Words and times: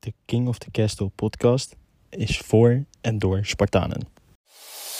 De 0.00 0.12
King 0.24 0.48
of 0.48 0.58
the 0.58 0.70
Castle 0.70 1.08
podcast 1.08 1.76
is 2.10 2.38
voor 2.38 2.84
en 3.00 3.18
door 3.18 3.44
Spartanen. 3.44 4.06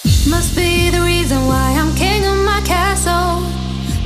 Must 0.03 0.55
be 0.55 0.89
the 0.91 1.03
reason 1.03 1.47
why 1.47 1.79
I'm 1.81 1.95
king 1.95 2.25
of 2.25 2.37
my 2.45 2.63
castle. 2.63 3.41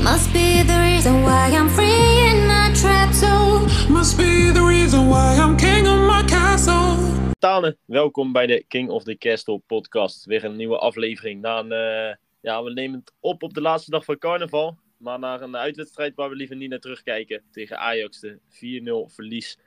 Must 0.03 0.33
be 0.33 0.65
the 0.67 0.79
reason 0.81 1.23
why 1.23 1.51
I'm 1.51 1.69
free 1.69 2.29
in 2.31 2.47
my 2.47 2.73
trap 2.75 3.13
zone. 3.13 3.67
Must 3.89 4.17
be 4.17 4.51
the 4.53 4.65
reason 4.67 5.09
why 5.09 5.37
I'm 5.37 5.57
king 5.57 5.87
of 5.87 5.99
my 5.99 6.25
castle. 6.25 6.97
Spartanen, 7.37 7.77
welkom 7.85 8.33
bij 8.33 8.47
de 8.47 8.65
King 8.69 8.89
of 8.91 9.03
the 9.05 9.19
Castle 9.19 9.59
podcast. 9.67 10.25
Weer 10.25 10.45
een 10.45 10.57
nieuwe 10.57 10.79
aflevering. 10.79 11.41
Na 11.41 11.59
een, 11.59 11.73
eh, 11.73 12.15
ja, 12.41 12.63
we 12.63 12.73
nemen 12.73 12.99
het 12.99 13.13
op 13.21 13.43
op 13.43 13.55
de 13.55 13.61
laatste 13.61 13.91
dag 13.91 14.05
van 14.05 14.19
carnaval. 14.19 14.79
Maar 14.97 15.19
naar 15.19 15.41
een 15.41 15.57
uitwedstrijd 15.57 16.15
waar 16.15 16.29
we 16.29 16.37
liever 16.37 16.57
niet 16.57 16.71
naar 16.71 16.79
terugkijken. 16.79 17.43
Tegen 17.51 17.79
Ajax, 17.79 18.21
de 18.21 18.39
4-0 18.49 19.09
verlies. 19.09 19.59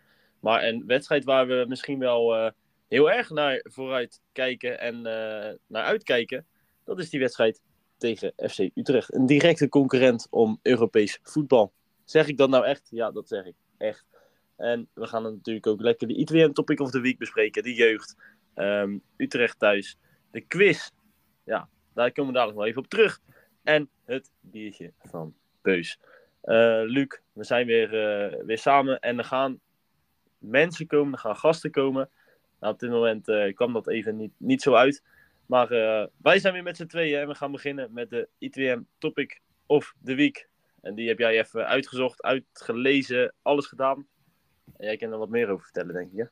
Maar 0.46 0.64
een 0.64 0.84
wedstrijd 0.86 1.24
waar 1.24 1.48
we 1.48 1.66
misschien 1.68 2.00
wel 2.00 2.36
eh, 2.36 2.52
heel 2.88 3.12
erg 3.12 3.30
naar 3.30 3.60
vooruit 3.64 4.22
kijken 4.32 4.80
en 4.80 4.96
eh, 4.96 5.54
naar 5.68 5.84
uitkijken. 5.84 6.46
Dat 6.84 7.00
is 7.00 7.10
die 7.10 7.20
wedstrijd 7.20 7.62
tegen 7.98 8.34
FC 8.36 8.60
Utrecht. 8.74 9.14
Een 9.14 9.26
directe 9.26 9.70
concurrent 9.70 10.28
om 10.30 10.60
Europees 10.62 11.20
voetbal. 11.24 11.74
Zeg 12.04 12.28
ik 12.28 12.38
dat 12.38 12.50
nou 12.50 12.66
echt? 12.66 12.88
Ja, 12.90 13.12
dat 13.12 13.28
zeg 13.28 13.46
ik 13.46 13.56
echt. 13.78 14.06
En 14.56 14.90
we 14.94 15.08
gaan 15.08 15.24
natuurlijk 15.24 15.68
ook 15.68 15.82
lekker 15.82 16.08
de 16.08 16.16
ITWM 16.16 16.52
Topic 16.52 16.80
of 16.80 16.92
the 16.92 17.00
Week 17.00 17.18
bespreken. 17.18 17.64
De 17.64 17.74
jeugd. 17.74 18.16
Ehm, 18.54 18.98
Utrecht 19.18 19.60
thuis. 19.60 19.98
De 20.32 20.42
quiz. 20.42 20.90
Ja, 21.44 21.70
daar 21.94 22.12
komen 22.12 22.32
we 22.32 22.38
dadelijk 22.38 22.60
nog 22.60 22.68
even 22.68 22.82
op 22.82 22.90
terug. 22.90 23.20
En 23.64 23.90
het 24.04 24.32
biertje 24.40 24.94
van 25.00 25.36
Beus. 25.62 26.00
Eh, 26.42 26.82
Luc, 26.84 27.20
we 27.34 27.44
zijn 27.44 27.66
weer, 27.66 27.90
weer 28.46 28.58
samen 28.58 29.00
en 29.00 29.18
er 29.18 29.24
gaan 29.24 29.60
mensen 30.50 30.88
komen, 30.88 31.14
er 31.14 31.20
gaan 31.20 31.36
gasten 31.36 31.72
komen. 31.72 32.10
Nou, 32.60 32.74
op 32.74 32.80
dit 32.80 32.90
moment 32.90 33.28
eh, 33.28 33.54
kwam 33.54 33.74
dat 33.74 33.88
even 33.88 34.18
niet, 34.18 34.32
niet 34.38 34.62
zo 34.62 34.74
uit. 34.74 35.04
Maar 35.46 35.68
wij 36.18 36.40
zijn 36.40 36.54
weer 36.54 36.64
met 36.64 36.78
z'n 36.78 36.86
tweeën 36.86 37.20
en 37.20 37.28
we 37.28 37.36
gaan 37.36 37.52
beginnen 37.52 37.94
met 37.94 38.10
de 38.10 38.28
ITWM 38.38 38.82
Topic 38.98 39.42
of 39.66 39.94
the 40.04 40.16
Week. 40.16 40.48
En 40.82 40.96
die 40.96 41.08
heb 41.08 41.20
jij 41.20 41.40
even 41.40 41.68
uitgezocht, 41.68 42.24
uitgelezen, 42.24 43.34
alles 43.42 43.66
gedaan. 43.66 44.08
En 44.78 44.86
jij 44.86 44.98
kan 44.98 45.12
er 45.12 45.18
wat 45.18 45.30
meer 45.30 45.50
over 45.50 45.64
vertellen, 45.64 45.94
denk 45.94 46.12
ik? 46.12 46.30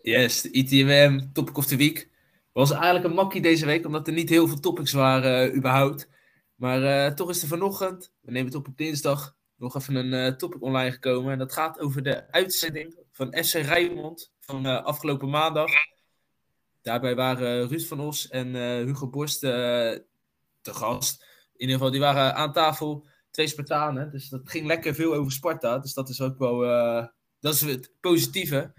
Yes, 0.00 0.42
de 0.42 0.50
ITMM 0.50 1.32
Topic 1.32 1.56
of 1.56 1.66
the 1.66 1.76
Week. 1.76 2.08
Was 2.52 2.70
eigenlijk 2.70 3.04
een 3.04 3.14
makkie 3.14 3.42
deze 3.42 3.66
week, 3.66 3.86
omdat 3.86 4.06
er 4.06 4.12
niet 4.12 4.28
heel 4.28 4.48
veel 4.48 4.60
topics 4.60 4.92
waren, 4.92 5.48
uh, 5.48 5.56
überhaupt. 5.56 6.08
Maar 6.54 7.14
toch 7.14 7.30
is 7.30 7.42
er 7.42 7.48
vanochtend, 7.48 8.12
we 8.20 8.30
nemen 8.30 8.46
het 8.46 8.54
op 8.54 8.68
op 8.68 8.76
dinsdag, 8.76 9.36
nog 9.56 9.76
even 9.76 10.12
een 10.12 10.36
topic 10.36 10.62
online 10.62 10.92
gekomen. 10.92 11.32
En 11.32 11.38
dat 11.38 11.52
gaat 11.52 11.80
over 11.80 12.02
de 12.02 12.30
uitzending 12.32 12.96
van 13.16 13.44
FC 13.44 13.52
Rijnmond 13.52 14.32
van 14.40 14.84
afgelopen 14.84 15.30
maandag. 15.30 15.70
Daarbij 16.82 17.14
waren 17.14 17.68
Ruud 17.68 17.84
van 17.84 18.00
Os 18.00 18.28
en 18.28 18.54
Hugo 18.86 19.08
Borst 19.08 19.40
te 19.40 20.04
gast. 20.62 21.24
In 21.52 21.60
ieder 21.60 21.74
geval, 21.74 21.90
die 21.90 22.00
waren 22.00 22.34
aan 22.34 22.52
tafel, 22.52 23.06
twee 23.30 23.46
Spartanen. 23.46 24.10
Dus 24.10 24.28
dat 24.28 24.40
ging 24.44 24.66
lekker 24.66 24.94
veel 24.94 25.14
over 25.14 25.32
Sparta. 25.32 25.78
Dus 25.78 25.94
dat 25.94 26.08
is 26.08 26.20
ook 26.20 26.38
wel 26.38 26.58
dat 27.40 27.54
is 27.54 27.60
het 27.60 27.90
positieve. 28.00 28.72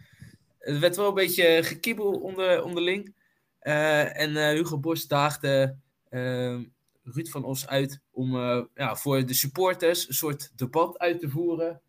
Er 0.59 0.79
werd 0.79 0.95
wel 0.95 1.07
een 1.07 1.13
beetje 1.13 1.63
gekibbel 1.63 2.11
onder, 2.11 2.63
onderling. 2.63 3.15
En 3.59 4.49
Hugo 4.55 4.79
Bos 4.79 5.07
daagde 5.07 5.77
uh, 6.09 6.59
Ruud 7.03 7.27
van 7.29 7.43
Os 7.43 7.67
uit 7.67 8.01
om 8.11 8.37
ja, 8.73 8.95
voor 8.95 9.25
de 9.25 9.33
supporters 9.33 10.07
een 10.07 10.13
soort 10.13 10.57
debat 10.57 10.97
uit 10.97 11.19
te 11.19 11.29
voeren. 11.29 11.81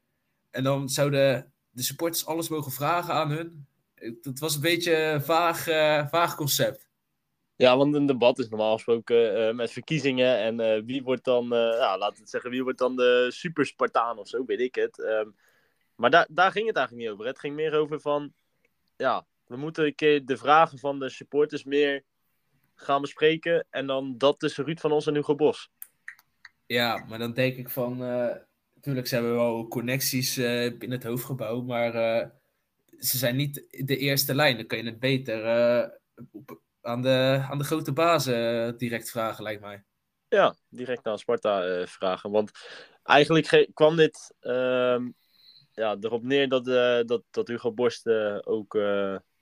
En 0.50 0.62
dan 0.62 0.88
zouden 0.88 1.52
de 1.70 1.82
supporters 1.82 2.26
alles 2.26 2.48
mogen 2.48 2.72
vragen 2.72 3.14
aan 3.14 3.30
hun. 3.30 3.66
Dat 4.22 4.38
was 4.38 4.54
een 4.54 4.60
beetje 4.60 4.96
een 4.96 5.22
vaag, 5.22 5.62
vaag 6.10 6.34
concept. 6.34 6.88
Ja, 7.56 7.76
want 7.76 7.94
een 7.94 8.06
debat 8.06 8.38
is 8.38 8.48
normaal 8.48 8.74
gesproken 8.74 9.56
met 9.56 9.70
verkiezingen. 9.70 10.38
En 10.38 10.84
wie 10.84 11.02
wordt 11.02 11.24
dan, 11.24 11.48
ja, 11.48 11.98
laten 11.98 12.14
we 12.14 12.20
het 12.20 12.30
zeggen, 12.30 12.50
wie 12.50 12.62
wordt 12.62 12.78
dan 12.78 12.96
de 12.96 13.26
super 13.30 13.66
Spartaan 13.66 14.18
of 14.18 14.28
zo, 14.28 14.44
weet 14.44 14.60
ik 14.60 14.74
het. 14.74 14.98
Um, 14.98 15.36
maar 15.94 16.10
daar, 16.10 16.26
daar 16.30 16.52
ging 16.52 16.66
het 16.66 16.76
eigenlijk 16.76 17.06
niet 17.06 17.14
over. 17.14 17.26
Het 17.26 17.38
ging 17.38 17.54
meer 17.54 17.74
over 17.74 18.00
van, 18.00 18.32
ja, 18.96 19.26
we 19.46 19.56
moeten 19.56 19.84
een 19.84 19.94
keer 19.94 20.24
de 20.24 20.36
vragen 20.36 20.78
van 20.78 20.98
de 20.98 21.08
supporters 21.08 21.64
meer 21.64 22.04
gaan 22.74 23.00
bespreken. 23.00 23.66
En 23.70 23.86
dan 23.86 24.18
dat 24.18 24.38
tussen 24.38 24.64
Ruud 24.64 24.78
van 24.78 24.92
Os 24.92 25.06
en 25.06 25.14
Hugo 25.14 25.34
Bos. 25.34 25.70
Ja, 26.66 27.04
maar 27.08 27.18
dan 27.18 27.32
denk 27.32 27.56
ik 27.56 27.70
van, 27.70 27.98
natuurlijk 28.88 29.06
ze 29.06 29.14
hebben 29.14 29.34
wel 29.34 29.68
connecties 29.68 30.38
uh, 30.38 30.78
binnen 30.78 30.98
het 30.98 31.06
hoofdgebouw, 31.06 31.62
maar 31.62 31.94
uh, 31.94 32.28
ze 32.98 33.18
zijn 33.18 33.36
niet 33.36 33.64
de 33.70 33.96
eerste 33.96 34.34
lijn. 34.34 34.56
Dan 34.56 34.66
kan 34.66 34.78
je 34.78 34.84
het 34.84 34.98
beter 34.98 35.40
op, 36.32 36.60
aan, 36.80 37.02
de, 37.02 37.46
aan 37.50 37.58
de 37.58 37.64
grote 37.64 37.92
bazen 37.92 38.76
direct 38.76 39.10
vragen, 39.10 39.42
lijkt 39.42 39.60
mij. 39.60 39.84
Ja, 40.28 40.56
direct 40.68 41.06
aan 41.06 41.18
Sparta 41.18 41.86
vragen. 41.86 42.30
Want 42.30 42.50
eigenlijk 43.02 43.70
kwam 43.74 43.96
dit 43.96 44.34
ehm, 44.40 45.08
ja, 45.72 45.96
erop 46.00 46.22
neer 46.22 46.48
dat, 46.48 46.64
dat, 47.08 47.22
dat 47.30 47.48
Hugo 47.48 47.72
Borst 47.72 48.08
ook 48.46 48.78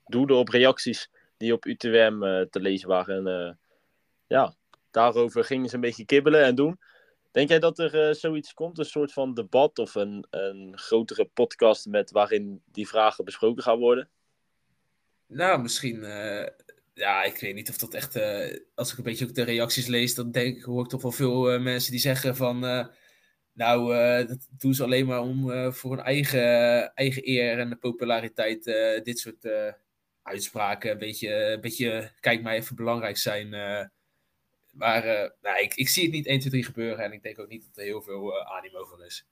doelde 0.05 0.33
op 0.33 0.49
reacties 0.49 1.09
die 1.37 1.53
op 1.53 1.65
UTWM 1.65 2.45
te 2.49 2.59
lezen 2.59 2.87
waren. 2.87 3.27
En 3.27 3.59
ja, 4.27 4.55
daarover 4.91 5.43
gingen 5.43 5.69
ze 5.69 5.75
een 5.75 5.81
beetje 5.81 6.05
kibbelen 6.05 6.43
en 6.43 6.55
doen. 6.55 6.79
Denk 7.37 7.49
jij 7.49 7.59
dat 7.59 7.79
er 7.79 8.15
zoiets 8.15 8.53
komt, 8.53 8.77
een 8.77 8.85
soort 8.85 9.13
van 9.13 9.33
debat 9.33 9.79
of 9.79 9.95
een, 9.95 10.25
een 10.29 10.77
grotere 10.77 11.25
podcast 11.25 11.85
met 11.85 12.11
waarin 12.11 12.61
die 12.65 12.87
vragen 12.87 13.25
besproken 13.25 13.63
gaan 13.63 13.79
worden? 13.79 14.09
Nou, 15.27 15.61
misschien. 15.61 16.01
ja, 16.93 17.23
ik 17.23 17.37
weet 17.39 17.55
niet 17.55 17.69
of 17.69 17.77
dat 17.77 17.93
echt. 17.93 18.19
als 18.75 18.91
ik 18.91 18.97
een 18.97 19.03
beetje 19.03 19.25
ook 19.25 19.33
de 19.33 19.43
reacties 19.43 19.87
lees, 19.87 20.15
dan 20.15 20.31
denk 20.31 20.63
hoor 20.63 20.83
ik 20.83 20.89
toch 20.89 21.01
wel 21.01 21.11
veel 21.11 21.59
mensen 21.59 21.91
die 21.91 21.99
zeggen 21.99 22.35
van 22.35 22.59
nou, 23.53 23.93
dat 24.27 24.47
doen 24.57 24.73
ze 24.73 24.83
alleen 24.83 25.05
maar 25.05 25.21
om 25.21 25.71
voor 25.73 25.91
hun 25.91 26.05
eigen, 26.05 26.93
eigen 26.93 27.29
eer 27.29 27.59
en 27.59 27.79
populariteit 27.79 28.63
dit 29.03 29.19
soort 29.19 29.47
uitspraken 30.23 30.91
een 30.91 30.97
beetje, 30.97 31.33
een 31.33 31.61
beetje, 31.61 32.11
kijk 32.19 32.41
maar 32.41 32.53
even 32.53 32.75
belangrijk 32.75 33.17
zijn. 33.17 33.49
Maar 34.77 35.03
nou, 35.41 35.59
ik, 35.59 35.73
ik 35.73 35.89
zie 35.89 36.03
het 36.03 36.11
niet 36.11 36.25
1, 36.25 36.39
2, 36.39 36.51
3 36.51 36.63
gebeuren 36.63 37.05
en 37.05 37.11
ik 37.11 37.23
denk 37.23 37.39
ook 37.39 37.47
niet 37.47 37.65
dat 37.65 37.77
er 37.77 37.83
heel 37.83 38.01
veel 38.01 38.45
animo 38.45 38.85
van 38.85 39.03
is. 39.03 39.25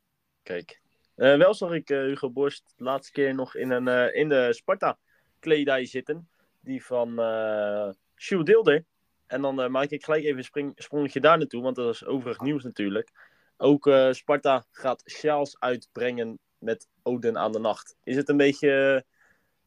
Kijk, 0.43 0.81
wel 1.15 1.53
zag 1.53 1.73
ik 1.73 1.87
Hugo 1.87 2.29
Borst 2.29 2.73
de 2.77 2.83
laatste 2.83 3.11
keer 3.11 3.35
nog 3.35 3.55
in, 3.55 3.71
een, 3.71 4.13
in 4.13 4.29
de 4.29 4.53
Sparta-kledij 4.53 5.85
zitten. 5.85 6.29
Die 6.59 6.85
van 6.85 7.19
uh, 7.19 7.89
Sjoe 8.15 8.43
Deelder. 8.43 8.85
En 9.27 9.41
dan 9.41 9.71
maak 9.71 9.89
ik 9.89 10.03
gelijk 10.03 10.23
even 10.23 10.37
een 10.37 10.43
spring, 10.43 10.71
sprongetje 10.75 11.19
daar 11.19 11.37
naartoe, 11.37 11.61
want 11.61 11.75
dat 11.75 11.93
is 11.93 12.05
overig 12.05 12.39
nieuws 12.39 12.63
natuurlijk. 12.63 13.09
Ook 13.57 13.91
Sparta 14.11 14.65
gaat 14.71 15.03
sjaals 15.05 15.59
uitbrengen 15.59 16.39
met 16.57 16.87
Oden 17.03 17.37
aan 17.37 17.51
de 17.51 17.59
nacht. 17.59 17.95
Is 18.03 18.15
het 18.15 18.29
een 18.29 18.37
beetje 18.37 19.05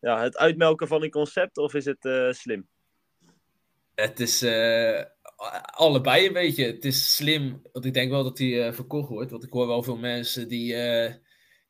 ja, 0.01 0.23
het 0.23 0.37
uitmelken 0.37 0.89
van 0.89 1.03
een 1.03 1.11
concept 1.11 1.59
of 1.59 1.75
is 1.75 1.85
het 1.85 2.37
slim? 2.37 2.69
Het 3.95 4.21
is 4.21 4.41
allebei 5.75 6.27
een 6.27 6.33
beetje. 6.33 6.67
Het 6.67 6.85
is 6.85 7.15
slim, 7.15 7.63
want 7.73 7.85
ik 7.85 7.95
denk 7.95 8.11
wel 8.11 8.25
dat 8.25 8.37
die 8.37 8.73
verkocht 8.73 9.09
wordt. 9.09 9.31
Want 9.31 9.45
ik 9.45 9.53
hoor 9.53 9.67
wel 9.67 9.83
veel 9.83 9.97
mensen 9.97 10.49
die, 10.49 10.75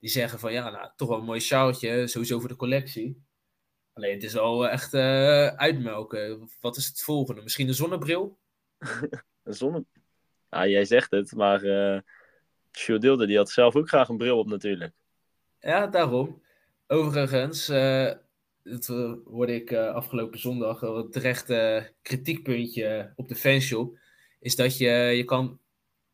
die 0.01 0.11
zeggen 0.11 0.39
van 0.39 0.53
ja, 0.53 0.71
nou, 0.71 0.91
toch 0.97 1.09
wel 1.09 1.19
een 1.19 1.25
mooi 1.25 1.41
sjaaltje, 1.41 2.07
sowieso 2.07 2.39
voor 2.39 2.49
de 2.49 2.57
collectie. 2.57 3.23
Alleen 3.93 4.15
het 4.15 4.23
is 4.23 4.33
wel 4.33 4.69
echt 4.69 4.95
uitmelken. 5.57 6.51
Wat 6.61 6.77
is 6.77 6.87
het 6.87 7.03
volgende? 7.03 7.43
Misschien 7.43 7.69
een 7.69 7.75
zonnebril? 7.75 8.39
een 9.45 9.55
zonnebril? 9.55 10.03
Ja, 10.51 10.67
jij 10.67 10.85
zegt 10.85 11.11
het, 11.11 11.33
maar 11.33 11.65
uh, 11.65 11.99
Dilde, 12.87 13.27
die 13.27 13.37
had 13.37 13.51
zelf 13.51 13.77
ook 13.77 13.89
graag 13.89 14.09
een 14.09 14.17
bril 14.17 14.39
op 14.39 14.47
natuurlijk. 14.47 14.93
Ja, 15.61 15.87
daarom. 15.87 16.43
Overigens, 16.87 17.69
uh, 18.69 18.73
dat 18.73 18.87
hoorde 19.25 19.55
ik 19.55 19.71
uh, 19.71 19.95
afgelopen 19.95 20.39
zondag, 20.39 20.83
een 20.83 21.11
terecht 21.11 21.51
uh, 21.51 21.83
kritiekpuntje 22.03 23.13
op 23.17 23.29
de 23.29 23.35
fanshop, 23.35 23.99
is 24.41 24.57
dat 24.57 24.79
je, 24.79 24.91
je 24.91 25.25
kan 25.25 25.59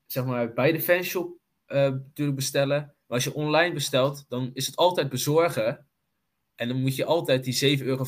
zeg 0.06 0.24
maar 0.24 0.52
bij 0.52 0.72
de 0.72 0.80
fanshop 0.80 1.38
natuurlijk 1.66 2.36
bestellen, 2.36 2.78
maar 2.78 3.16
als 3.16 3.24
je 3.24 3.34
online 3.34 3.74
bestelt, 3.74 4.24
dan 4.28 4.50
is 4.54 4.66
het 4.66 4.76
altijd 4.76 5.08
bezorgen 5.08 5.86
en 6.54 6.68
dan 6.68 6.80
moet 6.80 6.96
je 6.96 7.04
altijd 7.04 7.44
die 7.44 7.78
7,95 7.78 7.84
euro 7.84 8.06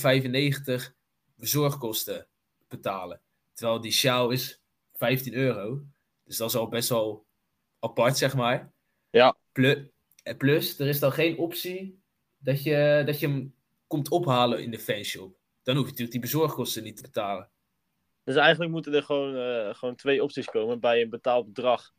bezorgkosten 1.35 2.27
betalen. 2.69 3.21
Terwijl 3.53 3.81
die 3.81 3.93
sjaal 3.93 4.31
is 4.31 4.61
15 4.95 5.35
euro. 5.35 5.83
Dus 6.25 6.37
dat 6.37 6.49
is 6.49 6.57
al 6.57 6.69
best 6.69 6.89
wel 6.89 7.27
apart, 7.79 8.17
zeg 8.17 8.35
maar. 8.35 8.73
Ja. 9.11 9.37
Plus, 9.53 9.79
plus 10.37 10.79
er 10.79 10.87
is 10.87 10.99
dan 10.99 11.13
geen 11.13 11.39
optie 11.39 12.01
dat 12.39 12.63
je, 12.63 13.03
dat 13.07 13.21
je 13.21 13.27
hem 13.27 13.55
komt 13.87 14.11
ophalen 14.11 14.63
in 14.63 14.71
de 14.71 14.79
fanshop. 14.79 15.37
Dan 15.63 15.75
hoef 15.75 15.85
je 15.85 15.91
natuurlijk 15.91 16.11
die 16.11 16.21
bezorgkosten 16.21 16.83
niet 16.83 16.97
te 16.97 17.03
betalen. 17.03 17.51
Dus 18.25 18.37
eigenlijk 18.37 18.71
moeten 18.71 18.95
er 18.95 19.03
gewoon, 19.03 19.35
uh, 19.35 19.75
gewoon 19.75 19.95
twee 19.95 20.23
opties 20.23 20.47
komen 20.47 20.81
bij 20.81 21.03
een 21.03 21.11
betaald 21.11 21.47
bedrag. 21.47 21.93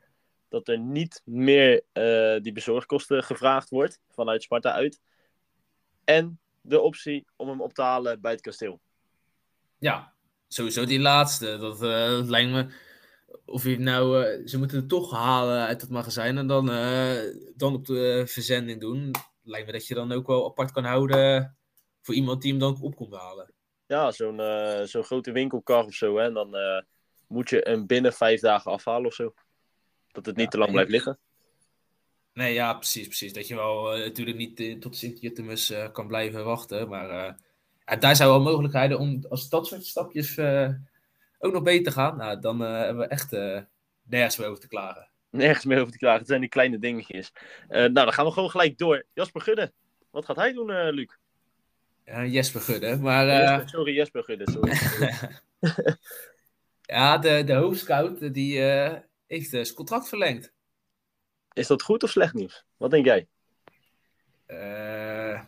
Dat 0.50 0.68
er 0.68 0.80
niet 0.80 1.22
meer 1.26 1.84
uh, 1.94 2.42
die 2.42 2.52
bezorgkosten 2.52 3.24
gevraagd 3.24 3.70
wordt 3.70 4.00
vanuit 4.10 4.44
Sparta 4.44 4.72
uit. 4.72 5.02
En 6.04 6.40
de 6.62 6.80
optie 6.80 7.26
om 7.36 7.50
hem 7.50 7.62
op 7.62 7.74
te 7.74 7.82
halen 7.82 8.22
bij 8.22 8.32
het 8.32 8.42
kasteel. 8.42 8.80
Ja, 9.78 10.14
sowieso 10.48 10.86
die 10.86 11.00
laatste. 11.00 11.58
Dat, 11.58 11.82
eh, 11.82 12.10
dat 12.10 12.30
lijkt 12.30 12.52
me. 12.52 12.68
Of 13.46 13.64
je 13.64 13.80
nou. 13.80 14.24
eh, 14.24 14.48
ze 14.48 14.58
moeten 14.58 14.78
het 14.78 14.90
toch 14.90 15.12
halen 15.12 15.66
uit 15.66 15.82
het 15.82 15.90
magazijn 15.90 16.38
en 16.38 16.48
dan, 16.48 16.72
eh, 16.72 17.20
dan 17.56 17.74
op 17.74 17.86
de 17.86 18.24
verzending 18.28 18.82
doen. 18.82 19.12
Lijkt 19.44 19.66
me 19.66 19.72
dat 19.72 19.88
je 19.88 19.94
dan 19.94 20.12
ook 20.12 20.28
wel 20.28 20.46
apart 20.46 20.72
kan 20.72 20.84
houden 20.84 21.57
voor 22.08 22.16
iemand 22.16 22.42
die 22.42 22.52
hem 22.52 22.60
dan 22.60 22.78
op 22.82 22.96
komt 22.96 23.14
halen. 23.14 23.54
Ja, 23.86 24.12
zo'n 24.12 24.40
eh, 24.40 24.82
zo'n 24.84 25.04
grote 25.04 25.32
winkelkar 25.32 25.86
of 25.86 25.94
zo. 25.94 26.18
Hè? 26.18 26.24
En 26.24 26.34
dan 26.34 26.56
eh, 26.56 26.82
moet 27.28 27.50
je 27.50 27.60
hem 27.64 27.86
binnen 27.86 28.14
vijf 28.14 28.42
dagen 28.42 28.72
afhalen 28.72 29.06
of 29.06 29.14
zo. 29.14 29.34
Dat 30.12 30.26
het 30.26 30.36
niet 30.36 30.46
Ja, 30.46 30.52
te 30.52 30.58
lang 30.58 30.72
blijft 30.72 30.90
liggen. 30.90 31.20
Nee, 32.34 32.54
ja, 32.54 32.74
precies, 32.74 33.08
precies. 33.08 33.34
Dat 33.34 33.48
je 33.48 33.56
wel 33.56 33.94
eh, 33.94 34.00
natuurlijk 34.00 34.38
niet 34.38 34.82
tot 34.82 34.96
Sint-Jutemus 34.96 35.74
kan 35.92 36.08
blijven 36.08 36.46
wachten. 36.46 36.90
Maar 36.90 37.40
daar 38.00 38.16
zijn 38.16 38.30
wel 38.30 38.42
mogelijkheden 38.42 39.00
om, 39.00 39.26
als 39.30 39.50
dat 39.50 39.68
soort 39.68 39.86
stapjes 39.86 40.40
ook 41.40 41.54
nog 41.54 41.64
beter 41.64 41.92
gaan, 41.92 42.18
nou, 42.18 42.40
dan 42.40 42.60
hebben 42.60 43.04
we 43.04 43.10
echt 43.10 43.32
nergens 44.04 44.38
meer 44.38 44.48
over 44.48 44.62
te 44.62 44.68
klagen. 44.68 45.10
Nergens 45.30 45.66
meer 45.66 45.80
over 45.80 45.92
te 45.92 45.98
klagen. 45.98 46.20
Het 46.20 46.28
zijn 46.28 46.42
die 46.42 46.50
kleine 46.50 46.80
dingetjes. 46.80 47.32
Nou, 47.68 47.94
dan 47.94 48.14
gaan 48.14 48.26
we 48.26 48.32
gewoon 48.32 48.50
gelijk 48.50 48.78
door. 48.78 49.06
Jasper 49.14 49.42
Gudde. 49.42 49.74
Wat 50.12 50.26
gaat 50.26 50.36
hij 50.36 50.54
doen, 50.54 50.90
Luc? 50.90 51.18
Ja, 52.08 52.26
Jesper 52.26 52.62
Gudde. 52.62 52.98
Maar 52.98 53.28
eh, 53.28 53.38
Jesper- 53.40 53.70
sorry, 53.70 53.94
Jesper 53.96 54.24
Gudde. 54.24 54.52
Sorry. 54.52 54.74
ja, 56.96 57.18
de, 57.18 57.44
de 57.44 57.54
hoofdscout 57.54 58.22
eh, 58.22 58.34
die 58.34 58.62
eh, 58.62 58.98
heeft 59.28 59.54
eh, 59.54 59.64
zijn 59.64 59.76
contract 59.76 60.08
verlengd. 60.10 60.54
Is 61.54 61.68
dat 61.68 61.82
goed 61.82 62.04
of 62.04 62.10
slecht 62.10 62.34
nieuws? 62.34 62.66
Wat 62.78 62.92
denk 62.92 63.06
jij? 63.06 63.28
Eh, 64.46 65.42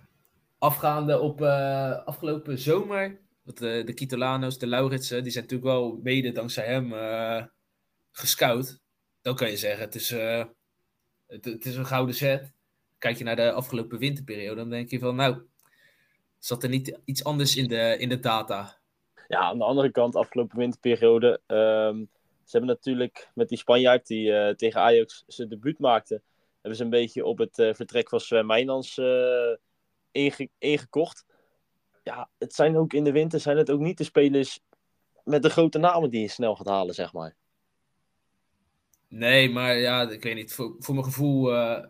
afgaande 0.58 1.20
op 1.20 1.42
eh, 1.42 2.06
afgelopen 2.06 2.58
zomer. 2.58 3.20
Want, 3.44 3.62
eh, 3.62 3.86
de 3.86 3.94
Kitolano's, 3.94 4.58
de 4.58 4.68
Lauritsen, 4.68 5.24
die 5.24 5.32
zijn 5.32 5.44
natuurlijk 5.44 5.72
wel 5.72 6.00
mede 6.04 6.32
dankzij 6.32 6.66
hem 6.66 6.94
eh, 6.94 7.44
gescout. 8.12 8.80
Dan 9.22 9.36
kan 9.36 9.50
je 9.50 9.58
zeggen, 9.58 9.82
het 9.86 9.96
is, 9.96 10.12
eh, 10.12 10.46
het, 11.28 11.46
het 11.46 11.66
is 11.66 11.76
een 11.76 11.86
gouden 11.86 12.16
set. 12.16 12.52
Kijk 12.98 13.18
je 13.18 13.24
naar 13.24 13.36
de 13.36 13.52
afgelopen 13.52 14.00
winterperiode, 14.00 14.56
dan 14.56 14.70
denk 14.70 14.90
je 14.90 15.00
van, 15.00 15.16
nou, 15.16 15.42
zat 16.40 16.64
er 16.64 16.70
niet 16.70 17.00
iets 17.06 17.24
anders 17.24 17.56
in 17.56 17.68
de, 17.68 17.96
in 18.00 18.10
de 18.10 18.20
data? 18.20 18.78
Ja, 19.28 19.40
aan 19.40 19.58
de 19.58 19.64
andere 19.64 19.92
kant, 19.92 20.16
afgelopen 20.16 20.58
winterperiode. 20.58 21.42
ehm, 21.46 21.98
ze 22.44 22.58
hebben 22.58 22.76
natuurlijk 22.76 23.30
met 23.34 23.50
die 23.50 23.58
Spanjaard 23.58 24.08
die 24.08 24.34
eh, 24.34 24.56
tegen 24.56 24.82
Ajax 24.82 25.24
zijn 25.28 25.50
debuut 25.50 25.80
maakte. 25.80 26.22
Hebben 26.54 26.76
ze 26.76 26.84
een 26.84 26.90
beetje 26.90 27.26
op 27.26 27.38
het 27.38 27.60
eh, 27.60 27.74
vertrek 27.74 28.10
van 28.10 28.20
Sven 28.20 28.46
Meijnans 28.46 28.98
eh, 28.98 29.56
inge- 30.12 30.50
ingekocht. 30.58 31.26
Ja, 32.04 32.30
het 32.38 32.54
zijn 32.54 32.78
ook 32.78 32.94
in 32.94 33.04
de 33.04 33.12
winter 33.12 33.40
zijn 33.40 33.58
het 33.58 33.72
ook 33.72 33.80
niet 33.80 33.98
de 33.98 34.04
spelers 34.04 34.60
met 35.24 35.44
de 35.44 35.50
grote 35.50 35.78
namen 35.78 36.10
die 36.10 36.22
je 36.22 36.28
snel 36.28 36.56
gaat 36.56 36.68
halen, 36.68 36.94
zeg 36.96 37.14
maar. 37.14 37.36
Nee, 39.08 39.50
maar 39.50 39.78
ja, 39.78 40.10
ik 40.10 40.24
weet 40.24 40.36
niet. 40.36 40.54
Voor, 40.54 40.76
voor 40.80 40.94
mijn 40.94 41.06
gevoel. 41.06 41.54
eh, 41.56 41.84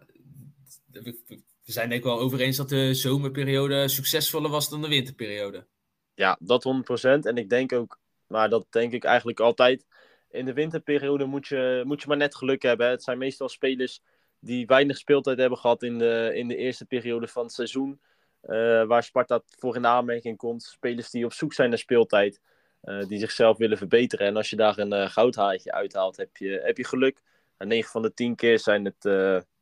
we, 1.70 1.76
zijn 1.76 1.90
denk 1.90 2.02
ik 2.02 2.08
wel 2.08 2.20
over 2.20 2.40
eens 2.40 2.58
dat 2.58 2.70
de 2.70 2.94
zomerperiode 2.94 3.88
succesvoller 3.88 4.52
was 4.52 4.70
dan 4.70 4.82
de 4.82 4.88
winterperiode. 4.88 5.68
Ja, 6.14 6.38
dat 6.42 6.64
100%. 6.64 7.26
En 7.26 7.38
ik 7.38 7.50
denk 7.50 7.74
ook, 7.74 8.00
maar 8.28 8.50
dat 8.50 8.66
denk 8.70 8.94
ik 8.94 9.04
eigenlijk 9.04 9.40
altijd. 9.40 9.86
In 10.30 10.46
de 10.46 10.54
winterperiode 10.54 11.26
moet 11.26 11.48
je, 11.48 11.84
moet 11.86 12.02
je 12.02 12.08
maar 12.08 12.18
net 12.18 12.36
geluk 12.36 12.62
hebben. 12.62 12.90
Het 12.90 13.04
zijn 13.04 13.18
meestal 13.18 13.50
spelers 13.50 14.02
die 14.40 14.66
weinig 14.66 14.98
speeltijd 14.98 15.38
hebben 15.38 15.58
gehad 15.60 15.84
in 15.84 15.98
de, 15.98 16.32
in 16.36 16.48
de 16.48 16.56
eerste 16.56 16.86
periode 16.86 17.28
van 17.28 17.44
het 17.44 17.54
seizoen. 17.54 18.02
eh, 18.42 18.84
waar 18.86 19.04
Sparta 19.04 19.42
voor 19.46 19.76
in 19.76 19.86
aanmerking 19.86 20.38
komt. 20.38 20.64
Spelers 20.64 21.10
die 21.10 21.26
op 21.26 21.34
zoek 21.34 21.54
zijn 21.54 21.70
naar 21.70 21.78
speeltijd. 21.78 22.42
eh, 22.82 23.06
die 23.08 23.20
zichzelf 23.20 23.58
willen 23.58 23.78
verbeteren. 23.78 24.28
En 24.28 24.36
als 24.36 24.50
je 24.50 24.56
daar 24.56 24.78
een 24.78 24.94
eh, 24.94 25.10
goudhaartje 25.10 25.72
uithaalt, 25.72 26.18
heb 26.18 26.38
je, 26.38 26.62
heb 26.64 26.78
je 26.78 26.86
geluk. 26.86 27.22
En 27.58 27.68
9 27.68 27.92
van 27.92 28.02
de 28.02 28.14
10 28.14 28.36
keer 28.36 28.60
zijn 28.60 28.86
het 28.86 29.04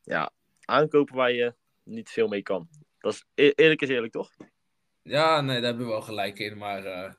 ja, 0.04 0.32
aankopen 0.66 1.16
waar 1.16 1.32
je 1.32 1.54
niet 1.88 2.10
veel 2.10 2.28
mee 2.28 2.42
kan. 2.42 2.70
Dat 3.00 3.14
is 3.14 3.26
e- 3.34 3.52
eerlijk 3.56 3.82
is 3.82 3.90
eerlijk, 3.90 4.14
toch? 4.14 4.32
Ja, 5.02 5.42
nee, 5.42 5.56
daar 5.56 5.66
hebben 5.66 5.86
we 5.86 5.92
wel 5.92 6.02
gelijk 6.02 6.40
in. 6.40 6.58
Maar 6.58 6.86
eh, 6.86 7.14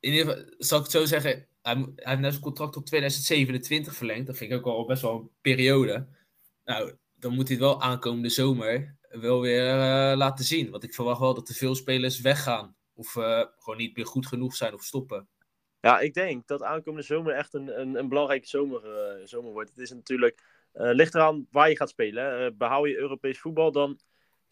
in 0.00 0.12
ieder 0.12 0.26
geval, 0.26 0.54
zal 0.58 0.78
ik 0.78 0.84
het 0.84 0.92
zo 0.92 1.04
zeggen. 1.04 1.46
Hij, 1.62 1.74
heeft 1.94 2.20
net 2.20 2.30
zijn 2.30 2.44
contract 2.44 2.72
tot 2.72 2.86
2027 2.86 3.94
verlengd. 3.94 4.26
Dat 4.26 4.36
vind 4.36 4.52
ik 4.52 4.58
ook 4.58 4.64
al 4.64 4.86
best 4.86 5.02
wel 5.02 5.14
een 5.14 5.30
periode. 5.40 6.06
Nou, 6.64 6.92
dan 7.14 7.34
moet 7.34 7.48
hij 7.48 7.56
het 7.56 7.66
wel 7.66 7.82
aankomende 7.82 8.28
zomer 8.28 8.96
wel 9.08 9.40
weer 9.40 9.68
eh, 9.68 10.16
laten 10.16 10.44
zien. 10.44 10.70
Want 10.70 10.82
ik 10.84 10.94
verwacht 10.94 11.20
wel 11.20 11.34
dat 11.34 11.48
er 11.48 11.54
veel 11.54 11.74
spelers 11.74 12.20
weggaan. 12.20 12.76
Of 12.94 13.16
eh, 13.16 13.44
gewoon 13.58 13.78
niet 13.78 13.96
meer 13.96 14.06
goed 14.06 14.26
genoeg 14.26 14.54
zijn 14.54 14.74
of 14.74 14.82
stoppen. 14.82 15.28
Ja, 15.80 16.00
ik 16.00 16.14
denk 16.14 16.46
dat 16.46 16.62
aankomende 16.62 17.06
zomer 17.06 17.34
echt 17.34 17.54
een, 17.54 17.80
een, 17.80 17.94
een 17.94 18.08
belangrijke 18.08 18.46
zomer, 18.46 18.82
zomer 19.24 19.52
wordt. 19.52 19.70
Het 19.70 19.78
is 19.78 19.90
natuurlijk, 19.90 20.42
ligt 20.72 21.14
eraan 21.14 21.46
waar 21.50 21.68
je 21.68 21.76
gaat 21.76 21.88
spelen. 21.88 22.46
Eh, 22.46 22.50
behoud 22.54 22.88
je 22.88 22.96
Europees 22.96 23.38
voetbal, 23.38 23.72
dan 23.72 23.98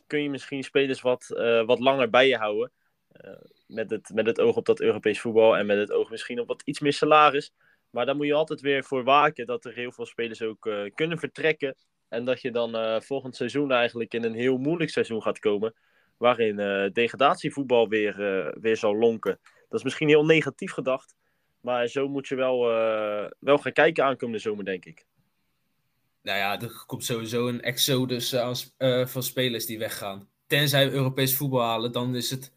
kun 0.08 0.22
je 0.22 0.31
misschien 0.31 0.64
spelers 0.64 1.00
wat, 1.00 1.31
eh, 1.31 1.64
wat 1.64 1.78
langer 1.78 2.10
bij 2.10 2.28
je 2.28 2.37
houden. 2.37 2.70
Eh, 3.08 3.31
met, 3.66 3.90
het, 3.90 4.10
met 4.14 4.26
het 4.26 4.40
oog 4.40 4.56
op 4.56 4.66
dat 4.66 4.81
Europees 4.81 5.20
voetbal 5.20 5.56
en 5.56 5.66
met 5.66 5.78
het 5.78 5.93
oog 5.93 6.10
misschien 6.10 6.40
op 6.40 6.49
wat 6.49 6.62
iets 6.64 6.81
meer 6.81 6.93
salaris. 6.93 7.52
Maar 7.90 8.06
daar 8.06 8.16
moet 8.16 8.26
je 8.26 8.34
altijd 8.34 8.60
weer 8.60 8.84
voor 8.84 9.05
waken 9.05 9.46
dat 9.46 9.64
er 9.64 9.75
heel 9.75 9.93
veel 9.93 10.06
spelers 10.06 10.43
ook 10.43 10.66
eh, 10.66 10.81
kunnen 10.94 11.19
vertrekken. 11.19 11.76
En 12.08 12.25
dat 12.25 12.40
je 12.40 12.50
dan 12.50 13.02
volgend 13.02 13.37
seizoen 13.37 13.72
eigenlijk 13.72 14.14
in 14.14 14.25
een 14.25 14.34
heel 14.34 14.56
moeilijk 14.56 14.90
seizoen 14.90 15.22
gaat 15.22 15.38
komen. 15.38 15.75
Waarin 16.16 16.56
degradatievoetbal 16.93 17.88
weer, 17.88 18.16
weer 18.61 18.76
zal 18.76 18.96
lonken. 18.96 19.38
Dat 19.69 19.78
is 19.78 19.84
misschien 19.84 20.08
heel 20.08 20.25
negatief 20.25 20.72
gedacht. 20.72 21.14
Maar 21.61 21.87
zo 21.87 22.08
moet 22.08 22.28
je 22.28 22.34
wel, 22.34 22.61
wel 23.38 23.58
gaan 23.58 23.72
kijken 23.72 24.04
aankomende 24.04 24.40
zomer, 24.40 24.64
denk 24.64 24.84
ik. 24.84 25.06
Nou 26.28 26.40
ja, 26.40 26.60
er 26.60 26.84
komt 26.86 27.04
sowieso 27.04 27.48
een 27.48 27.62
exodus 27.62 28.28
sp- 28.28 28.75
eh, 28.76 29.06
van 29.06 29.22
spelers 29.22 29.66
die 29.66 29.78
weggaan. 29.78 30.28
Tenzij 30.46 30.86
we 30.88 30.94
Europees 30.94 31.36
voetbal 31.36 31.60
halen, 31.60 31.92
dan 31.92 32.16
is 32.16 32.30
het, 32.30 32.52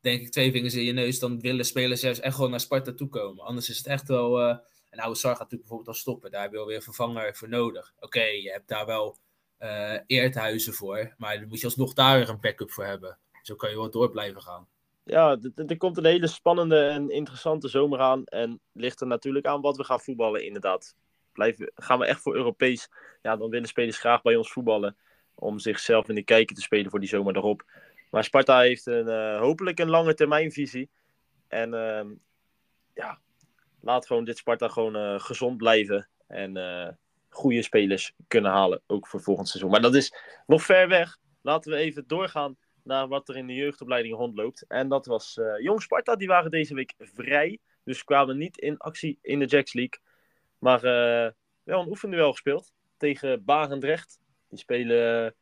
denk 0.00 0.20
ik, 0.20 0.30
twee 0.30 0.50
vingers 0.50 0.74
in 0.74 0.84
je 0.84 0.92
neus. 0.92 1.18
Dan 1.18 1.40
willen 1.40 1.64
spelers 1.64 2.00
juist 2.00 2.20
echt 2.20 2.34
gewoon 2.34 2.50
naar 2.50 2.60
Sparta 2.60 2.92
toe 2.92 3.08
komen. 3.08 3.44
Anders 3.44 3.68
is 3.68 3.76
het 3.76 3.86
echt 3.86 4.08
wel... 4.08 4.40
eh 4.40 4.56
en 4.90 4.98
oude 4.98 5.18
Sar 5.18 5.30
gaat 5.30 5.38
natuurlijk 5.38 5.68
bijvoorbeeld 5.68 5.96
al 5.96 6.02
stoppen. 6.02 6.30
Daar 6.30 6.42
heb 6.42 6.50
je 6.50 6.56
wel 6.56 6.66
weer 6.66 6.76
een 6.76 6.82
vervanger 6.82 7.36
voor 7.36 7.48
nodig. 7.48 7.92
Oké, 8.00 8.22
je 8.22 8.50
hebt 8.50 8.68
daar 8.68 8.86
wel 8.86 9.16
eh 9.58 9.98
Eerthuizen 10.06 10.72
voor. 10.72 11.14
Maar 11.18 11.38
dan 11.38 11.48
moet 11.48 11.60
je 11.60 11.66
alsnog 11.66 11.92
daar 11.92 12.18
weer 12.18 12.28
een 12.28 12.40
backup 12.40 12.70
voor 12.70 12.84
hebben. 12.84 13.18
Zo 13.42 13.54
kan 13.54 13.70
je 13.70 13.76
wel 13.76 13.90
door 13.90 14.10
blijven 14.10 14.42
gaan. 14.42 14.66
Ja, 15.04 15.38
er 15.54 15.76
komt 15.76 15.96
een 15.96 16.04
hele 16.04 16.26
spannende 16.26 16.78
en 16.86 17.10
interessante 17.10 17.68
zomer 17.68 18.00
aan. 18.00 18.24
En 18.24 18.60
ligt 18.72 19.00
er 19.00 19.06
natuurlijk 19.06 19.46
aan 19.46 19.60
wat 19.60 19.76
we 19.76 19.84
gaan 19.84 20.00
voetballen, 20.00 20.44
inderdaad. 20.44 20.94
Blijven, 21.38 21.72
gaan 21.74 21.98
we 21.98 22.06
echt 22.06 22.20
voor 22.20 22.34
Europees? 22.34 22.88
Ja, 23.22 23.36
dan 23.36 23.50
willen 23.50 23.68
spelers 23.68 23.98
graag 23.98 24.22
bij 24.22 24.36
ons 24.36 24.52
voetballen. 24.52 24.96
Om 25.34 25.58
zichzelf 25.58 26.08
in 26.08 26.14
de 26.14 26.22
kijker 26.22 26.56
te 26.56 26.62
spelen 26.62 26.90
voor 26.90 27.00
die 27.00 27.08
zomer 27.08 27.36
erop. 27.36 27.64
Maar 28.10 28.24
Sparta 28.24 28.60
heeft 28.60 28.86
een, 28.86 29.08
eh, 29.08 29.38
hopelijk 29.38 29.78
een 29.78 29.88
lange 29.88 30.14
termijnvisie. 30.14 30.90
En 31.48 31.74
ehm, 31.74 32.08
ja, 32.94 33.18
laat 33.80 34.06
gewoon 34.06 34.24
dit 34.24 34.38
Sparta 34.38 34.68
gewoon 34.68 34.96
eh, 34.96 35.20
gezond 35.20 35.56
blijven. 35.56 36.08
En 36.26 36.56
eh, 36.56 36.88
goede 37.28 37.62
spelers 37.62 38.12
kunnen 38.28 38.50
halen, 38.50 38.82
ook 38.86 39.06
voor 39.06 39.20
volgend 39.20 39.48
seizoen. 39.48 39.70
Maar 39.70 39.82
dat 39.82 39.94
is 39.94 40.14
nog 40.46 40.62
ver 40.62 40.88
weg. 40.88 41.18
Laten 41.42 41.72
we 41.72 41.76
even 41.78 42.04
doorgaan 42.06 42.56
naar 42.82 43.08
wat 43.08 43.28
er 43.28 43.36
in 43.36 43.46
de 43.46 43.54
jeugdopleiding 43.54 44.14
rondloopt. 44.14 44.64
En 44.68 44.88
dat 44.88 45.06
was 45.06 45.38
Jong 45.58 45.82
Sparta, 45.82 46.16
die 46.16 46.28
waren 46.28 46.50
deze 46.50 46.74
week 46.74 46.94
vrij. 46.98 47.58
Dus 47.84 48.04
kwamen 48.04 48.38
niet 48.38 48.58
in 48.58 48.78
actie 48.78 49.18
in 49.22 49.38
de 49.38 49.46
Jacks 49.46 49.72
League. 49.72 50.00
Maar 50.58 50.84
eh, 50.84 51.32
wel 51.62 51.80
een 51.80 51.88
oefenduel 51.88 52.30
gespeeld 52.30 52.72
tegen 52.96 53.44
Barendrecht. 53.44 54.18
Die 54.48 54.58
spelen, 54.58 55.26
eh, 55.26 55.32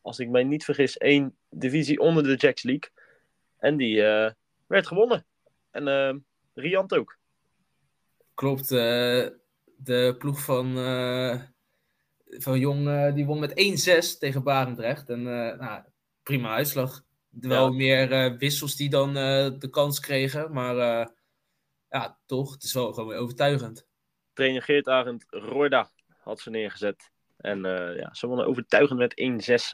als 0.00 0.18
ik 0.18 0.28
mij 0.28 0.44
niet 0.44 0.64
vergis, 0.64 0.96
één 0.96 1.36
divisie 1.48 1.98
onder 1.98 2.22
de 2.22 2.36
Jacks 2.36 2.62
League. 2.62 2.90
En 3.58 3.76
die 3.76 4.04
eh, 4.04 4.30
werd 4.66 4.86
gewonnen. 4.86 5.26
En 5.70 6.24
Riant 6.54 6.94
ook. 6.94 7.18
Klopt, 8.34 8.68
de 8.68 10.14
ploeg 10.18 10.44
van, 10.44 10.74
van 12.24 12.58
Jong 12.58 13.14
die 13.14 13.26
won 13.26 13.38
met 13.38 13.50
1-6 13.50 14.18
tegen 14.18 14.42
Barendrecht. 14.42 15.08
En 15.10 15.22
nou, 15.22 15.82
prima 16.22 16.54
uitslag. 16.54 17.04
Wel 17.30 17.66
Ja. 17.66 17.72
meer 17.72 18.36
wissels 18.36 18.76
die 18.76 18.90
dan 18.90 19.14
de 19.58 19.68
kans 19.70 20.00
kregen. 20.00 20.52
Maar 20.52 20.76
ja, 21.88 22.18
toch, 22.26 22.52
het 22.52 22.62
is 22.62 22.72
wel 22.72 22.92
gewoon 22.92 23.08
weer 23.08 23.18
overtuigend. 23.18 23.86
Trainer 24.34 24.62
Geert 24.62 24.88
Arend 24.88 25.24
Roorda 25.28 25.90
had 26.20 26.40
ze 26.40 26.50
neergezet. 26.50 27.10
En 27.36 27.64
eh, 27.64 27.98
ja, 27.98 28.14
ze 28.14 28.26
wonnen 28.26 28.46
overtuigend 28.46 28.98
met 28.98 29.14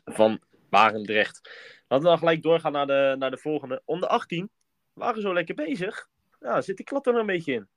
1-6 0.08 0.14
van 0.14 0.40
Barendrecht. 0.68 1.40
Laten 1.88 2.04
we 2.04 2.10
dan 2.10 2.18
gelijk 2.18 2.42
doorgaan 2.42 2.72
naar 2.72 2.86
de, 2.86 3.16
naar 3.18 3.30
de 3.30 3.38
volgende. 3.38 3.82
Onder 3.84 4.08
18 4.08 4.50
waren 4.92 5.22
zo 5.22 5.32
lekker 5.32 5.54
bezig. 5.54 6.08
Ja, 6.40 6.60
zit 6.60 6.76
die 6.76 6.86
klap 6.86 7.06
er 7.06 7.12
nog 7.12 7.20
een 7.20 7.26
beetje 7.26 7.52
in. 7.52 7.68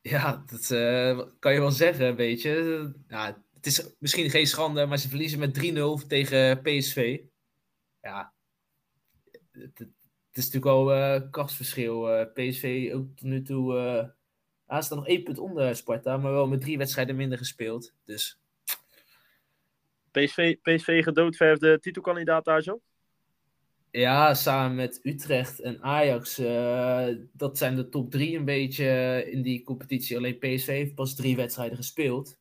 Ja, 0.00 0.44
dat 0.46 0.70
eh, 0.70 1.20
kan 1.38 1.52
je 1.52 1.60
wel 1.60 1.70
zeggen, 1.70 2.06
een 2.06 2.16
beetje. 2.16 2.92
Ja, 3.08 3.42
het 3.54 3.66
is 3.66 3.94
misschien 3.98 4.30
geen 4.30 4.46
schande, 4.46 4.86
maar 4.86 4.98
ze 4.98 5.08
verliezen 5.08 5.38
met 5.38 6.02
3-0 6.04 6.06
tegen 6.06 6.62
PSV. 6.62 7.20
Ja, 8.00 8.32
het, 9.50 9.80
is 10.32 10.44
natuurlijk 10.44 10.66
al 10.66 10.92
eh 10.92 11.30
kastverschil. 11.30 12.26
PSV 12.34 12.90
ook 12.94 13.16
tot 13.16 13.22
nu 13.22 13.42
toe. 13.42 14.14
Eh 14.66 14.72
hij 14.72 14.82
staat 14.82 14.98
nog 14.98 15.06
één 15.06 15.22
punt 15.22 15.38
onder 15.38 15.76
Sparta, 15.76 16.16
maar 16.16 16.32
wel 16.32 16.46
met 16.46 16.60
drie 16.60 16.78
wedstrijden 16.78 17.16
minder 17.16 17.38
gespeeld. 17.38 17.92
Dus 18.04 18.38
PSV, 20.10 20.56
PSV 20.62 21.02
gedoodverfde 21.02 21.80
titelkandidaat 21.80 22.44
daar 22.44 22.62
zo? 22.62 22.80
ja, 24.00 24.34
samen 24.34 24.76
met 24.76 25.00
Utrecht 25.02 25.60
en 25.60 25.82
Ajax, 25.82 26.38
eh, 26.38 27.08
dat 27.32 27.58
zijn 27.58 27.76
de 27.76 27.88
top 27.88 28.10
drie 28.10 28.36
een 28.36 28.44
beetje 28.44 29.24
in 29.30 29.42
die 29.42 29.62
competitie. 29.62 30.16
Alleen 30.16 30.38
PSV 30.38 30.66
heeft 30.66 30.94
pas 30.94 31.14
drie 31.14 31.36
wedstrijden 31.36 31.76
gespeeld. 31.76 32.38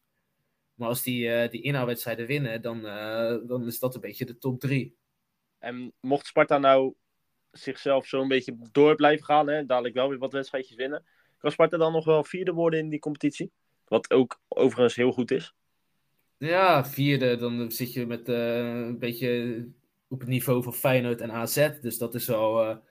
Maar 0.74 0.88
als 0.88 1.04
die, 1.04 1.30
eh, 1.30 1.50
die 1.52 1.62
inhaalwedstrijden 1.62 2.28
winnen, 2.28 2.62
dan, 2.62 2.86
eh, 2.86 3.36
dan 3.48 3.66
is 3.66 3.80
dat 3.80 3.96
een 3.96 4.02
beetje 4.02 4.26
de 4.26 4.38
top 4.38 4.60
drie. 4.60 4.98
En 5.60 5.94
mocht 6.00 6.26
Sparta 6.26 6.58
nou 6.58 6.94
zichzelf 7.52 8.08
zo'n 8.08 8.28
beetje 8.28 8.58
door 8.72 8.96
blijven 8.96 9.26
gaan, 9.26 9.48
hè, 9.48 9.66
dadelijk 9.66 9.96
wel 9.96 10.10
weer 10.10 10.18
wat 10.18 10.34
wedstrijdjes 10.34 10.76
winnen, 10.76 11.06
kan 11.44 11.52
Sparta 11.52 11.78
dan 11.78 11.92
nog 11.92 12.06
wel 12.06 12.24
vierde 12.24 12.54
worden 12.54 12.80
in 12.80 12.90
die 12.90 13.00
competitie? 13.00 13.52
Wat 13.88 14.12
ook 14.12 14.42
overigens 14.48 14.96
heel 14.96 15.12
goed 15.12 15.32
is. 15.32 15.54
Ja, 16.38 16.86
vierde, 16.86 17.36
dan 17.36 17.72
zit 17.72 17.94
je 17.94 18.06
met 18.06 18.30
eh, 18.30 18.58
een 18.58 19.00
beetje 19.00 19.66
op 20.08 20.20
het 20.20 20.30
niveau 20.30 20.64
van 20.64 20.74
Feyenoord 20.74 21.22
en 21.22 21.32
AZ. 21.32 21.70
Dus 21.82 21.98
dat 21.98 22.16
is 22.16 22.28
wel 22.28 22.62
eh, 22.62 22.70
een 22.70 22.82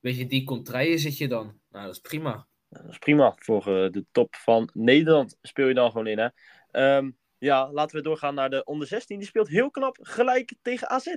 beetje 0.00 0.26
die 0.26 0.44
contraien 0.44 0.98
zit 0.98 1.18
je 1.18 1.28
dan. 1.28 1.58
Nou, 1.70 1.86
dat 1.86 1.94
is 1.94 2.00
prima. 2.00 2.46
Dat 2.68 2.88
is 2.88 2.98
prima. 2.98 3.34
Voor 3.38 3.60
eh, 3.60 3.90
de 3.90 4.04
top 4.10 4.34
van 4.36 4.70
Nederland 4.72 5.38
speel 5.42 5.68
je 5.68 5.74
dan 5.74 5.90
gewoon 5.90 6.06
in. 6.06 6.18
Hè? 6.18 6.28
Ehm, 6.70 7.10
ja, 7.38 7.72
laten 7.72 7.96
we 7.96 8.02
doorgaan 8.02 8.34
naar 8.34 8.50
de 8.50 8.64
onder 8.64 8.86
16. 8.86 9.18
Die 9.18 9.28
speelt 9.28 9.48
heel 9.48 9.70
knap 9.70 9.98
gelijk 10.00 10.54
tegen 10.62 10.88
AZ. 10.88 11.16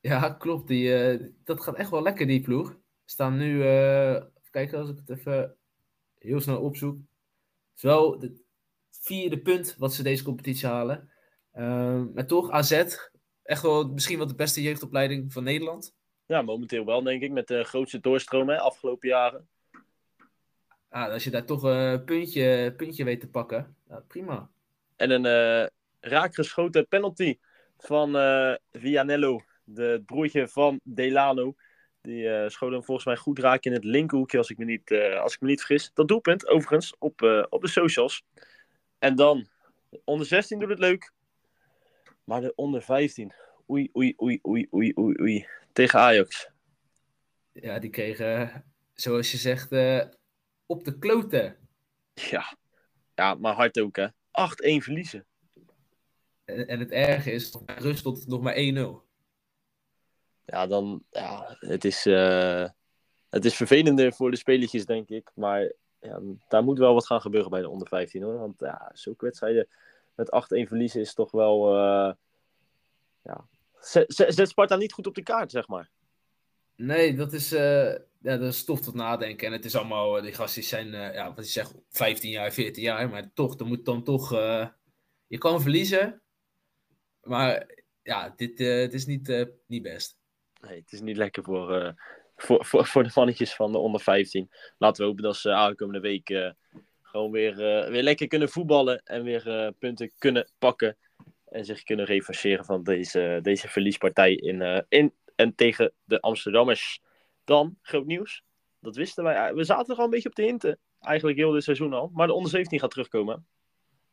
Ja, 0.00 0.30
klopt. 0.30 0.68
Die, 0.68 1.34
dat 1.44 1.60
gaat 1.60 1.76
echt 1.76 1.90
wel 1.90 2.02
lekker, 2.02 2.26
die 2.26 2.40
ploeg. 2.40 2.68
We 2.70 2.76
staan 3.04 3.36
nu, 3.36 3.62
kijken 4.56 4.78
als 4.78 4.90
ik 4.90 4.96
het 4.96 5.18
even 5.18 5.56
heel 6.18 6.40
snel 6.40 6.60
opzoek. 6.60 6.96
Het 6.96 7.76
is 7.76 7.82
wel 7.82 8.20
het 8.20 8.42
vierde 8.90 9.38
punt 9.38 9.76
wat 9.78 9.94
ze 9.94 10.02
deze 10.02 10.24
competitie 10.24 10.68
halen. 10.68 11.10
Ehm, 11.52 12.12
maar 12.12 12.26
toch, 12.26 12.50
AZ, 12.50 12.72
echt 13.42 13.62
wel 13.62 13.88
misschien 13.88 14.18
wel 14.18 14.26
de 14.26 14.34
beste 14.34 14.62
jeugdopleiding 14.62 15.32
van 15.32 15.44
Nederland. 15.44 15.94
Ja, 16.26 16.42
momenteel 16.42 16.84
wel, 16.84 17.02
denk 17.02 17.22
ik. 17.22 17.30
Met 17.30 17.46
de 17.46 17.64
grootste 17.64 18.00
doorstroom 18.00 18.48
hè, 18.48 18.58
afgelopen 18.58 19.08
jaren. 19.08 19.48
Ah, 20.88 21.12
als 21.12 21.24
je 21.24 21.30
daar 21.30 21.44
toch 21.44 21.62
een 21.62 22.04
puntje, 22.04 22.74
puntje 22.76 23.04
weet 23.04 23.20
te 23.20 23.28
pakken, 23.28 23.76
nou, 23.88 24.02
prima. 24.02 24.50
En 24.96 25.10
een 25.10 25.26
eh 25.26 25.66
raakgeschoten 26.00 26.88
penalty 26.88 27.38
van 27.76 28.16
eh 28.16 28.54
Vianello. 28.72 29.40
De, 29.64 29.82
het 29.82 30.06
broertje 30.06 30.48
van 30.48 30.80
Delano. 30.82 31.54
Die 32.06 32.28
eh 32.28 32.48
schoot 32.48 32.72
hem 32.72 32.84
volgens 32.84 33.06
mij 33.06 33.16
goed 33.16 33.38
raak 33.38 33.64
in 33.64 33.72
het 33.72 33.84
linkerhoekje, 33.84 34.38
als 34.38 34.50
ik 34.50 34.58
me 34.58 34.64
niet, 34.64 34.90
eh, 34.90 35.20
als 35.20 35.34
ik 35.34 35.40
me 35.40 35.48
niet 35.48 35.58
vergis. 35.58 35.90
Dat 35.94 36.08
doelpunt, 36.08 36.48
overigens, 36.48 36.94
op, 36.98 37.22
eh, 37.22 37.44
op 37.48 37.60
de 37.60 37.68
socials. 37.68 38.24
En 38.98 39.16
dan, 39.16 39.48
de 39.90 40.00
onder 40.04 40.26
16 40.26 40.58
doet 40.58 40.68
het 40.68 40.78
leuk. 40.78 41.12
Maar 42.24 42.40
de 42.40 42.54
onder 42.54 42.82
15, 42.82 43.32
oei, 43.70 43.90
oei, 43.96 44.14
oei, 44.22 44.38
oei, 44.46 44.66
oei, 44.72 44.92
oei, 44.98 45.20
oei. 45.20 45.46
Tegen 45.72 46.00
Ajax. 46.00 46.50
Ja, 47.52 47.78
die 47.78 47.90
kregen, 47.90 48.64
zoals 48.94 49.30
je 49.30 49.36
zegt, 49.36 49.72
op 50.66 50.84
de 50.84 50.98
kloten. 50.98 51.56
Ja. 52.14 52.56
ja, 53.14 53.34
maar 53.34 53.54
hard 53.54 53.80
ook, 53.80 53.96
hè. 53.96 54.06
8-1 54.30 54.82
verliezen. 54.82 55.26
En, 56.44 56.66
en 56.66 56.78
het 56.78 56.90
erge 56.90 57.30
is, 57.30 57.56
rust 57.66 58.04
het 58.04 58.26
nog 58.26 58.40
maar 58.40 58.54
1-0. 58.54 59.05
Ja, 60.46 60.66
dan, 60.66 61.02
ja, 61.10 61.56
het 61.58 61.84
is, 61.84 62.06
eh, 62.06 62.68
het 63.28 63.44
is 63.44 63.54
vervelender 63.54 64.12
voor 64.12 64.30
de 64.30 64.36
spelertjes, 64.36 64.86
denk 64.86 65.08
ik. 65.08 65.30
Maar 65.34 65.72
ja, 66.00 66.20
daar 66.48 66.64
moet 66.64 66.78
wel 66.78 66.94
wat 66.94 67.06
gaan 67.06 67.20
gebeuren 67.20 67.50
bij 67.50 67.60
de 67.60 67.68
onder 67.68 67.88
15, 67.88 68.22
hoor. 68.22 68.38
Want 68.38 68.60
ja, 68.60 68.90
zulke 68.92 69.24
wedstrijden 69.24 69.68
met 70.14 70.30
8-1 70.30 70.66
verliezen 70.68 71.00
is 71.00 71.14
toch 71.14 71.30
wel, 71.30 71.76
eh, 71.76 72.12
ja... 73.22 73.46
Zet, 73.80 74.48
Sparta 74.48 74.76
niet 74.76 74.92
goed 74.92 75.06
op 75.06 75.14
de 75.14 75.22
kaart, 75.22 75.50
zeg 75.50 75.68
maar. 75.68 75.90
Nee, 76.76 77.14
dat 77.14 77.32
is, 77.32 77.52
eh, 77.52 77.92
ja, 78.20 78.36
dat 78.36 78.52
is 78.52 78.58
stof 78.58 78.80
tot 78.80 78.94
nadenken. 78.94 79.46
En 79.46 79.52
het 79.52 79.64
is 79.64 79.76
allemaal, 79.76 80.20
die 80.20 80.32
gasten 80.32 80.62
zijn, 80.62 80.90
ja, 80.90 81.34
wat 81.34 81.44
je 81.44 81.50
zegt, 81.50 81.74
15 81.88 82.30
jaar, 82.30 82.52
14 82.52 82.82
jaar. 82.82 83.08
Maar 83.08 83.30
toch, 83.34 83.58
er 83.58 83.66
moet 83.66 83.84
dan 83.84 84.02
toch, 84.02 84.30
je 85.26 85.38
kan 85.38 85.60
verliezen. 85.60 86.22
Maar 87.22 87.66
ja, 88.02 88.32
dit, 88.36 88.58
het 88.58 88.94
is 88.94 89.06
niet, 89.06 89.46
niet 89.66 89.82
best. 89.82 90.18
Het 90.74 90.92
is 90.92 91.00
niet 91.00 91.16
lekker 91.16 91.42
voor, 91.42 91.80
eh, 91.80 91.92
voor, 92.36 92.64
voor, 92.64 92.86
voor 92.86 93.02
de 93.02 93.10
mannetjes 93.14 93.54
van 93.54 93.72
de 93.72 93.78
onder 93.78 94.00
15. 94.00 94.50
Laten 94.78 95.02
we 95.02 95.08
hopen 95.08 95.22
dat 95.22 95.36
ze 95.36 95.52
aankomende 95.52 96.00
week 96.00 96.30
eh, 96.30 96.50
gewoon 97.02 97.30
weer, 97.30 97.52
eh, 97.52 97.90
weer 97.90 98.02
lekker 98.02 98.26
kunnen 98.26 98.48
voetballen. 98.48 99.02
En 99.02 99.22
weer 99.22 99.72
punten 99.78 100.12
kunnen 100.18 100.50
pakken. 100.58 100.96
En 101.44 101.64
zich 101.64 101.82
kunnen 101.82 102.04
revancheren 102.04 102.64
van 102.64 102.82
deze, 102.82 103.38
deze 103.42 103.68
verliespartij 103.68 104.34
in, 104.34 104.84
in 104.88 105.14
en 105.36 105.54
tegen 105.54 105.92
de 106.04 106.20
Amsterdammers. 106.20 107.00
Dan, 107.44 107.78
groot 107.82 108.06
nieuws. 108.06 108.42
Dat 108.80 108.96
wisten 108.96 109.24
wij. 109.24 109.54
We 109.54 109.64
zaten 109.64 109.92
er 109.94 109.98
al 109.98 110.04
een 110.04 110.10
beetje 110.10 110.28
op 110.28 110.34
te 110.34 110.42
hinten. 110.42 110.78
Eigenlijk 111.00 111.38
heel 111.38 111.50
dit 111.50 111.64
seizoen 111.64 111.92
al. 111.92 112.10
Maar 112.12 112.26
de 112.26 112.32
onder 112.32 112.50
17 112.50 112.80
gaat 112.80 112.90
terugkomen. 112.90 113.46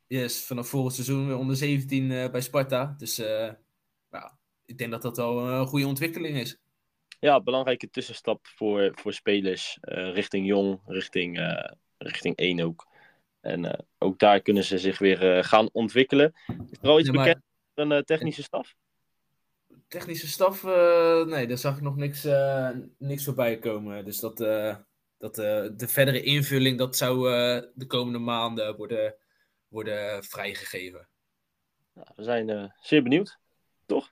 Yes, 0.08 0.46
vanaf 0.46 0.68
volgend 0.68 0.94
seizoen 0.94 1.28
weer 1.28 1.38
onder 1.38 1.56
17 1.56 2.12
eh, 2.12 2.32
bij 2.32 2.42
Sparta. 2.42 2.96
Dus 2.98 3.16
ja, 3.16 4.38
ik 4.65 4.77
denk 4.77 4.91
dat 4.91 5.01
dat 5.01 5.17
wel 5.17 5.48
een 5.48 5.67
goede 5.67 5.88
ontwikkeling 5.88 6.38
is. 6.38 6.58
Ja, 7.20 7.41
belangrijke 7.41 7.89
tussenstap 7.89 8.48
voor, 8.48 8.91
voor 8.96 9.13
spelers. 9.13 9.77
eh, 9.82 10.13
richting 10.13 10.48
jong, 10.48 10.79
richting, 10.86 11.39
eh, 11.39 11.72
richting 11.98 12.36
1 12.38 12.60
ook. 12.62 12.88
En 13.41 13.65
eh, 13.65 13.79
ook 13.98 14.20
daar 14.20 14.41
kunnen 14.41 14.63
ze 14.63 14.77
zich 14.77 14.98
weer 15.00 15.38
eh, 15.38 15.43
gaan 15.43 15.70
ontwikkelen. 15.72 16.34
Is 16.70 16.77
er 16.82 16.89
al 16.89 17.00
iets 17.00 17.08
Ja, 17.08 17.13
maar- 17.13 17.25
bekend 17.25 17.43
van 17.75 17.89
een 17.91 18.03
technische 18.03 18.43
staf? 18.43 18.75
Technische 19.88 20.27
staf, 20.27 20.63
eh, 20.63 21.24
nee, 21.25 21.48
daar 21.48 21.58
zag 21.58 21.75
ik 21.75 21.82
nog 21.82 21.96
niks, 21.96 22.25
eh, 22.25 22.70
niks 22.98 23.24
voorbij 23.24 23.58
komen. 23.58 24.05
Dus 24.05 24.20
dat, 24.20 24.39
eh, 24.41 24.75
dat 25.17 25.38
eh, 25.38 25.65
de 25.77 25.88
verdere 25.88 26.22
invulling, 26.22 26.77
dat 26.77 26.98
zou 26.98 27.32
eh, 27.34 27.62
de 27.74 27.86
komende 27.88 28.20
maanden 28.20 28.75
worden, 28.75 29.15
worden 29.67 30.24
vrijgegeven. 30.24 31.08
Ja, 31.93 32.12
we 32.15 32.24
zijn 32.24 32.50
eh, 32.50 32.65
zeer 32.82 33.03
benieuwd. 33.03 33.38
Toch? 33.86 34.12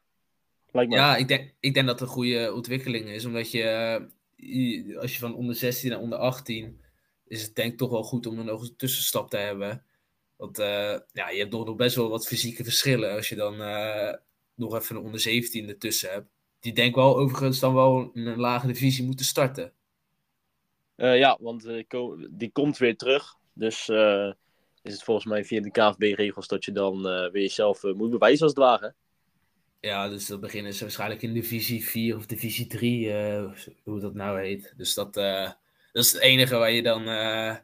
Lijkt 0.72 0.90
me. 0.90 0.96
Ja, 0.96 1.16
ik 1.16 1.28
denk, 1.28 1.54
ik 1.60 1.74
denk 1.74 1.88
dat 1.88 2.00
het 2.00 2.10
een 2.10 2.16
goede 2.16 2.54
ontwikkeling 2.54 3.10
is. 3.10 3.26
Omdat 3.26 3.52
je, 3.52 3.64
eh, 3.64 4.98
als 4.98 5.14
je 5.14 5.20
van 5.20 5.36
onder 5.36 5.56
16 5.56 5.90
naar 5.90 6.00
onder 6.00 6.18
18, 6.18 6.82
is 7.28 7.42
het 7.42 7.56
denk 7.56 7.72
ik 7.72 7.78
toch 7.78 7.90
wel 7.90 8.04
goed 8.04 8.26
om 8.26 8.38
er 8.38 8.46
nog 8.46 8.62
een 8.62 8.76
tussenstap 8.76 9.30
te 9.30 9.38
hebben. 9.38 9.84
Want 10.36 10.60
eh, 10.60 10.98
ja, 11.12 11.30
je 11.30 11.40
hebt 11.40 11.52
nog, 11.52 11.66
nog 11.66 11.76
best 11.76 11.96
wel 11.96 12.10
wat 12.10 12.28
fysieke 12.28 12.64
verschillen. 12.64 13.16
Als 13.16 13.30
je 13.30 13.36
dan 13.36 13.62
eh, 13.62 14.14
nog 14.56 14.76
even 14.76 14.96
een 14.96 15.02
onder 15.02 15.20
17 15.20 15.70
ertussen 15.70 16.12
hebt. 16.12 16.28
Die 16.60 16.74
denk 16.74 16.96
wel 16.96 17.18
overigens 17.18 17.60
dan 17.60 17.74
wel 17.74 18.10
in 18.14 18.26
een 18.26 18.40
lage 18.40 18.68
divisie 18.68 19.06
moeten 19.06 19.26
starten. 19.26 19.74
Ja, 20.96 21.38
want 21.42 21.68
die 22.30 22.52
komt 22.52 22.78
weer 22.78 22.98
terug. 22.98 23.36
Dus 23.54 23.90
is 24.82 24.94
het 24.94 25.04
volgens 25.04 25.26
mij 25.26 25.46
via 25.46 25.62
de 25.62 25.72
KVB-regels 25.72 26.48
dat 26.48 26.66
je 26.66 26.72
dan 26.72 27.02
weer 27.02 27.42
jezelf 27.42 27.84
moet 27.84 28.10
bewijzen 28.10 28.44
als 28.44 28.54
het 28.54 28.64
ware. 28.64 28.96
Ja, 29.82 30.10
dus 30.10 30.28
dan 30.28 30.40
beginnen 30.40 30.74
ze 30.74 30.84
waarschijnlijk 30.84 31.22
in 31.22 31.34
divisie 31.34 31.86
4 31.86 32.16
of 32.16 32.26
divisie 32.26 32.68
3, 32.68 33.14
eh, 33.14 33.52
hoe 33.84 34.00
dat 34.00 34.14
nou 34.14 34.40
heet. 34.42 34.74
Dus 34.78 34.94
dat, 34.94 35.18
eh, 35.18 35.52
dat 35.92 36.04
is 36.04 36.12
het 36.12 36.22
enige 36.22 36.58
waar 36.58 36.72
je 36.72 36.82
dan 36.82 37.08
eh, 37.08 37.56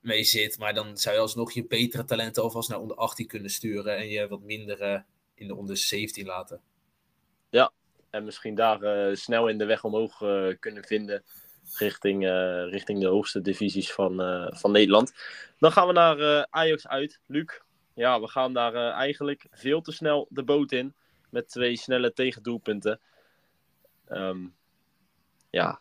mee 0.00 0.24
zit. 0.24 0.58
Maar 0.58 0.74
dan 0.74 0.96
zou 0.96 1.14
je 1.14 1.20
alsnog 1.20 1.52
je 1.52 1.66
betere 1.66 2.04
talenten 2.04 2.42
alvast 2.42 2.68
naar 2.68 2.80
onder 2.80 2.96
18 2.96 3.26
kunnen 3.26 3.50
sturen 3.50 3.96
en 3.96 4.08
je 4.08 4.28
wat 4.28 4.40
mindere 4.40 5.04
in 5.34 5.46
de 5.46 5.54
onder 5.54 5.76
17 5.76 6.26
laten. 6.26 6.60
En 8.10 8.24
misschien 8.24 8.54
daar 8.54 9.16
snel 9.16 9.48
in 9.48 9.58
de 9.58 9.64
weg 9.64 9.84
omhoog 9.84 10.18
kunnen 10.58 10.84
vinden. 10.84 11.24
Richting, 11.78 12.24
richting 12.70 13.00
de 13.00 13.06
hoogste 13.06 13.40
divisies 13.40 13.92
van, 13.92 14.16
van 14.56 14.70
Nederland. 14.70 15.12
Dan 15.58 15.72
gaan 15.72 15.86
we 15.86 15.92
naar 15.92 16.46
Ajax 16.50 16.88
uit. 16.88 17.20
Luc, 17.26 17.60
ja, 17.94 18.20
we 18.20 18.28
gaan 18.28 18.52
daar 18.52 18.92
eigenlijk 18.92 19.46
veel 19.50 19.80
te 19.80 19.92
snel 19.92 20.26
de 20.30 20.42
boot 20.42 20.72
in. 20.72 20.94
Met 21.30 21.48
twee 21.48 21.76
snelle 21.76 22.12
tegendoelpunten. 22.12 23.00
Ehm, 24.06 24.46
ja, 25.50 25.80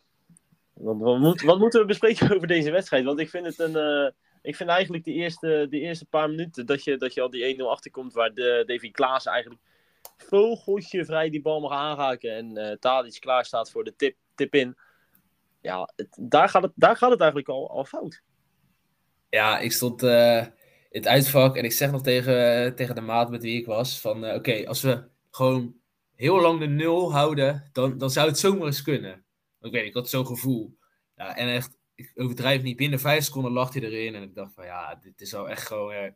wat, 0.74 1.20
wat, 1.20 1.41
wat 1.41 1.60
moeten 1.60 1.79
we 1.79 1.86
bespreken 1.86 2.32
over 2.36 2.48
deze 2.48 2.72
wedstrijd? 2.72 3.06
Want 3.06 3.20
ik 3.20 3.29
vind 3.29 3.46
het 3.46 3.60
een. 3.60 3.75
eh, 3.75 4.12
ik 4.41 4.56
vind 4.56 4.70
eigenlijk 4.70 5.03
de 5.03 5.13
eerste, 5.13 5.68
de 5.70 5.79
eerste 5.79 6.06
paar 6.06 6.29
minuten 6.29 6.65
dat 6.65 6.84
je, 6.84 6.98
dat 6.98 7.13
je 7.13 7.22
al 7.22 7.29
die 7.29 7.58
1-0 7.58 7.62
achterkomt. 7.62 8.13
Waar 8.13 8.34
de, 8.34 8.63
Davy 8.65 8.91
Klaas 8.91 9.25
eigenlijk 9.25 9.62
vogeltje 10.18 11.06
vrij 11.06 11.29
die 11.29 11.41
bal 11.41 11.60
mag 11.60 11.72
aanraken. 11.72 12.36
En 12.36 12.58
eh 12.58 12.77
Tadic 12.77 13.20
klaar 13.20 13.46
staat 13.46 13.72
voor 13.72 13.84
de 13.84 13.96
tip, 13.96 14.15
tip 14.36 14.56
in. 14.56 14.77
Ja, 15.62 15.89
daar, 16.15 16.50
gaat 16.50 16.63
het, 16.63 16.72
daar 16.75 16.96
gaat 16.96 17.10
het 17.10 17.20
eigenlijk 17.20 17.50
al, 17.50 17.70
al 17.70 17.86
fout. 17.86 18.22
Ja, 19.29 19.60
ik 19.60 19.72
stond 19.72 20.03
eh, 20.03 20.38
in 20.89 21.01
het 21.01 21.08
uitvak 21.08 21.56
en 21.56 21.63
ik 21.63 21.72
zeg 21.72 21.91
nog 21.91 22.01
tegen, 22.01 22.75
tegen 22.75 22.96
de 22.96 23.01
maat 23.01 23.29
met 23.29 23.44
wie 23.44 23.60
ik 23.60 23.65
was: 23.65 24.01
van 24.01 24.25
oké, 24.32 24.68
als 24.68 24.82
we 24.82 25.03
gewoon 25.29 25.75
heel 26.15 26.41
lang 26.41 26.59
de 26.59 26.67
nul 26.67 27.12
houden, 27.13 27.69
dan, 27.71 27.98
dan 27.98 28.09
zou 28.09 28.27
het 28.27 28.39
zomaar 28.39 28.65
eens 28.65 28.81
kunnen. 28.81 29.25
Ik 29.62 29.71
weet 29.71 29.86
ik 29.86 29.93
had 29.93 30.09
zo'n 30.09 30.25
gevoel. 30.25 30.77
Ja, 31.15 31.36
en 31.36 31.48
echt, 31.48 31.77
ik 31.95 32.12
overdrijf 32.15 32.62
niet, 32.62 32.77
binnen 32.77 33.00
vijf 33.00 33.24
seconden 33.24 33.51
lag 33.51 33.74
hij 33.74 33.81
erin. 33.81 34.15
En 34.15 34.24
ik 34.24 34.36
dacht 34.36 34.53
van, 34.53 34.65
ja, 34.65 34.95
dit 34.95 35.21
is 35.21 35.31
wel 35.31 35.50
echt 35.50 35.67
gewoon... 35.67 36.15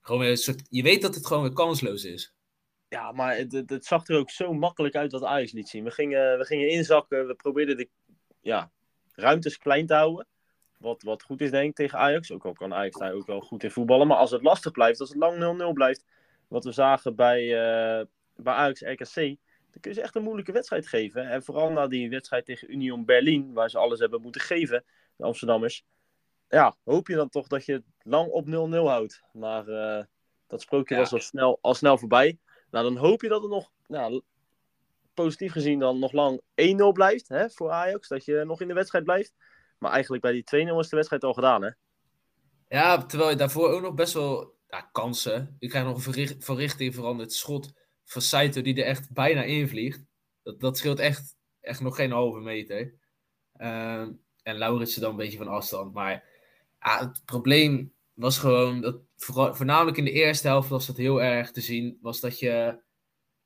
gewoon 0.00 0.20
weer 0.20 0.30
een 0.30 0.36
soort, 0.36 0.62
je 0.70 0.82
weet 0.82 1.02
dat 1.02 1.14
het 1.14 1.26
gewoon 1.26 1.42
weer 1.42 1.52
kansloos 1.52 2.04
is. 2.04 2.34
Ja, 2.88 3.12
maar 3.12 3.36
het, 3.36 3.52
het, 3.66 3.84
zag 3.84 4.06
er 4.06 4.18
ook 4.18 4.30
zo 4.30 4.52
makkelijk 4.52 4.94
uit 4.94 5.12
wat 5.12 5.24
Ajax 5.24 5.52
liet 5.52 5.68
zien. 5.68 5.84
We 5.84 5.90
gingen, 5.90 6.38
we 6.38 6.44
gingen 6.44 6.68
inzakken, 6.68 7.26
we 7.26 7.34
probeerden 7.34 7.76
de 7.76 7.88
ja, 8.40 8.70
ruimtes 9.14 9.58
klein 9.58 9.86
te 9.86 9.94
houden. 9.94 10.26
Wat, 10.78 11.02
wat 11.02 11.22
goed 11.22 11.40
is, 11.40 11.50
denk 11.50 11.68
ik, 11.68 11.74
tegen 11.74 11.98
Ajax. 11.98 12.32
Ook 12.32 12.44
al 12.44 12.52
kan 12.52 12.74
Ajax 12.74 12.98
daar 12.98 13.12
ook 13.12 13.26
wel 13.26 13.40
goed 13.40 13.62
in 13.62 13.70
voetballen. 13.70 14.06
Maar 14.06 14.16
als 14.16 14.30
het 14.30 14.42
lastig 14.42 14.72
blijft, 14.72 15.00
als 15.00 15.08
het 15.08 15.18
lang 15.18 15.60
0-0 15.70 15.72
blijft. 15.72 16.04
Wat 16.52 16.64
we 16.64 16.72
zagen 16.72 17.14
bij, 17.14 17.40
eh, 17.40 18.04
bij 18.36 18.54
Ajax 18.54 18.80
RKC. 18.80 19.14
Dan 19.70 19.80
kun 19.80 19.90
je 19.90 19.92
ze 19.92 20.00
echt 20.02 20.14
een 20.14 20.22
moeilijke 20.22 20.52
wedstrijd 20.52 20.86
geven. 20.86 21.28
En 21.28 21.42
vooral 21.42 21.70
na 21.70 21.86
die 21.86 22.10
wedstrijd 22.10 22.44
tegen 22.44 22.72
Union 22.72 23.04
Berlin. 23.04 23.52
Waar 23.52 23.70
ze 23.70 23.78
alles 23.78 23.98
hebben 23.98 24.20
moeten 24.20 24.40
geven, 24.40 24.84
de 25.16 25.24
Amsterdammers. 25.24 25.84
Ja, 26.48 26.76
hoop 26.84 27.08
je 27.08 27.14
dan 27.14 27.28
toch 27.28 27.46
dat 27.46 27.64
je 27.64 27.72
het 27.72 27.84
lang 28.02 28.28
op 28.30 28.46
0-0 28.46 28.88
houdt. 28.88 29.22
Maar 29.32 29.68
eh, 29.68 30.04
dat 30.46 30.60
sprookje 30.60 30.94
Ja. 30.94 31.00
was 31.00 31.12
al 31.12 31.18
snel, 31.20 31.58
al 31.60 31.74
snel 31.74 31.98
voorbij. 31.98 32.38
Nou, 32.70 32.84
dan 32.84 32.96
hoop 32.96 33.22
je 33.22 33.28
dat 33.28 33.42
het 33.42 33.50
nog, 33.50 33.70
nou, 33.86 34.22
positief 35.14 35.52
gezien, 35.52 35.78
dan 35.78 35.98
nog 35.98 36.12
lang 36.12 36.40
1-0 36.54 36.92
blijft 36.92 37.28
hè, 37.28 37.50
voor 37.50 37.70
Ajax. 37.70 38.08
Dat 38.08 38.24
je 38.24 38.44
nog 38.44 38.60
in 38.60 38.68
de 38.68 38.74
wedstrijd 38.74 39.04
blijft. 39.04 39.34
Maar 39.78 39.92
eigenlijk 39.92 40.22
bij 40.22 40.32
die 40.32 40.44
2-0 40.44 40.78
is 40.78 40.88
de 40.88 40.96
wedstrijd 40.96 41.24
al 41.24 41.32
gedaan, 41.34 41.62
hè? 41.62 41.70
Ja, 42.68 43.04
terwijl 43.06 43.30
je 43.30 43.36
daarvoor 43.36 43.68
ook 43.68 43.82
nog 43.82 43.94
best 43.94 44.12
wel 44.14 44.54
ja, 44.72 44.88
kansen. 44.92 45.56
Je 45.58 45.68
krijgt 45.68 45.86
nog 45.86 45.96
een 45.96 46.02
verricht, 46.02 46.44
van 46.44 46.56
richting 46.56 46.94
veranderd 46.94 47.32
schot 47.32 47.72
van 48.04 48.22
Saito 48.22 48.62
die 48.62 48.74
er 48.74 48.84
echt 48.84 49.12
bijna 49.12 49.42
invliegt. 49.42 50.04
Dat, 50.42 50.60
dat 50.60 50.78
scheelt 50.78 50.98
echt, 50.98 51.36
echt 51.60 51.80
nog 51.80 51.96
geen 51.96 52.10
halve 52.10 52.40
meter. 52.40 52.94
Ehm, 53.52 54.12
en 54.42 54.56
Lauritsen 54.56 55.00
dan 55.00 55.10
een 55.10 55.16
beetje 55.16 55.38
van 55.38 55.48
afstand. 55.48 55.92
Maar 55.94 56.24
ja, 56.80 57.08
het 57.08 57.24
probleem 57.24 57.92
was 58.12 58.38
gewoon 58.38 58.80
dat 58.80 59.00
voornamelijk 59.16 59.96
in 59.96 60.04
de 60.04 60.10
eerste 60.10 60.46
helft 60.46 60.68
was 60.68 60.86
dat 60.86 60.96
heel 60.96 61.22
erg 61.22 61.50
te 61.50 61.60
zien. 61.60 61.98
Was 62.00 62.20
dat 62.20 62.38
je, 62.38 62.82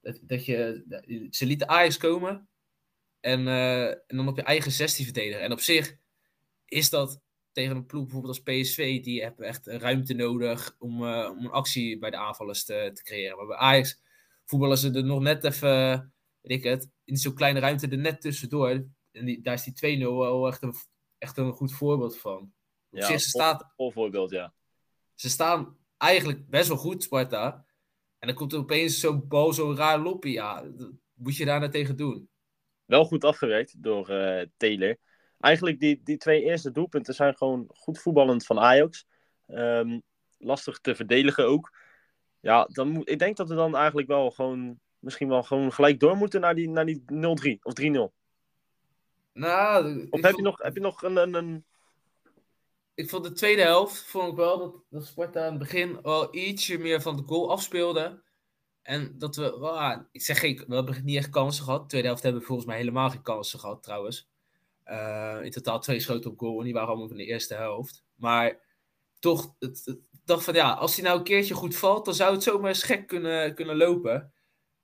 dat, 0.01 0.19
dat 0.23 0.45
je 0.45 0.85
ze 1.31 1.47
lieten 1.47 1.69
Ajax 1.69 1.97
komen 1.97 2.49
en, 3.21 3.49
eh, 3.49 3.89
en 3.89 4.17
dan 4.17 4.29
op 4.29 4.37
je 4.37 4.43
eigen 4.43 4.73
16 4.73 5.05
verdedigen. 5.05 5.43
En 5.43 5.53
op 5.53 5.61
zich 5.61 5.97
is 6.65 6.91
dat 6.91 7.21
tegen 7.57 7.77
een 7.77 7.87
ploeg 7.87 8.03
bijvoorbeeld 8.03 8.37
als 8.37 8.43
PSV, 8.43 9.03
die 9.03 9.23
hebben 9.23 9.47
echt 9.47 9.67
ruimte 9.67 10.15
nodig 10.15 10.77
om, 10.79 11.07
eh, 11.07 11.31
om 11.31 11.45
een 11.45 11.51
actie 11.51 11.99
bij 11.99 12.11
de 12.11 12.17
aanvallers 12.17 12.65
te, 12.65 12.91
te 12.95 13.03
creëren. 13.03 13.37
Maar 13.37 13.47
bij 13.47 13.57
Ajax 13.57 14.01
voetballen 14.45 14.79
ze 14.79 14.93
er 14.93 15.05
nog 15.05 15.21
net 15.21 15.45
even, 15.45 16.13
weet 16.41 16.59
ik 16.59 16.63
het, 16.65 16.91
in 17.05 17.17
zo'n 17.17 17.35
kleine 17.35 17.61
ruimte 17.61 17.89
er 17.89 17.99
net 17.99 18.21
tussendoor. 18.21 18.87
En 19.13 19.25
die, 19.25 19.41
daar 19.41 19.55
is 19.55 19.63
die 19.63 19.99
2-0 19.99 20.19
wel 20.19 20.47
echt 20.47 20.63
een, 20.63 20.75
echt 21.19 21.37
een 21.37 21.53
goed 21.53 21.73
voorbeeld 21.73 22.19
van. 22.19 22.53
Op 22.91 23.03
zich, 23.03 23.21
ze, 23.21 23.29
staat, 23.29 23.73
vol 23.77 23.93
voorbeeld, 23.93 24.31
ja. 24.31 24.55
ze 25.15 25.31
staan 25.31 25.77
eigenlijk 25.97 26.49
best 26.49 26.69
wel 26.69 26.77
goed, 26.77 27.03
Sparta. 27.03 27.67
En 28.19 28.27
dan 28.29 28.37
komt 28.37 28.53
er 28.53 28.59
opeens 28.59 29.01
zo'n 29.01 29.29
bal, 29.29 29.53
zo'n 29.53 29.77
raar 29.77 29.99
loppie. 29.99 30.33
Ja, 30.33 30.65
moet 31.15 31.37
je 31.37 31.45
daar 31.45 31.61
nou 31.61 31.71
tegen 31.71 31.97
doen? 31.97 32.29
Wel 32.85 33.05
goed 33.05 33.25
afgewerkt 33.25 33.83
door 33.83 34.09
eh 34.09 34.47
Taylor. 34.57 34.99
Eigenlijk 35.41 35.81
die, 35.81 36.01
die 36.05 36.17
twee 36.17 36.43
eerste 36.43 36.71
doelpunten 36.71 37.15
zijn 37.15 37.37
gewoon 37.37 37.65
goed 37.75 37.99
voetballend 37.99 38.47
van 38.47 38.59
Ajax. 38.59 39.07
Ehm, 39.47 40.01
lastig 40.39 40.79
te 40.79 40.95
verdedigen 40.95 41.47
ook. 41.47 41.77
Ja, 42.41 42.65
dan 42.73 42.89
moet, 42.89 43.11
ik 43.11 43.19
denk 43.19 43.37
dat 43.37 43.49
we 43.49 43.55
dan 43.55 43.77
eigenlijk 43.77 44.09
wel 44.09 44.31
gewoon 44.31 44.81
misschien 44.99 45.29
wel 45.29 45.43
gewoon 45.43 45.73
gelijk 45.73 46.01
door 46.01 46.17
moeten 46.17 46.41
naar 46.41 46.55
die, 46.55 46.69
naar 46.69 46.87
die 46.87 47.03
0-3 47.07 47.59
of 47.63 47.73
3-0. 47.73 48.13
Nou, 49.33 50.07
Of 50.11 50.21
heb 50.21 50.25
vond- 50.25 50.37
je 50.37 50.43
nog, 50.43 50.59
heb 50.63 50.75
je 50.75 50.81
nog 50.81 51.03
een, 51.03 51.17
een, 51.17 51.35
een... 51.35 51.65
ik 52.95 53.11
vond 53.11 53.25
de 53.25 53.33
tweede 53.33 53.63
helft 53.63 54.03
vond 54.03 54.31
ik 54.31 54.37
wel 54.37 54.59
dat, 54.59 54.75
dat 54.91 55.07
Sparta 55.07 55.41
aan 55.45 55.51
het 55.51 55.59
begin 55.59 55.99
wel 56.03 56.35
ietsje 56.37 56.79
meer 56.79 57.03
van 57.03 57.17
de 57.17 57.23
goal 57.23 57.51
afspeelde. 57.51 58.23
En 58.83 59.19
dat 59.19 59.37
we, 59.37 59.59
ja, 59.61 60.09
ik 60.13 60.23
zeg 60.23 60.39
geen, 60.39 60.65
we 60.67 60.75
hebben 60.75 61.05
niet 61.05 61.17
echt 61.17 61.31
kansen 61.31 61.65
gehad. 61.65 61.81
De 61.81 61.87
tweede 61.87 62.07
helft 62.07 62.23
hebben 62.23 62.41
we 62.41 62.47
volgens 62.47 62.69
mij 62.69 62.77
helemaal 62.77 63.11
geen 63.11 63.23
kansen 63.23 63.59
gehad 63.59 63.83
trouwens. 63.83 64.29
Eh, 64.87 65.39
in 65.43 65.51
totaal 65.51 65.81
twee 65.81 66.01
schoten 66.01 66.31
op 66.31 66.39
goal 66.39 66.59
en 66.59 66.65
die 66.65 66.73
waren 66.73 66.89
allemaal 66.89 67.09
van 67.09 67.17
de 67.17 67.25
eerste 67.25 67.55
helft. 67.55 68.05
Maar 68.15 68.61
toch, 69.19 69.55
het, 69.59 69.99
dacht 70.25 70.45
van 70.45 70.55
ja, 70.55 70.73
als 70.73 70.95
hij 70.97 71.05
nou 71.05 71.19
een 71.19 71.25
keertje 71.25 71.55
goed 71.55 71.77
valt, 71.77 72.05
dan 72.05 72.15
zou 72.15 72.35
het 72.35 72.43
zomaar 72.43 72.69
eens 72.69 72.83
gek 72.83 73.07
kunnen, 73.07 73.55
kunnen 73.55 73.77
lopen. 73.77 74.33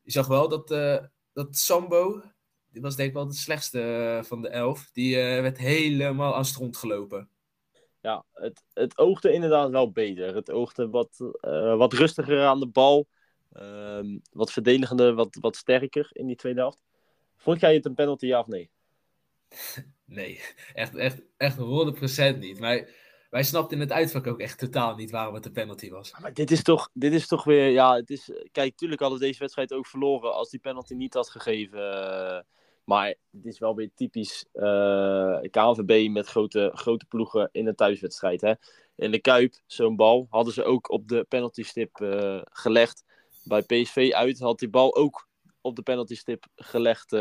Je 0.02 0.10
zag 0.10 0.26
wel 0.26 0.48
dat, 0.48 0.70
eh, 0.70 0.98
dat 1.32 1.56
Sambo, 1.56 2.22
die 2.68 2.82
was 2.82 2.96
denk 2.96 3.08
ik 3.08 3.14
wel 3.14 3.26
de 3.26 3.34
slechtste 3.34 3.80
eh, 3.80 4.24
van 4.24 4.42
de 4.42 4.48
elf, 4.48 4.90
die 4.92 5.16
werd 5.16 5.58
helemaal 5.58 6.36
aan 6.36 6.44
stront 6.44 6.76
gelopen. 6.76 7.28
Ja, 8.00 8.24
het, 8.32 8.62
het 8.72 8.98
oogde 8.98 9.32
inderdaad 9.32 9.70
wel 9.70 9.90
beter. 9.90 10.34
Het 10.34 10.50
oogde 10.50 10.88
wat, 10.88 11.16
wat 11.76 11.92
rustiger 11.92 12.46
aan 12.46 12.60
de 12.60 12.68
bal. 12.68 13.08
Ehm, 13.52 14.18
wat 14.32 14.52
verdedigender, 14.52 15.14
wat, 15.14 15.36
wat 15.40 15.56
sterker 15.56 16.08
in 16.12 16.26
die 16.26 16.36
tweede 16.36 16.60
helft. 16.60 16.82
Vond 17.36 17.60
jij 17.60 17.74
het 17.74 17.86
een 17.86 17.94
penalty, 17.94 18.26
ja 18.26 18.40
of 18.40 18.46
nee? 18.46 18.70
Nee, 20.04 20.40
echt, 20.74 20.94
echt, 20.94 21.22
echt 21.36 21.56
100% 21.56 22.38
niet. 22.38 22.60
Maar 22.60 22.88
wij 23.30 23.42
snapten 23.42 23.76
in 23.76 23.82
het 23.82 23.92
uitvak 23.92 24.26
ook 24.26 24.40
echt 24.40 24.58
totaal 24.58 24.94
niet 24.94 25.10
waarom 25.10 25.34
het 25.34 25.46
een 25.46 25.52
penalty 25.52 25.90
was. 25.90 26.18
Maar 26.20 26.34
dit 26.34 26.50
is 26.50 26.62
toch, 26.62 26.90
dit 26.92 27.12
is 27.12 27.26
toch 27.26 27.44
weer, 27.44 27.68
ja, 27.68 27.94
het 27.96 28.10
is, 28.10 28.30
kijk, 28.50 28.76
tuurlijk 28.76 29.00
hadden 29.00 29.18
we 29.18 29.24
deze 29.24 29.38
wedstrijd 29.38 29.72
ook 29.72 29.86
verloren 29.86 30.34
als 30.34 30.50
die 30.50 30.60
penalty 30.60 30.94
niet 30.94 31.14
had 31.14 31.30
gegeven. 31.30 31.78
eh, 31.78 32.40
maar 32.84 33.06
het 33.30 33.44
is 33.46 33.58
wel 33.58 33.74
weer 33.74 33.90
typisch 33.94 34.44
eh 34.52 35.40
KNVB 35.50 36.08
met 36.10 36.26
grote, 36.26 36.70
grote 36.74 37.06
ploegen 37.06 37.48
in 37.52 37.66
een 37.66 37.74
thuiswedstrijd. 37.74 38.40
Hè? 38.40 38.52
In 38.96 39.10
de 39.10 39.20
Kuip, 39.20 39.54
zo'n 39.66 39.96
bal, 39.96 40.26
hadden 40.30 40.52
ze 40.54 40.64
ook 40.64 40.90
op 40.90 41.08
de 41.08 41.24
penaltystip 41.28 42.00
eh 42.00 42.40
gelegd. 42.44 43.04
Bij 43.44 43.62
PSV 43.62 44.10
uit 44.14 44.38
had 44.38 44.58
die 44.58 44.70
bal 44.70 44.96
ook 44.96 45.28
op 45.60 45.76
de 45.76 45.82
penaltystip 45.82 46.44
gelegd 46.54 47.12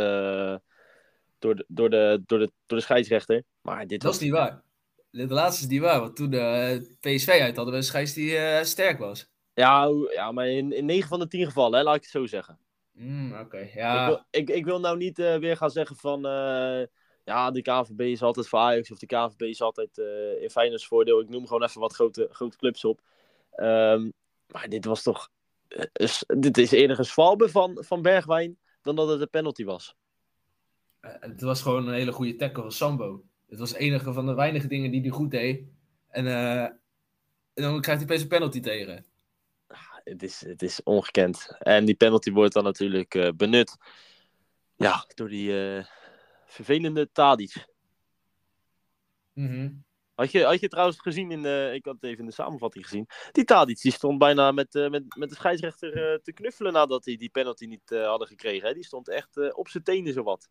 door, 1.41 1.56
de, 1.56 1.65
door, 1.67 1.89
de, 1.89 2.21
door, 2.25 2.39
de, 2.39 2.51
door 2.65 2.77
de 2.77 2.84
scheidsrechter. 2.84 3.43
Maar 3.62 3.88
dit 3.88 4.01
Dat 4.01 4.12
was 4.12 4.21
niet 4.21 4.32
waar. 4.32 4.62
De 5.10 5.27
laatste 5.27 5.63
is 5.63 5.69
niet 5.69 5.82
waar, 5.82 5.99
want 5.99 6.15
toen 6.15 6.34
eh 6.34 6.77
PSV 6.99 7.27
uit 7.27 7.56
hadden 7.56 7.73
we 7.73 7.80
een 7.80 7.86
scheids 7.86 8.13
die 8.13 8.38
eh, 8.38 8.63
sterk 8.63 8.99
was. 8.99 9.30
Ja, 9.54 9.89
ja, 10.13 10.32
maar 10.32 10.47
in, 10.47 10.73
in 10.73 10.86
9 10.86 11.08
van 11.08 11.19
de 11.19 11.27
10 11.27 11.45
gevallen, 11.45 11.77
hè, 11.77 11.84
laat 11.84 11.95
ik 11.95 12.01
het 12.01 12.12
zo 12.12 12.25
zeggen. 12.25 12.60
Mm, 12.91 13.34
Oké, 13.39 13.58
Ik, 13.58 13.73
ja. 13.73 14.06
wil, 14.06 14.25
ik, 14.30 14.49
ik 14.49 14.65
wil 14.65 14.80
nou 14.80 14.97
niet 14.97 15.19
eh, 15.19 15.38
weer 15.38 15.58
gaan 15.58 15.71
zeggen 15.71 15.95
van... 15.95 16.21
ja, 17.23 17.51
de 17.51 17.62
KNVB 17.62 17.99
is 17.99 18.21
altijd 18.21 18.47
voor 18.47 18.60
Ajax 18.60 18.91
of 18.91 18.97
de 18.97 19.06
KNVB 19.06 19.41
is 19.41 19.62
altijd 19.62 19.97
in 20.41 20.49
Feyenoord's 20.49 20.88
voordeel. 20.88 21.19
Ik 21.19 21.30
noem 21.30 21.47
gewoon 21.47 21.63
even 21.63 21.82
wat 21.82 21.93
grote, 21.93 22.27
grote 22.32 22.58
clubs 22.58 22.86
op. 22.86 23.01
Ehm, 23.51 24.10
maar 24.47 24.69
dit 24.69 24.86
was 24.86 25.04
toch... 25.04 25.30
dit 26.27 26.58
is 26.58 26.71
eerder 26.71 26.99
een 26.99 27.06
zwalbe 27.06 27.49
van, 27.49 27.84
van 27.88 28.01
Bergwijn 28.01 28.58
dan 28.82 28.95
dat 28.95 29.10
het 29.10 29.21
een 29.21 29.30
penalty 29.30 29.63
was. 29.63 29.95
Eh, 31.01 31.11
Het 31.19 31.41
was 31.41 31.61
gewoon 31.61 31.87
een 31.87 31.93
hele 31.93 32.11
goede 32.11 32.35
tackle 32.35 32.61
van 32.61 32.71
Sambo. 32.71 33.23
Het 33.47 33.59
was 33.59 33.73
enige 33.73 34.13
van 34.13 34.25
de 34.25 34.33
weinige 34.33 34.67
dingen 34.67 34.91
die 34.91 35.01
hij 35.01 35.09
goed 35.09 35.31
deed. 35.31 35.63
En, 36.07 36.27
eh, 36.27 36.63
en 36.63 36.79
dan 37.53 37.81
krijgt 37.81 38.01
hij 38.01 38.09
opeens 38.09 38.21
een 38.21 38.27
penalty 38.27 38.59
tegen. 38.59 39.05
Het 40.03 40.23
is, 40.23 40.45
het 40.45 40.61
is 40.61 40.83
ongekend. 40.83 41.55
En 41.59 41.85
die 41.85 41.95
penalty 41.95 42.31
wordt 42.31 42.53
dan 42.53 42.63
natuurlijk 42.63 43.15
eh, 43.15 43.29
benut. 43.35 43.77
Ja, 44.75 45.05
door 45.13 45.29
die 45.29 45.51
vervelende 46.45 47.09
Tadic. 47.11 47.67
Mhm. 49.33 49.71
Had 50.13 50.31
je, 50.31 50.43
had 50.43 50.59
je 50.59 50.67
trouwens 50.67 50.99
gezien 50.99 51.31
in 51.31 51.41
de, 51.41 51.71
ik 51.73 51.85
had 51.85 51.93
het 51.93 52.03
even 52.03 52.19
in 52.19 52.25
de 52.25 52.31
samenvatting 52.31 52.83
gezien. 52.87 53.07
Die 53.31 53.43
Tadic 53.43 53.81
die 53.81 53.91
stond 53.91 54.17
bijna 54.17 54.51
met, 54.51 54.73
met, 54.73 55.15
met 55.15 55.29
de 55.29 55.35
scheidsrechter 55.35 56.21
te 56.23 56.33
knuffelen 56.33 56.73
nadat 56.73 57.05
hij 57.05 57.17
die 57.17 57.29
penalty 57.29 57.65
niet 57.65 57.89
hadden 57.89 58.27
gekregen. 58.27 58.67
Hè? 58.67 58.73
Die 58.73 58.85
stond 58.85 59.09
echt 59.09 59.53
op 59.53 59.67
zijn 59.67 59.83
tenen 59.83 60.13
zowat. 60.13 60.49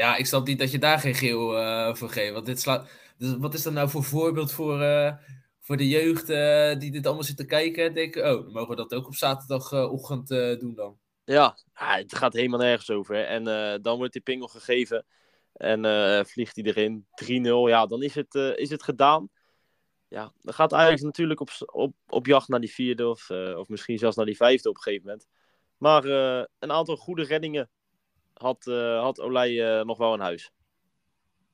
Ja, 0.00 0.16
ik 0.16 0.26
snap 0.26 0.46
niet 0.46 0.58
dat 0.58 0.70
je 0.70 0.78
daar 0.78 0.98
geen 0.98 1.14
geel 1.14 1.58
eh, 1.58 1.94
voor 1.94 2.10
geeft. 2.10 2.32
Want 2.32 2.46
dit 2.46 2.60
slaat. 2.60 2.90
Dus 3.18 3.36
wat 3.36 3.54
is 3.54 3.62
dat 3.62 3.72
nou 3.72 3.88
voor 3.88 4.04
voorbeeld 4.04 4.52
voor, 4.52 4.80
eh, 4.80 5.16
voor 5.60 5.76
de 5.76 5.88
jeugd 5.88 6.28
eh, 6.28 6.78
die 6.78 6.90
dit 6.90 7.06
allemaal 7.06 7.24
zit 7.24 7.36
te 7.36 7.46
kijken? 7.46 7.84
en 7.84 7.94
Denken, 7.94 8.22
oh, 8.22 8.44
dan 8.44 8.52
mogen 8.52 8.68
we 8.68 8.76
dat 8.76 8.94
ook 8.94 9.06
op 9.06 9.14
zaterdagochtend 9.14 10.28
doen 10.60 10.74
dan. 10.74 10.98
Ja, 11.24 11.58
het 11.72 12.14
gaat 12.14 12.32
helemaal 12.32 12.58
nergens 12.58 12.90
over. 12.90 13.24
En 13.24 13.44
dan 13.82 13.96
wordt 13.96 14.12
die 14.12 14.22
pingel 14.22 14.48
gegeven 14.48 15.06
en 15.52 16.26
vliegt 16.26 16.56
hij 16.56 16.64
erin. 16.64 17.06
3-0, 17.14 17.68
ja, 17.68 17.86
dan 17.86 18.02
is 18.02 18.14
het, 18.14 18.34
is 18.34 18.70
het 18.70 18.82
gedaan. 18.82 19.28
Ja, 20.08 20.32
dan 20.40 20.54
gaat 20.54 20.72
Ajax 20.72 21.02
natuurlijk 21.02 21.40
op, 21.40 21.50
op, 21.66 21.94
op 22.06 22.26
jacht 22.26 22.48
naar 22.48 22.60
die 22.60 22.72
vierde 22.72 23.08
of, 23.08 23.30
of 23.30 23.68
misschien 23.68 23.98
zelfs 23.98 24.16
naar 24.16 24.26
die 24.26 24.36
vijfde 24.36 24.68
op 24.68 24.76
een 24.76 24.82
gegeven 24.82 25.06
moment. 25.06 25.26
Maar 25.76 26.04
een 26.58 26.72
aantal 26.72 26.96
goede 26.96 27.22
reddingen 27.22 27.70
had, 28.40 28.66
eh 28.66 29.00
had 29.00 29.20
Olij 29.20 29.78
eh, 29.78 29.84
nog 29.84 29.98
wel 29.98 30.14
in 30.14 30.20
huis. 30.20 30.52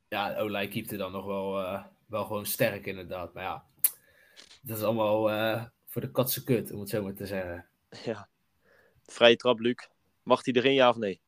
Ja, 0.08 0.36
Olij 0.38 0.68
keepte 0.68 0.96
dan 0.96 1.12
nog 1.12 1.24
wel, 1.24 1.60
eh, 1.60 1.84
wel 2.06 2.24
gewoon 2.24 2.46
sterk 2.46 2.86
inderdaad. 2.86 3.34
Maar 3.34 3.42
ja, 3.42 3.64
dat 4.62 4.76
is 4.76 4.82
allemaal 4.82 5.28
voor 5.86 6.00
de 6.00 6.10
katse 6.10 6.44
kut, 6.44 6.72
om 6.72 6.80
het 6.80 6.88
zo 6.88 7.02
maar 7.02 7.14
te 7.14 7.26
zeggen. 7.26 7.66
Ja. 8.04 8.28
Vrije 9.06 9.36
trap, 9.36 9.58
Luc. 9.58 9.88
Mag 10.22 10.44
hij 10.44 10.54
erin, 10.54 10.72
ja 10.74 10.88
of 10.88 10.96
nee? 10.96 11.20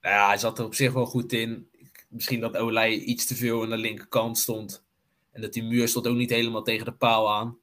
Nou 0.00 0.14
ja, 0.14 0.26
hij 0.26 0.38
zat 0.38 0.58
er 0.58 0.64
op 0.64 0.74
zich 0.74 0.92
wel 0.92 1.06
goed 1.06 1.32
in. 1.32 1.68
Misschien 2.08 2.40
dat 2.40 2.56
Olij 2.56 2.92
iets 2.92 3.26
te 3.26 3.34
veel 3.34 3.62
aan 3.62 3.70
de 3.70 3.76
linkerkant 3.76 4.38
stond. 4.38 4.84
En 5.30 5.40
dat 5.42 5.52
die 5.52 5.62
muur 5.62 5.88
stond 5.88 6.06
ook 6.06 6.16
niet 6.16 6.30
helemaal 6.30 6.62
tegen 6.62 6.84
de 6.84 6.92
paal 6.94 7.32
aan. 7.32 7.58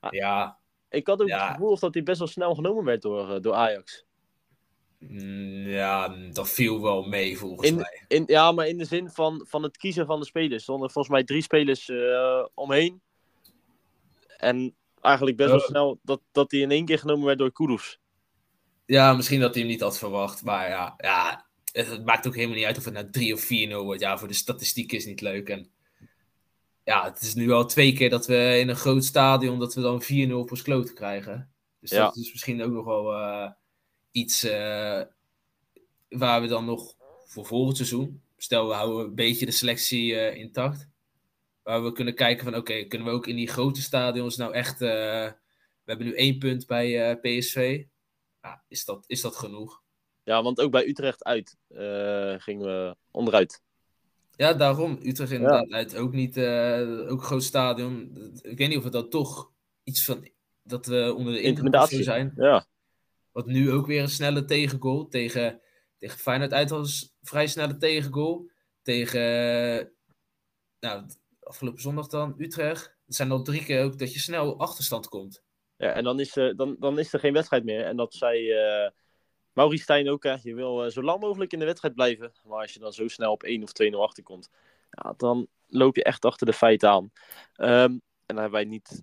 Ah. 0.00 0.12
Ja, 0.12 0.58
Ik 0.88 1.06
had 1.06 1.20
ook 1.22 1.28
Ja. 1.28 1.44
het 1.46 1.52
gevoel 1.54 1.78
dat 1.78 1.94
hij 1.94 2.02
best 2.02 2.18
wel 2.18 2.28
snel 2.28 2.54
genomen 2.54 2.84
werd 2.84 3.02
door, 3.02 3.40
door 3.42 3.54
Ajax. 3.54 4.04
Mm, 5.08 5.68
ja, 5.68 6.08
dat 6.32 6.50
viel 6.50 6.82
wel 6.82 7.02
mee 7.02 7.38
volgens 7.38 7.68
In- 7.68 7.76
mij. 7.76 8.04
In, 8.08 8.24
ja, 8.26 8.52
maar 8.52 8.68
in 8.68 8.78
de 8.78 8.84
zin 8.84 9.10
van, 9.10 9.44
van 9.48 9.62
het 9.62 9.76
kiezen 9.76 10.06
van 10.06 10.20
de 10.20 10.26
spelers. 10.26 10.54
Er 10.54 10.60
stonden 10.60 10.90
volgens 10.90 11.14
mij 11.14 11.24
drie 11.24 11.42
spelers 11.42 11.88
eh, 11.88 12.44
omheen. 12.54 13.02
En 14.36 14.74
eigenlijk 15.00 15.36
best 15.36 15.50
wel 15.50 15.60
snel 15.60 15.98
dat, 16.02 16.20
dat 16.32 16.50
hij 16.50 16.60
in 16.60 16.70
één 16.70 16.84
keer 16.84 16.98
genomen 16.98 17.26
werd 17.26 17.38
door 17.38 17.52
Kudus. 17.52 17.98
Ja, 18.86 19.12
misschien 19.12 19.40
dat 19.40 19.52
hij 19.54 19.62
hem 19.62 19.72
niet 19.72 19.80
had 19.80 19.98
verwacht. 19.98 20.42
Maar 20.44 20.68
ja, 20.68 20.94
ja 20.96 21.46
het, 21.72 21.90
het 21.90 22.04
maakt 22.04 22.26
ook 22.26 22.34
helemaal 22.34 22.56
niet 22.56 22.64
uit 22.64 22.78
of 22.78 22.84
het 22.84 22.94
nou 22.94 23.10
3 23.10 23.34
of 23.34 23.44
4-0 23.44 23.48
wordt. 23.84 24.00
Ja, 24.00 24.18
voor 24.18 24.28
de 24.28 24.34
statistiek 24.34 24.92
is 24.92 25.00
het 25.00 25.08
niet 25.10 25.20
leuk. 25.20 25.48
En 25.48 25.70
ja, 26.84 27.04
het 27.04 27.20
is 27.20 27.34
nu 27.34 27.50
al 27.50 27.66
twee 27.66 27.92
keer 27.92 28.10
dat 28.10 28.26
we 28.26 28.58
in 28.58 28.68
een 28.68 28.76
groot 28.76 29.04
stadion 29.04 29.58
dat 29.58 29.74
we 29.74 29.80
dan 29.80 30.02
4-0 30.02 30.32
op 30.32 30.50
ons 30.50 30.62
kloten 30.62 30.94
krijgen. 30.94 31.52
Dus 31.80 31.90
Ja. 31.90 32.04
dat 32.04 32.16
is 32.16 32.32
misschien 32.32 32.62
ook 32.62 32.72
nog 32.72 32.84
wel 32.84 33.12
eh, 33.12 33.50
iets 34.14 34.44
eh, 34.44 35.02
waar 36.08 36.40
we 36.40 36.46
dan 36.46 36.64
nog 36.64 36.94
voor 37.26 37.46
volgend 37.46 37.76
seizoen, 37.76 38.22
stel 38.36 38.68
we 38.68 38.74
houden 38.74 39.04
een 39.04 39.14
beetje 39.14 39.46
de 39.46 39.52
selectie 39.52 40.14
eh, 40.14 40.36
intact, 40.40 40.88
waar 41.62 41.84
we 41.84 41.92
kunnen 41.92 42.14
kijken 42.14 42.44
van 42.44 42.56
oké, 42.56 42.84
kunnen 42.84 43.08
we 43.08 43.14
ook 43.14 43.26
in 43.26 43.36
die 43.36 43.48
grote 43.48 43.82
stadions 43.82 44.36
nou 44.36 44.52
echt, 44.52 44.80
eh, 44.80 44.88
we 44.88 45.84
hebben 45.84 46.06
nu 46.06 46.14
één 46.14 46.38
punt 46.38 46.66
bij 46.66 47.18
PSV, 47.20 47.84
ja, 48.42 48.64
is, 48.68 48.84
dat, 48.84 49.04
is 49.06 49.20
dat 49.20 49.36
genoeg? 49.36 49.82
Ja, 50.22 50.42
want 50.42 50.60
ook 50.60 50.70
bij 50.70 50.88
Utrecht 50.88 51.24
uit 51.24 51.56
gingen 52.42 52.66
we 52.66 52.96
onderuit. 53.10 53.62
Ja, 54.36 54.52
daarom. 54.52 54.98
Utrecht 55.02 55.30
inderdaad 55.30 55.70
uit. 55.70 55.96
Ook 55.96 56.12
niet, 56.12 56.38
ook 56.38 57.20
een 57.20 57.22
groot 57.22 57.42
stadion. 57.42 58.16
Ik 58.42 58.58
weet 58.58 58.68
niet 58.68 58.78
of 58.78 58.84
het 58.84 58.92
dan 58.92 59.08
toch 59.08 59.50
iets 59.84 60.04
van, 60.04 60.28
dat 60.62 60.86
we 60.86 61.14
onder 61.16 61.32
de 61.32 61.40
Intimidatie. 61.40 62.02
zijn. 62.02 62.32
Ja, 62.36 62.66
Wat 63.34 63.46
nu 63.46 63.72
ook 63.72 63.86
weer 63.86 64.02
een 64.02 64.08
snelle 64.08 64.44
tegengoal. 64.44 65.08
Tegen, 65.08 65.60
tegen 65.98 66.18
Feyenoord 66.18 66.52
uit 66.52 66.70
was 66.70 67.16
vrij 67.22 67.46
snelle 67.46 67.76
tegengoal. 67.76 68.50
Tegen, 68.82 69.92
nou, 70.80 71.06
afgelopen 71.40 71.80
zondag 71.80 72.06
dan, 72.06 72.34
Utrecht. 72.38 72.96
Het 73.06 73.14
zijn 73.14 73.30
al 73.30 73.42
drie 73.42 73.64
keer 73.64 73.84
ook 73.84 73.98
dat 73.98 74.12
je 74.12 74.18
snel 74.18 74.58
achterstand 74.58 75.08
komt. 75.08 75.42
ja 75.76 75.92
en 75.92 76.04
dan 76.04 76.20
is, 76.20 76.36
eh, 76.36 76.56
dan, 76.56 76.76
dan 76.78 76.98
is 76.98 77.12
er 77.12 77.18
geen 77.18 77.32
wedstrijd 77.32 77.64
meer. 77.64 77.84
En 77.84 77.96
dat 77.96 78.14
zei 78.14 78.50
eh 78.50 78.90
Maurice 79.54 80.10
ook. 80.10 80.22
Hè. 80.22 80.36
Je 80.42 80.54
wil 80.54 80.84
eh, 80.84 80.90
zo 80.90 81.02
lang 81.02 81.20
mogelijk 81.20 81.52
in 81.52 81.58
de 81.58 81.64
wedstrijd 81.64 81.94
blijven. 81.94 82.32
Maar 82.44 82.60
als 82.60 82.72
je 82.72 82.78
dan 82.78 82.92
zo 82.92 83.08
snel 83.08 83.32
op 83.32 83.42
1 83.42 83.62
of 83.62 83.72
2-0 83.72 84.02
achterkomt. 84.02 84.50
Ja, 84.90 85.14
dan 85.16 85.46
loop 85.66 85.96
je 85.96 86.04
echt 86.04 86.24
achter 86.24 86.46
de 86.46 86.52
feiten 86.52 86.88
aan. 86.88 87.12
Ehm, 87.54 87.92
en 88.26 88.34
dan 88.34 88.36
hebben 88.36 88.50
wij 88.50 88.64
niet, 88.64 89.02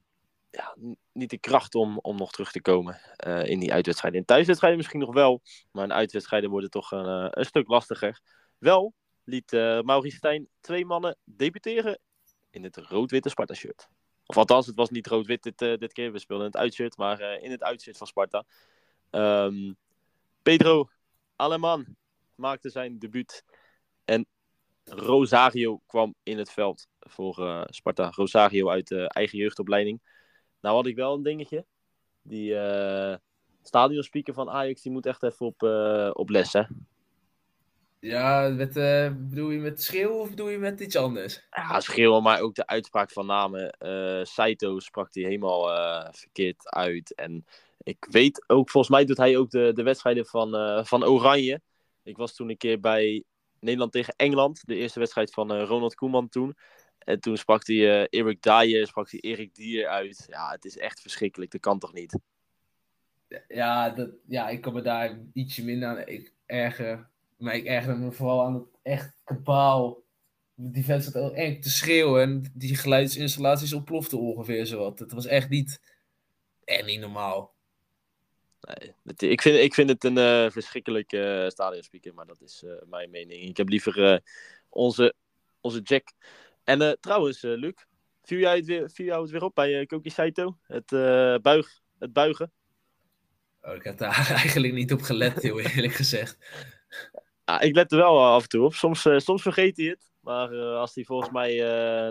ja, 0.52 0.76
niet 1.12 1.30
de 1.30 1.38
kracht 1.38 1.76
om, 1.76 1.98
om 1.98 2.18
nog 2.18 2.32
terug 2.32 2.52
te 2.52 2.62
komen 2.62 3.02
eh, 3.16 3.46
in 3.46 3.60
die 3.60 3.74
uitwedstrijden. 3.74 4.20
In 4.20 4.26
thuiswedstrijden 4.26 4.80
misschien 4.80 5.00
nog 5.00 5.14
wel. 5.14 5.42
Maar 5.72 5.84
in 5.84 5.94
uitwedstrijden 5.94 6.50
wordt 6.50 6.72
toch 6.72 6.92
een, 6.92 7.06
eh, 7.06 7.28
een 7.30 7.46
stuk 7.46 7.68
lastiger. 7.68 8.22
Wel 8.58 8.94
liet 9.24 9.54
eh 9.54 9.82
Maurice 9.82 10.18
Stijn 10.18 10.48
twee 10.62 10.86
mannen 10.86 11.18
debuteren 11.24 12.00
in 12.50 12.64
het 12.64 12.78
rood-witte 12.78 13.30
Sparta-shirt. 13.30 13.88
Of 14.26 14.38
althans, 14.38 14.66
het 14.66 14.76
was 14.76 14.90
niet 14.90 15.08
rood-wit 15.08 15.44
dit, 15.44 15.58
dit 15.58 15.94
keer. 15.94 16.12
We 16.12 16.20
speelden 16.20 16.46
in 16.46 16.52
het 16.52 16.62
uitshirt, 16.62 16.98
maar 16.98 17.22
in 17.22 17.52
het 17.52 17.64
uitshirt 17.64 17.98
van 17.98 18.08
Sparta. 18.08 18.46
Ehm, 19.10 19.74
Pedro 20.42 20.90
Aleman 21.36 21.96
maakte 22.36 22.70
zijn 22.70 23.00
debuut. 23.00 23.44
En 24.06 24.26
Rosario 24.84 25.82
kwam 25.86 26.16
in 26.24 26.38
het 26.38 26.52
veld 26.52 26.88
voor 27.00 27.66
Sparta. 27.70 28.10
Rosario 28.10 28.70
uit 28.70 28.88
de 28.88 29.08
eigen 29.08 29.38
jeugdopleiding. 29.38 30.02
Nou 30.62 30.76
had 30.76 30.86
ik 30.86 30.96
wel 30.96 31.14
een 31.14 31.24
dingetje. 31.24 31.66
Die 32.22 32.56
eh 32.56 33.16
stadionspeaker 33.64 34.34
van 34.34 34.50
Ajax 34.50 34.82
die 34.82 34.92
moet 34.92 35.06
echt 35.06 35.24
even 35.24 35.46
op, 35.46 35.64
eh, 35.64 36.10
op 36.14 36.30
les. 36.30 36.54
Hè? 36.54 36.62
Ja, 38.00 38.50
met, 38.50 38.78
eh, 38.78 39.12
bedoel 39.18 39.50
je 39.50 39.60
met 39.60 39.84
schreeuwen 39.84 40.20
of 40.20 40.30
bedoel 40.30 40.50
je 40.50 40.58
met 40.58 40.80
iets 40.80 40.96
anders? 40.96 41.48
Ja, 41.50 41.80
schreeuwen, 41.80 42.24
maar 42.24 42.42
ook 42.42 42.56
de 42.56 42.68
uitspraak 42.68 43.12
van 43.12 43.26
namen. 43.26 43.70
Eh 43.70 44.24
Saito 44.24 44.80
sprak 44.80 45.14
hij 45.14 45.24
helemaal 45.24 45.64
verkeerd 46.12 46.70
uit. 46.70 47.16
En 47.16 47.46
ik 47.84 48.08
weet 48.10 48.44
ook, 48.48 48.70
volgens 48.70 48.94
mij 48.94 49.06
doet 49.06 49.18
hij 49.18 49.38
ook 49.38 49.50
de, 49.50 49.72
de 49.74 49.84
wedstrijden 49.84 50.26
van, 50.26 50.86
van 50.86 51.06
Oranje. 51.06 51.62
Ik 52.04 52.18
was 52.18 52.36
toen 52.36 52.50
een 52.50 52.58
keer 52.58 52.80
bij 52.80 53.24
Nederland 53.60 53.92
tegen 53.92 54.14
Engeland. 54.18 54.68
De 54.68 54.76
eerste 54.76 55.00
wedstrijd 55.00 55.34
van 55.34 55.62
Ronald 55.62 55.96
Koeman 55.96 56.30
toen. 56.30 56.56
En 57.04 57.20
toen 57.20 57.38
sprak 57.38 57.68
hij 57.68 58.02
eh 58.02 58.20
Erik 58.20 58.42
Dyer, 58.42 58.88
sprak 58.88 59.12
hij 59.12 59.20
Erik 59.20 59.56
Dier 59.56 59.88
uit. 59.88 60.26
Ja, 60.30 60.52
het 60.52 60.66
is 60.66 60.78
echt 60.78 61.02
verschrikkelijk. 61.02 61.52
Dat 61.52 61.62
kan 61.62 61.80
toch 61.80 61.94
niet? 61.94 62.18
Ja, 63.48 63.90
dat, 63.90 64.10
ja, 64.28 64.50
ik 64.50 64.62
kan 64.62 64.74
me 64.74 64.82
daar 64.82 65.20
ietsje 65.34 65.64
minder 65.64 65.90
aan 65.90 66.08
ik 66.08 66.34
erger. 66.46 67.10
Maar 67.38 67.56
ik 67.56 67.66
erger 67.66 67.98
me 67.98 68.12
vooral 68.12 68.44
aan 68.46 68.54
het 68.54 68.64
echt 68.82 69.22
kabaal. 69.24 70.04
Die 70.56 70.86
vent 70.86 71.04
zat 71.04 71.14
heel 71.14 71.34
eng 71.34 71.62
te 71.62 71.70
schreeuwen. 71.70 72.22
En 72.22 72.52
die 72.54 72.76
geluidsinstallaties 72.76 73.74
ontploften 73.74 74.20
ongeveer 74.20 74.66
zowat. 74.66 75.00
Het 75.00 75.12
was 75.12 75.26
echt 75.26 75.50
niet, 75.50 75.82
echt 76.64 76.86
niet 76.86 77.00
normaal. 77.00 77.54
Nee, 78.62 78.94
het- 79.04 79.22
ik, 79.22 79.42
vind, 79.42 79.58
ik 79.58 79.74
vind 79.74 79.90
het 79.90 80.04
een 80.04 80.18
eh 80.18 80.50
verschrikkelijk 80.50 81.12
eh 81.12 81.48
stadionspeaker, 81.48 82.14
maar 82.14 82.26
dat 82.26 82.42
is 82.42 82.64
mijn 82.90 83.10
mening. 83.10 83.44
Ik 83.44 83.58
heb 83.58 83.70
liever 83.70 84.22
onze, 84.70 85.14
onze 85.62 85.80
Jack. 85.82 86.14
En 86.72 86.82
eh, 86.82 86.92
trouwens, 87.00 87.44
eh, 87.44 87.52
Luc, 87.56 87.74
viel, 88.24 88.40
jij 88.40 88.56
het 88.56 88.66
weer, 88.66 88.90
viel 88.90 89.06
jou 89.06 89.22
het 89.22 89.32
weer 89.32 89.44
op 89.44 89.56
bij 89.56 89.80
eh, 89.80 89.86
Koki 89.86 90.10
Saito? 90.10 90.58
Het, 90.64 90.90
buig, 91.42 91.82
het 92.00 92.14
buigen? 92.14 92.52
Oh, 93.62 93.76
ik 93.76 93.84
heb 93.84 93.98
daar 93.98 94.28
eigenlijk 94.42 94.74
niet 94.74 94.94
op 94.94 95.02
gelet, 95.02 95.42
heel 95.42 95.60
eerlijk 95.60 95.94
gezegd. 95.94 96.38
Ik 97.60 97.76
let 97.76 97.92
er 97.92 97.98
wel 97.98 98.26
af 98.26 98.44
en 98.44 98.50
toe 98.50 98.66
op. 98.66 98.74
Soms, 98.74 99.08
soms 99.16 99.42
vergeet 99.42 99.78
hij 99.78 99.86
het. 99.86 100.12
Maar 100.20 100.56
als 100.56 100.96
hij 100.96 101.04
volgens 101.04 101.32
mij 101.32 101.56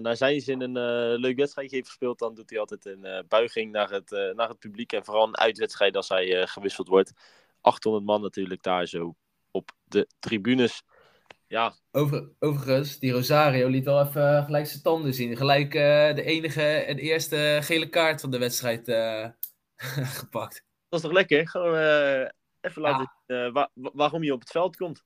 naar 0.00 0.16
zijn 0.16 0.40
zin 0.40 0.60
een 0.60 0.76
eh, 0.76 1.18
leuk 1.18 1.36
wedstrijdje 1.36 1.76
heeft 1.76 1.88
gespeeld, 1.88 2.18
dan 2.18 2.34
doet 2.34 2.50
hij 2.50 2.58
altijd 2.58 2.84
een 2.86 3.24
buiging 3.28 3.72
naar 3.72 3.90
het, 3.90 4.10
naar 4.10 4.48
het 4.48 4.58
publiek. 4.58 4.92
En 4.92 5.04
vooral 5.04 5.26
een 5.26 5.38
uitwedstrijd 5.38 5.96
als 5.96 6.08
hij 6.08 6.46
gewisseld 6.46 6.88
wordt. 6.88 7.12
800 7.60 8.04
man 8.04 8.20
natuurlijk 8.22 8.62
daar 8.62 8.86
zo 8.86 9.14
op 9.50 9.70
de 9.84 10.08
tribunes. 10.18 10.82
Ja, 11.50 11.74
Over, 11.90 12.28
overigens, 12.38 12.98
die 12.98 13.12
Rosario 13.12 13.68
liet 13.68 13.84
wel 13.84 14.00
even 14.00 14.44
gelijk 14.44 14.66
zijn 14.66 14.82
tanden 14.82 15.14
zien. 15.14 15.36
Gelijk 15.36 15.74
eh, 15.74 16.14
de 16.14 16.22
enige 16.22 16.62
en 16.62 16.98
eerste 16.98 17.58
gele 17.62 17.88
kaart 17.88 18.20
van 18.20 18.30
de 18.30 18.38
wedstrijd 18.38 18.88
eh, 18.88 19.28
gepakt. 20.20 20.64
dat 20.88 20.98
is 20.98 21.04
toch 21.06 21.14
lekker? 21.14 21.48
Gewoon 21.48 21.74
eh, 21.76 22.28
even 22.60 22.82
laten 22.82 23.10
Ja. 23.26 23.36
zien 23.36 23.36
eh, 23.46 23.52
wa- 23.52 23.70
wa- 23.74 23.90
waarom 23.94 24.22
je 24.22 24.32
op 24.32 24.40
het 24.40 24.50
veld 24.50 24.76
komt. 24.76 25.04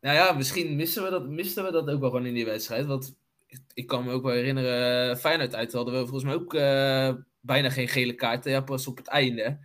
Nou 0.00 0.16
ja, 0.16 0.32
misschien 0.32 0.76
missen 0.76 1.02
we 1.02 1.10
dat, 1.10 1.28
misten 1.28 1.64
we 1.64 1.70
dat 1.72 1.88
ook 1.90 2.00
wel 2.00 2.10
gewoon 2.10 2.26
in 2.26 2.34
die 2.34 2.44
wedstrijd. 2.44 2.86
Want 2.86 3.16
ik, 3.46 3.60
ik 3.74 3.86
kan 3.86 4.04
me 4.04 4.12
ook 4.12 4.22
wel 4.22 4.32
herinneren, 4.34 5.10
eh, 5.10 5.16
Feyenoord 5.16 5.54
uit 5.54 5.72
hadden 5.72 5.94
we 5.94 6.00
volgens 6.00 6.24
mij 6.24 6.34
ook 6.34 6.54
eh, 6.54 7.22
bijna 7.40 7.70
geen 7.70 7.88
gele 7.88 8.14
kaarten. 8.14 8.50
Ja, 8.50 8.60
pas 8.60 8.86
op 8.86 8.96
het 8.96 9.06
einde. 9.08 9.58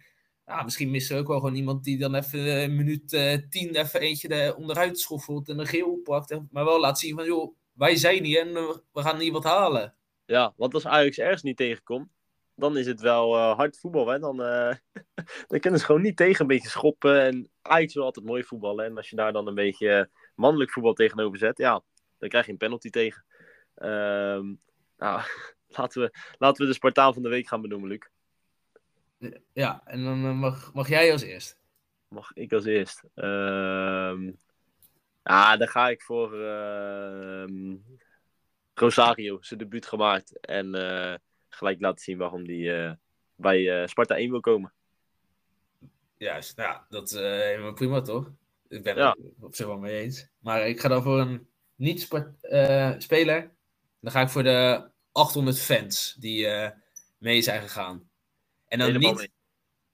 Ja, 0.50 0.64
misschien 0.64 0.92
missen 0.92 1.16
we 1.16 1.22
ook 1.22 1.28
wel 1.28 1.40
gewoon 1.40 1.56
iemand 1.56 1.84
die 1.84 1.98
dan 1.98 2.16
even 2.16 2.40
eh, 2.40 2.62
een 2.62 2.76
minuut 2.76 3.14
eh, 3.14 3.38
tien 3.50 3.76
even 3.76 4.00
eentje 4.00 4.28
er 4.28 4.56
onderuit 4.56 5.00
schoffelt 5.00 5.50
en 5.50 5.60
een 5.60 5.68
geel 5.68 6.00
pakt. 6.04 6.40
Maar 6.52 6.66
wel 6.66 6.80
laat 6.80 7.00
zien 7.00 7.16
van, 7.16 7.26
joh, 7.26 7.56
wij 7.74 7.96
zijn 7.96 8.24
hier 8.24 8.42
en 8.42 8.54
we 8.92 9.02
gaan 9.02 9.20
hier 9.20 9.32
wat 9.32 9.44
halen. 9.44 9.96
Ja, 10.26 10.54
want 10.56 10.74
als 10.74 10.86
Ajax 10.86 11.18
ergens 11.18 11.42
niet 11.42 11.58
tegenkomt, 11.58 12.10
dan 12.56 12.78
is 12.78 12.86
het 12.86 13.02
wel 13.02 13.36
eh, 13.36 13.56
hard 13.56 13.80
voetbal. 13.80 14.08
Hè? 14.08 14.20
Dan, 14.20 14.38
dan 15.48 15.60
kunnen 15.60 15.80
ze 15.80 15.86
gewoon 15.86 16.02
niet 16.02 16.18
tegen 16.18 16.42
een 16.42 16.48
beetje 16.48 16.70
schoppen. 16.70 17.22
En 17.22 17.50
Ajax 17.62 17.94
wil 17.94 18.04
altijd 18.04 18.26
mooi 18.26 18.44
voetballen. 18.44 18.86
En 18.86 18.98
als 18.98 19.10
je 19.10 19.16
daar 19.16 19.34
dan 19.34 19.48
een 19.48 19.56
beetje 19.56 20.10
mannelijk 20.36 20.72
voetbal 20.72 20.94
tegenover 20.94 21.38
zet, 21.38 21.58
ja, 21.58 21.84
dan 22.18 22.30
krijg 22.30 22.46
je 22.46 22.52
een 22.52 22.58
penalty 22.58 22.90
tegen. 22.90 23.26
Ehm, 23.76 24.54
nou, 24.98 25.22
laten 25.78 26.02
we, 26.02 26.18
laten 26.38 26.62
we 26.62 26.68
de 26.68 26.76
Spartaan 26.76 27.14
van 27.14 27.24
de 27.24 27.30
week 27.30 27.48
gaan 27.48 27.62
benoemen, 27.62 27.90
Luc. 27.90 28.08
Ja, 29.54 29.82
en 29.86 30.04
dan 30.04 30.26
eh, 30.26 30.34
mag, 30.34 30.74
mag 30.74 30.90
jij 30.90 31.12
als 31.12 31.22
eerst. 31.22 31.58
Mag 32.08 32.32
ik 32.34 32.54
als 32.54 32.66
eerst? 32.66 33.04
Ehm 33.16 34.32
ja, 35.24 35.58
dan 35.58 35.68
ga 35.68 35.90
ik 35.90 36.02
voor 36.02 36.44
ehm, 36.44 37.76
Rosario, 38.74 39.38
zijn 39.42 39.60
debuut 39.60 39.86
gemaakt. 39.86 40.40
En 40.40 40.76
eh, 40.76 41.16
gelijk 41.50 41.82
laten 41.82 42.04
zien 42.04 42.18
waarom 42.18 42.46
hij 42.46 42.86
eh, 42.86 42.94
bij 43.36 43.88
Sparta 43.88 44.16
1 44.16 44.32
wil 44.32 44.40
komen. 44.40 44.74
Juist, 46.18 46.58
nou 46.58 46.82
dat 46.90 47.12
is 47.12 47.18
helemaal 47.18 47.74
prima 47.74 48.02
toch? 48.02 48.32
Ik 48.68 48.84
ben 48.84 48.96
Ja. 48.98 49.10
het 49.10 49.44
op 49.44 49.56
zich 49.56 49.66
wel 49.66 49.78
mee 49.78 50.02
eens. 50.02 50.28
Maar 50.40 50.68
ik 50.68 50.80
ga 50.80 50.88
dan 50.88 51.04
voor 51.04 51.20
een 51.20 51.48
niet-speler. 51.76 53.52
dan 54.00 54.12
ga 54.12 54.22
ik 54.22 54.30
voor 54.30 54.44
de 54.44 54.90
800 55.12 55.60
fans 55.60 56.16
die 56.20 56.48
mee 57.18 57.42
zijn 57.42 57.62
gegaan. 57.62 58.09
En 58.70 58.80
dan 58.80 58.88
Helemaal 58.88 59.14
niet, 59.14 59.32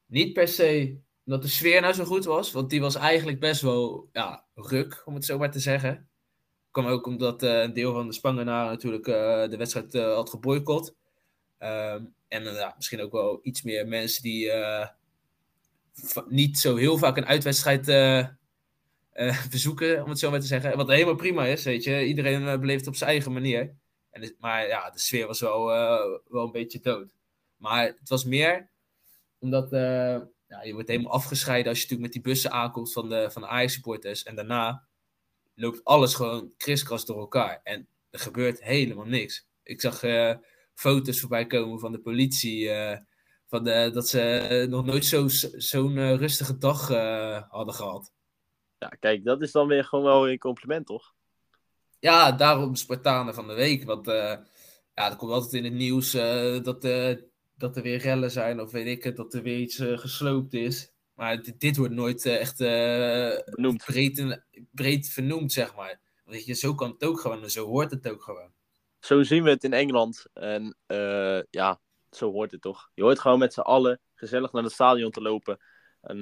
niet 0.05 0.33
per 0.33 0.47
se 0.47 1.03
omdat 1.25 1.41
de 1.41 1.47
sfeer 1.47 1.81
nou 1.81 1.93
zo 1.93 2.03
goed 2.03 2.25
was. 2.25 2.51
Want 2.51 2.69
die 2.69 2.81
was 2.81 2.95
eigenlijk 2.95 3.39
best 3.39 3.61
wel 3.61 4.09
ja, 4.11 4.45
ruk, 4.55 5.01
om 5.05 5.13
het 5.13 5.25
zo 5.25 5.37
maar 5.37 5.51
te 5.51 5.59
zeggen. 5.59 6.09
Kwam 6.71 6.85
ook 6.85 7.07
omdat 7.07 7.43
eh, 7.43 7.61
een 7.61 7.73
deel 7.73 7.93
van 7.93 8.07
de 8.07 8.13
Spangenaren 8.13 8.71
natuurlijk 8.71 9.07
eh, 9.07 9.49
de 9.49 9.57
wedstrijd 9.57 9.93
eh, 9.93 10.13
had 10.13 10.29
geboycott. 10.29 10.95
Ehm, 11.57 12.03
en 12.27 12.43
ja, 12.43 12.73
misschien 12.75 13.01
ook 13.01 13.11
wel 13.11 13.39
iets 13.41 13.61
meer 13.61 13.87
mensen 13.87 14.23
die 14.23 14.51
niet 16.29 16.59
zo 16.59 16.75
heel 16.75 16.97
vaak 16.97 17.17
een 17.17 17.25
uitwedstrijd 17.25 17.85
bezoeken, 19.51 20.03
om 20.03 20.09
het 20.09 20.19
zo 20.19 20.29
maar 20.29 20.39
te 20.39 20.45
zeggen. 20.45 20.77
Wat 20.77 20.89
helemaal 20.89 21.15
prima 21.15 21.45
is, 21.45 21.63
weet 21.63 21.83
je. 21.83 22.05
Iedereen 22.05 22.59
beleeft 22.59 22.79
het 22.79 22.87
op 22.89 22.95
zijn 22.95 23.09
eigen 23.09 23.33
manier. 23.33 23.73
En, 24.09 24.35
maar 24.39 24.67
ja, 24.67 24.89
de 24.89 24.99
sfeer 24.99 25.27
was 25.27 25.39
wel, 25.39 25.65
wel 26.27 26.45
een 26.45 26.51
beetje 26.51 26.79
dood. 26.79 27.13
Maar 27.65 27.85
het 27.85 28.09
was 28.09 28.23
meer 28.25 28.69
omdat 29.39 29.73
eh, 29.73 30.17
ja, 30.47 30.63
je 30.63 30.73
wordt 30.73 30.87
helemaal 30.89 31.11
afgescheiden 31.11 31.67
als 31.69 31.77
je 31.77 31.83
natuurlijk 31.83 32.13
met 32.13 32.23
die 32.23 32.31
bussen 32.31 32.51
aankomt 32.51 32.93
van 32.93 33.09
de, 33.09 33.31
van 33.31 33.41
de 33.41 33.47
Ajax-supporters. 33.47 34.23
En 34.23 34.35
daarna 34.35 34.87
loopt 35.55 35.83
alles 35.83 36.13
gewoon 36.13 36.53
kriskras 36.57 37.05
door 37.05 37.19
elkaar. 37.19 37.59
En 37.63 37.87
er 38.09 38.19
gebeurt 38.19 38.63
helemaal 38.63 39.05
niks. 39.05 39.47
Ik 39.63 39.81
zag 39.81 40.03
eh, 40.03 40.35
foto's 40.73 41.19
voorbij 41.19 41.45
komen 41.45 41.79
van 41.79 41.91
de 41.91 41.99
politie. 41.99 42.69
eh, 42.69 42.97
van 43.47 43.63
de, 43.63 43.89
dat 43.93 44.07
ze 44.07 44.65
nog 44.69 44.85
nooit 44.85 45.05
zo- 45.05 45.27
zo'n 45.57 45.97
eh, 45.97 46.15
rustige 46.15 46.57
dag 46.57 46.87
hadden 47.49 47.73
gehad. 47.73 48.11
Ja, 48.77 48.87
kijk, 48.87 49.23
dat 49.23 49.41
is 49.41 49.51
dan 49.51 49.67
weer 49.67 49.83
gewoon 49.83 50.05
wel 50.05 50.29
een 50.29 50.37
compliment, 50.37 50.85
toch? 50.85 51.13
Ja, 51.99 52.31
daarom 52.31 52.75
Spartanen 52.75 53.33
van 53.33 53.47
de 53.47 53.53
week. 53.53 53.83
Want 53.83 54.05
ja, 54.05 55.09
er 55.09 55.15
komt 55.15 55.31
altijd 55.31 55.53
in 55.53 55.63
het 55.63 55.73
nieuws 55.73 56.11
dat, 56.63 56.83
eh, 56.83 57.15
dat 57.57 57.75
er 57.75 57.83
weer 57.83 57.97
rellen 57.97 58.31
zijn. 58.31 58.61
Of 58.61 58.71
weet 58.71 58.87
ik 58.87 59.03
het, 59.03 59.15
dat 59.15 59.33
er 59.33 59.41
weer 59.41 59.59
iets 59.59 59.79
eh, 59.79 59.97
gesloopt 59.97 60.53
is. 60.53 60.93
Maar 61.13 61.41
dit, 61.41 61.59
dit 61.59 61.77
wordt 61.77 61.93
nooit 61.93 62.25
eh, 62.25 62.39
echt 62.39 62.61
eh, 62.61 63.75
breed, 63.85 64.41
breed 64.71 65.09
vernoemd, 65.09 65.51
zeg 65.51 65.75
maar. 65.75 65.99
Weet 66.25 66.45
je, 66.45 66.53
zo 66.53 66.75
kan 66.75 66.91
het 66.91 67.03
ook 67.03 67.19
gewoon 67.19 67.43
en 67.43 67.51
zo 67.51 67.65
hoort 67.65 67.91
het 67.91 68.09
ook 68.09 68.23
gewoon. 68.23 68.53
Zo 68.99 69.23
zien 69.23 69.43
we 69.43 69.49
het 69.49 69.63
in 69.63 69.73
Engeland. 69.73 70.25
En 70.33 70.77
ja, 71.49 71.79
zo 72.09 72.31
hoort 72.31 72.51
het 72.51 72.61
toch. 72.61 72.89
Je 72.93 73.03
hoort 73.03 73.19
gewoon 73.19 73.39
met 73.39 73.53
z'n 73.53 73.59
allen 73.59 73.99
gezellig 74.13 74.51
naar 74.51 74.63
het 74.63 74.71
stadion 74.71 75.11
te 75.11 75.21
lopen. 75.21 75.57
En, 76.01 76.17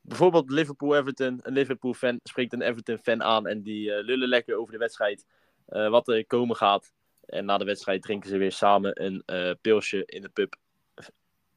bijvoorbeeld 0.00 0.50
Liverpool-Everton. 0.50 1.40
Een 1.42 1.52
Liverpool-fan 1.52 2.20
spreekt 2.22 2.52
een 2.52 2.62
Everton-fan 2.62 3.22
aan. 3.22 3.46
En 3.46 3.62
die 3.62 4.04
lullen 4.04 4.28
lekker 4.28 4.56
over 4.56 4.72
de 4.72 4.78
wedstrijd. 4.78 5.26
wat 5.66 6.08
er 6.08 6.26
komen 6.26 6.56
gaat. 6.56 6.92
En 7.28 7.44
na 7.44 7.58
de 7.58 7.64
wedstrijd 7.64 8.02
drinken 8.02 8.30
ze 8.30 8.36
weer 8.36 8.52
samen 8.52 9.04
een 9.04 9.22
eh, 9.26 9.50
pilsje 9.60 10.04
in 10.04 10.22
de 10.22 10.28
pub. 10.28 10.56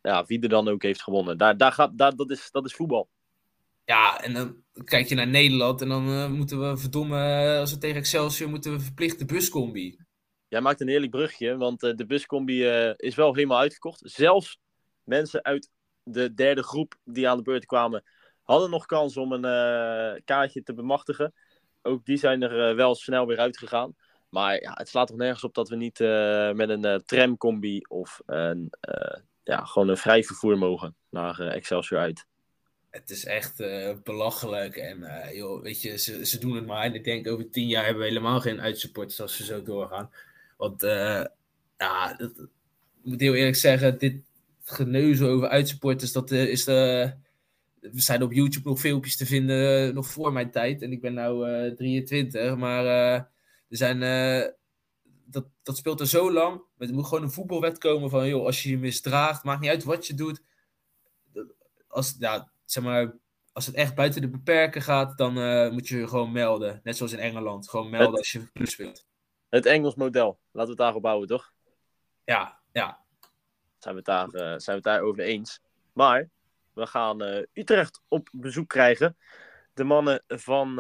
Ja, 0.02 0.26
wie 0.26 0.42
er 0.42 0.50
dan 0.50 0.68
ook 0.68 0.84
heeft 0.84 1.02
gewonnen. 1.02 1.38
Daar, 1.38 1.58
daar 1.58 1.72
gaat, 1.72 1.98
daar, 1.98 2.16
dat, 2.16 2.32
is, 2.32 2.52
dat 2.52 2.66
is 2.66 2.74
voetbal. 2.74 3.10
Ja, 3.86 4.22
en 4.22 4.34
dan 4.34 4.64
kijk 4.84 5.08
je 5.08 5.16
naar 5.16 5.28
Nederland 5.28 5.82
en 5.82 5.90
dan 5.90 6.08
eh, 6.08 6.30
moeten 6.30 6.70
we 6.70 6.78
verdomme, 6.78 7.18
eh, 7.18 7.60
als 7.60 7.72
we 7.72 7.78
tegen 7.78 7.98
Excelsior 7.98 8.50
moeten 8.50 8.72
we 8.72 8.80
verplicht 8.80 9.20
de 9.20 9.26
buscombi. 9.26 9.98
Jij 10.48 10.62
maakt 10.62 10.82
een 10.82 10.88
heerlijk 10.88 11.12
brugje, 11.12 11.58
want 11.58 11.80
de 11.80 12.06
buscombi 12.08 12.66
is 12.96 13.16
wel 13.16 13.36
helemaal 13.36 13.60
uitverkocht. 13.60 14.02
Zelfs 14.04 14.60
mensen 15.04 15.44
uit 15.44 15.70
de 16.04 16.34
derde 16.34 16.64
groep 16.64 16.96
die 17.04 17.30
aan 17.30 17.38
de 17.38 17.44
beurt 17.44 17.66
kwamen, 17.66 18.04
hadden 18.42 18.70
nog 18.70 18.86
kans 18.86 19.18
om 19.18 19.32
een 19.32 20.24
kaartje 20.24 20.64
te 20.64 20.74
bemachtigen. 20.74 21.34
Ook 21.82 22.06
die 22.06 22.18
zijn 22.18 22.42
er 22.42 22.76
wel 22.76 22.96
snel 22.96 23.28
weer 23.28 23.40
uitgegaan. 23.40 23.96
Maar 24.32 24.58
het 24.62 24.90
slaat 24.90 25.08
toch 25.08 25.18
nergens 25.18 25.44
op 25.44 25.54
dat 25.54 25.70
we 25.70 25.76
niet 25.76 26.00
eh, 26.00 26.52
met 26.52 26.70
een 26.70 26.86
eh, 26.86 26.96
tramcombi 26.96 27.82
of 27.88 28.22
een, 28.26 28.68
eh, 28.80 29.20
ja, 29.44 29.66
gewoon 29.66 29.88
een 29.88 29.98
vrij 29.98 30.24
vervoer 30.24 30.58
mogen 30.58 30.96
naar 31.10 31.40
Excelsior 31.40 32.00
uit. 32.00 32.26
Het 32.90 33.10
is 33.10 33.26
echt 33.26 33.58
belachelijk. 34.04 34.76
En 34.76 35.06
joh, 35.34 35.62
weet 35.62 35.82
je, 35.82 35.98
ze, 35.98 36.26
ze 36.26 36.40
doen 36.40 36.56
het 36.56 36.66
maar. 36.66 36.84
En 36.84 36.94
ik 36.94 37.04
denk 37.04 37.28
over 37.28 37.50
tien 37.50 37.68
jaar 37.68 37.84
hebben 37.84 38.02
we 38.02 38.08
helemaal 38.08 38.40
geen 38.40 38.62
uitsupporters 38.62 39.22
als 39.22 39.36
ze 39.36 39.44
zo 39.44 39.64
doorgaan. 39.64 40.12
Want 40.58 40.82
ja, 41.78 42.20
ik 42.20 42.32
moet 43.02 43.20
heel 43.20 43.34
eerlijk 43.34 43.56
zeggen, 43.56 43.98
dit 43.98 44.16
geneuzel 44.64 45.30
over 45.30 45.48
uitsupporters, 45.48 46.12
dat 46.12 46.32
is 46.32 46.64
de... 46.64 47.14
Er 47.82 47.90
zijn 47.94 48.24
op 48.24 48.32
YouTube 48.32 48.70
nog 48.70 48.80
filmpjes 48.80 49.18
te 49.18 49.26
vinden, 49.26 49.94
nog 49.94 50.08
voor 50.08 50.34
mijn 50.34 50.52
tijd. 50.52 50.82
En 50.82 50.92
ik 50.92 51.02
ben 51.02 51.14
nu 51.14 51.44
eh 51.44 51.76
23, 51.76 52.56
maar 52.56 53.31
er 53.72 53.78
zijn... 53.78 54.04
eh, 54.04 54.52
dat, 55.26 55.46
dat 55.64 55.78
speelt 55.78 56.00
er 56.00 56.08
zo 56.08 56.32
lang. 56.32 56.62
Er 56.78 56.94
moet 56.94 57.08
gewoon 57.08 57.24
een 57.24 57.32
voetbalwet 57.32 57.78
komen 57.78 58.10
van, 58.10 58.28
joh, 58.28 58.46
als 58.46 58.64
je 58.64 58.70
je 58.70 58.78
misdraagt, 58.78 59.44
maakt 59.44 59.62
niet 59.62 59.70
uit 59.70 59.84
wat 59.84 60.08
je 60.08 60.14
doet. 60.14 60.44
Als, 61.88 62.16
ja, 62.20 62.52
zeg 62.66 62.84
maar, 62.84 63.18
als 63.54 63.66
het 63.66 63.76
echt 63.76 63.96
buiten 63.96 64.22
de 64.22 64.30
beperken 64.30 64.82
gaat, 64.82 65.18
dan 65.18 65.38
eh, 65.40 65.70
moet 65.72 65.88
je 65.88 65.98
je 65.98 66.08
gewoon 66.08 66.32
melden. 66.32 66.80
Net 66.84 66.98
zoals 66.98 67.12
in 67.12 67.20
Engeland. 67.20 67.70
Gewoon 67.70 67.90
melden 67.90 68.10
Het- 68.10 68.18
als 68.18 68.32
je 68.32 68.52
plus 68.54 68.72
speelt. 68.72 69.06
Het 69.50 69.66
Engels 69.66 69.96
model, 69.96 70.40
laten 70.52 70.62
we 70.62 70.68
het 70.70 70.78
daarop 70.78 71.02
bouwen, 71.02 71.28
toch? 71.28 71.54
Ja, 72.24 72.62
ja. 72.72 73.06
zijn 73.78 73.94
we 73.96 74.02
het 74.06 74.06
daar, 74.06 74.28
eh, 74.28 74.42
zijn 74.60 74.60
we 74.66 74.72
het 74.72 74.84
daarover 74.84 75.24
eens. 75.24 75.62
Maar 75.94 76.30
we 76.74 76.88
gaan 76.88 77.22
Utrecht 77.54 78.02
op 78.08 78.30
bezoek 78.32 78.68
krijgen. 78.70 79.18
De 79.74 79.84
mannen 79.84 80.24
van, 80.28 80.76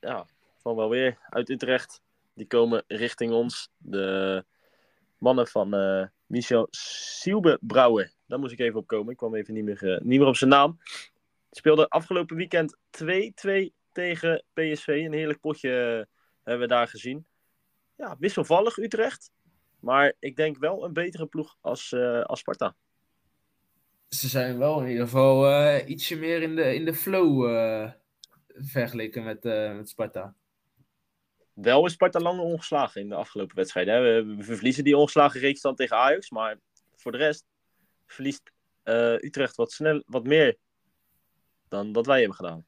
ja, 0.00 0.26
van 0.66 0.76
wel 0.76 0.88
weer 0.88 1.18
uit 1.28 1.48
Utrecht, 1.48 2.00
die 2.34 2.46
komen 2.46 2.84
richting 2.86 3.32
ons. 3.32 3.70
De 3.76 4.44
mannen 5.18 5.46
van 5.46 5.74
eh, 5.74 6.06
Michel 6.26 6.66
Sielbebrouwer. 6.70 8.12
Daar 8.26 8.38
moest 8.38 8.52
ik 8.52 8.58
even 8.58 8.78
op 8.78 8.86
komen. 8.86 9.10
Ik 9.10 9.16
kwam 9.16 9.34
even 9.34 9.54
niet 9.54 9.64
meer, 9.64 9.92
eh, 9.92 10.00
niet 10.00 10.18
meer 10.18 10.28
op 10.28 10.36
zijn 10.36 10.50
naam. 10.50 10.78
Speelde 11.50 11.88
afgelopen 11.88 12.36
weekend 12.36 12.76
2-2 12.90 13.72
tegen 13.92 14.44
PSV. 14.52 14.86
Een 14.86 15.12
heerlijk 15.12 15.40
potje 15.40 15.70
eh, 15.70 16.14
hebben 16.42 16.68
we 16.68 16.74
daar 16.74 16.88
gezien. 16.88 17.26
Ja, 17.96 18.16
wisselvallig 18.18 18.76
Utrecht. 18.76 19.30
Maar 19.80 20.12
ik 20.18 20.36
denk 20.36 20.58
wel 20.58 20.84
een 20.84 20.92
betere 20.92 21.26
ploeg 21.26 21.56
als, 21.60 21.94
als 22.22 22.38
Sparta. 22.38 22.74
Ze 24.08 24.28
zijn 24.28 24.58
wel 24.58 24.80
in 24.80 24.88
ieder 24.88 25.04
geval 25.04 25.78
ietsje 25.86 26.16
meer 26.16 26.42
in 26.42 26.56
de, 26.56 26.74
in 26.74 26.84
de 26.84 26.94
flow 26.94 27.44
vergeleken 28.48 29.24
met, 29.24 29.42
met 29.76 29.88
Sparta. 29.88 30.34
Wel 31.56 31.86
is 31.86 31.92
Sparta 31.92 32.20
lang 32.20 32.40
ongeslagen 32.40 33.00
in 33.00 33.08
de 33.08 33.14
afgelopen 33.14 33.56
wedstrijden. 33.56 34.36
We, 34.36 34.44
verliezen 34.44 34.84
die 34.84 34.96
ongeslagen 34.96 35.40
reeks 35.40 35.60
dan 35.60 35.74
tegen 35.74 35.96
Ajax. 35.96 36.30
Maar 36.30 36.58
voor 36.96 37.12
de 37.12 37.18
rest 37.18 37.44
verliest 38.06 38.52
eh, 38.82 39.12
Utrecht 39.12 39.56
wat, 39.56 39.72
snel, 39.72 40.02
wat 40.06 40.24
meer 40.24 40.56
dan 41.68 41.92
dat 41.92 42.06
wij 42.06 42.18
hebben 42.18 42.36
gedaan. 42.36 42.66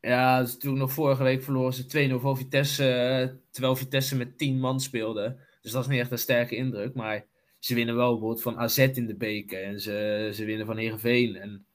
Ja, 0.00 0.44
toen 0.44 0.78
nog 0.78 0.92
vorige 0.92 1.22
week 1.22 1.42
verloren 1.42 1.72
ze 1.72 2.10
2-0 2.18 2.20
van 2.20 2.36
Vitesse, 2.36 2.92
eh, 2.92 3.28
terwijl 3.50 3.76
Vitesse 3.76 4.16
met 4.16 4.38
10 4.38 4.58
man 4.58 4.80
speelde. 4.80 5.38
Dus 5.62 5.72
dat 5.72 5.82
is 5.82 5.88
niet 5.88 6.00
echt 6.00 6.10
een 6.10 6.18
sterke 6.18 6.56
indruk, 6.56 6.94
maar 6.94 7.26
ze 7.58 7.74
winnen 7.74 7.96
wel 7.96 8.10
bijvoorbeeld 8.10 8.42
van 8.42 8.58
AZ 8.58 8.78
in 8.78 9.06
de 9.06 9.16
beker 9.16 9.62
en 9.62 9.80
ze, 9.80 10.30
ze 10.34 10.44
winnen 10.44 10.66
van 10.66 10.76
Heerenveen. 10.76 11.36
En 11.36 11.66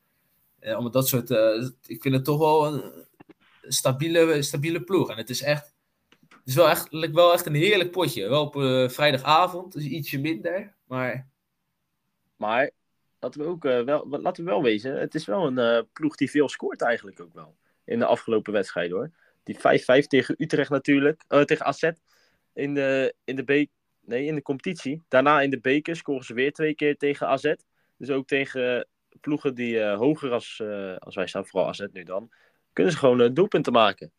eh, 0.59 0.73
allemaal 0.73 0.91
dat 0.91 1.07
soort, 1.07 1.31
eh, 1.31 1.67
ik 1.85 2.01
vind 2.01 2.15
het 2.15 2.23
toch 2.25 2.39
wel 2.39 2.73
een 2.73 3.05
stabiele, 3.67 4.41
stabiele 4.41 4.83
ploeg. 4.83 5.09
En 5.09 5.17
het 5.17 5.29
is 5.29 5.41
echt, 5.41 5.72
is 6.45 6.55
wel 6.55 6.69
echt, 6.69 7.11
wel 7.11 7.33
echt 7.33 7.45
een 7.45 7.53
heerlijk 7.53 7.91
potje. 7.91 8.29
Wel 8.29 8.45
op 8.45 8.55
eh, 8.55 8.89
vrijdagavond, 8.89 9.73
dus 9.73 9.83
ietsje 9.83 10.19
minder, 10.19 10.75
maar 10.87 11.29
Maar 12.35 12.71
laten 13.19 13.41
we, 13.41 13.47
ook, 13.47 13.65
eh, 13.65 13.81
wel, 13.81 14.07
laten 14.09 14.43
we 14.43 14.49
wel 14.49 14.63
wezen, 14.63 14.99
het 14.99 15.15
is 15.15 15.25
wel 15.25 15.47
een 15.47 15.57
eh, 15.57 15.81
ploeg 15.93 16.15
die 16.15 16.29
veel 16.29 16.49
scoort 16.49 16.81
eigenlijk 16.81 17.21
ook 17.21 17.33
wel. 17.33 17.55
In 17.85 17.99
de 17.99 18.05
afgelopen 18.05 18.53
wedstrijden 18.53 18.97
hoor. 18.97 19.11
Die 19.43 19.57
5-5 19.57 20.07
tegen 20.07 20.35
Utrecht 20.37 20.69
natuurlijk, 20.69 21.23
tegen 21.27 21.65
AZ 21.65 21.91
in 22.53 22.73
de, 22.73 23.15
in, 23.23 23.35
de 23.35 23.43
be- 23.43 23.67
nee, 23.99 24.25
in 24.25 24.35
de 24.35 24.41
competitie. 24.41 25.01
Daarna 25.07 25.41
in 25.41 25.49
de 25.49 25.59
beker 25.59 25.95
scoren 25.95 26.25
ze 26.25 26.33
weer 26.33 26.51
twee 26.51 26.75
keer 26.75 26.97
tegen 26.97 27.27
AZ. 27.27 27.53
Dus 27.97 28.09
ook 28.09 28.27
tegen 28.27 28.87
ploegen 29.21 29.55
die 29.55 29.83
hoger 29.83 30.31
als, 30.31 30.61
als 30.97 31.15
wij 31.15 31.27
staan, 31.27 31.45
vooral 31.45 31.69
AZ 31.69 31.85
nu 31.91 32.03
dan, 32.03 32.31
kunnen 32.73 32.93
ze 32.93 32.99
gewoon 32.99 33.33
doelpunten 33.33 33.73
maken. 33.73 34.11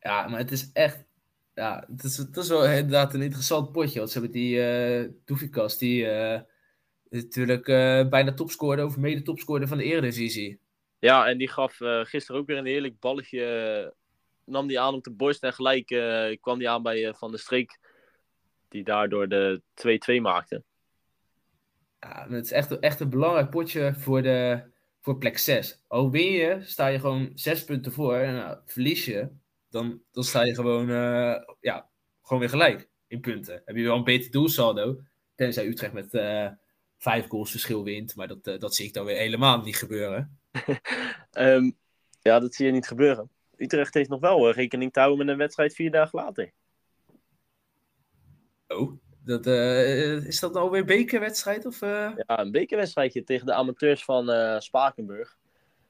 Ja, 0.00 0.28
maar 0.28 0.38
het 0.38 0.50
is 0.50 0.72
echt. 0.72 1.06
Ja, 1.54 1.86
het 1.90 2.04
is, 2.04 2.16
het 2.16 2.36
is 2.36 2.48
wel 2.48 2.64
inderdaad 2.66 3.14
een 3.14 3.22
interessant 3.22 3.72
potje. 3.72 3.98
Want 3.98 4.10
ze 4.10 4.18
hebben 4.18 4.36
die 4.38 5.24
Doefikas, 5.24 5.78
die 5.78 6.06
eh, 6.06 6.40
natuurlijk 7.08 7.68
eh, 7.68 8.08
bijna 8.08 8.34
topscorer 8.34 8.84
of 8.84 8.96
mede 8.96 9.22
topscorer 9.22 9.68
van 9.68 9.78
de 9.78 9.84
Eredivisie. 9.84 10.60
Ja, 10.98 11.26
en 11.26 11.38
die 11.38 11.48
gaf 11.48 11.76
gisteren 12.02 12.40
ook 12.40 12.46
weer 12.46 12.56
een 12.56 12.66
heerlijk 12.66 13.00
balletje. 13.00 13.94
nam 14.44 14.66
die 14.66 14.80
aan 14.80 14.94
op 14.94 15.04
de 15.04 15.10
borst 15.10 15.42
en 15.42 15.52
gelijk 15.52 15.86
kwam 16.40 16.58
die 16.58 16.70
aan 16.70 16.82
bij 16.82 17.14
Van 17.14 17.30
der 17.30 17.40
Streek. 17.40 17.78
Die 18.68 18.84
daardoor 18.84 19.28
de 19.28 19.62
2-2 20.18 20.20
maakte. 20.20 20.62
Ja, 22.00 22.26
het 22.28 22.44
is 22.44 22.52
echt, 22.52 22.78
echt 22.78 23.00
een 23.00 23.10
belangrijk 23.10 23.50
potje 23.50 23.94
voor, 23.94 24.22
de, 24.22 24.62
voor 25.00 25.18
plek 25.18 25.38
6. 25.38 25.84
Al 25.86 26.10
win 26.10 26.32
je, 26.32 26.58
sta 26.62 26.86
je 26.86 27.00
gewoon 27.00 27.30
6 27.34 27.64
punten 27.64 27.92
voor. 27.92 28.14
En 28.14 28.34
nou, 28.34 28.58
verlies 28.64 29.04
je, 29.04 29.28
dan, 29.70 30.02
dan 30.12 30.24
sta 30.24 30.42
je 30.42 30.54
gewoon, 30.54 30.90
eh, 30.90 31.34
ja, 31.60 31.88
gewoon 32.22 32.38
weer 32.38 32.48
gelijk 32.48 32.88
in 33.06 33.20
punten. 33.20 33.62
Heb 33.64 33.76
je 33.76 33.82
wel 33.82 33.96
een 33.96 34.04
beter 34.04 34.30
doelsaldo. 34.30 35.00
Tenzij 35.34 35.66
Utrecht 35.66 35.92
met, 35.92 36.14
eh, 36.14 36.48
vijf 36.96 37.26
goals 37.26 37.50
verschil 37.50 37.84
wint. 37.84 38.16
Maar 38.16 38.28
dat, 38.28 38.46
eh, 38.46 38.58
dat 38.58 38.74
zie 38.74 38.86
ik 38.86 38.92
dan 38.92 39.04
weer 39.04 39.16
helemaal 39.16 39.60
niet 39.60 39.76
gebeuren. 39.76 40.38
Ehm, 41.30 41.70
ja, 42.22 42.38
dat 42.38 42.54
zie 42.54 42.66
je 42.66 42.72
niet 42.72 42.86
gebeuren. 42.86 43.30
Utrecht 43.56 43.94
heeft 43.94 44.08
nog 44.08 44.20
wel 44.20 44.50
rekening 44.50 44.92
te 44.92 44.98
houden 44.98 45.18
met 45.18 45.28
een 45.28 45.40
wedstrijd 45.40 45.74
vier 45.74 45.90
dagen 45.90 46.18
later. 46.18 46.52
Oh, 48.68 48.92
dat, 49.24 49.46
is 50.26 50.40
dat 50.40 50.52
nou 50.52 50.70
weer 50.70 50.80
een 50.80 50.86
bekerwedstrijd? 50.86 51.66
Of? 51.66 51.80
Ja, 51.80 52.38
een 52.38 52.50
bekerwedstrijdje 52.50 53.24
tegen 53.24 53.46
de 53.46 53.54
amateurs 53.54 54.04
van 54.04 54.30
Spakenburg. 54.62 55.38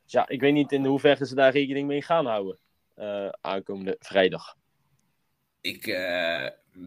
Dus 0.03 0.13
ja, 0.13 0.29
ik 0.29 0.41
weet 0.41 0.53
niet 0.53 0.73
in 0.73 0.85
hoeverre 0.85 1.27
ze 1.27 1.35
daar 1.35 1.53
rekening 1.53 1.87
mee 1.87 2.03
gaan 2.03 2.27
houden. 2.27 2.59
Eh, 2.99 3.29
aankomende 3.41 3.97
vrijdag. 3.99 4.57
Ik, 5.61 5.87
eh, 5.87 6.47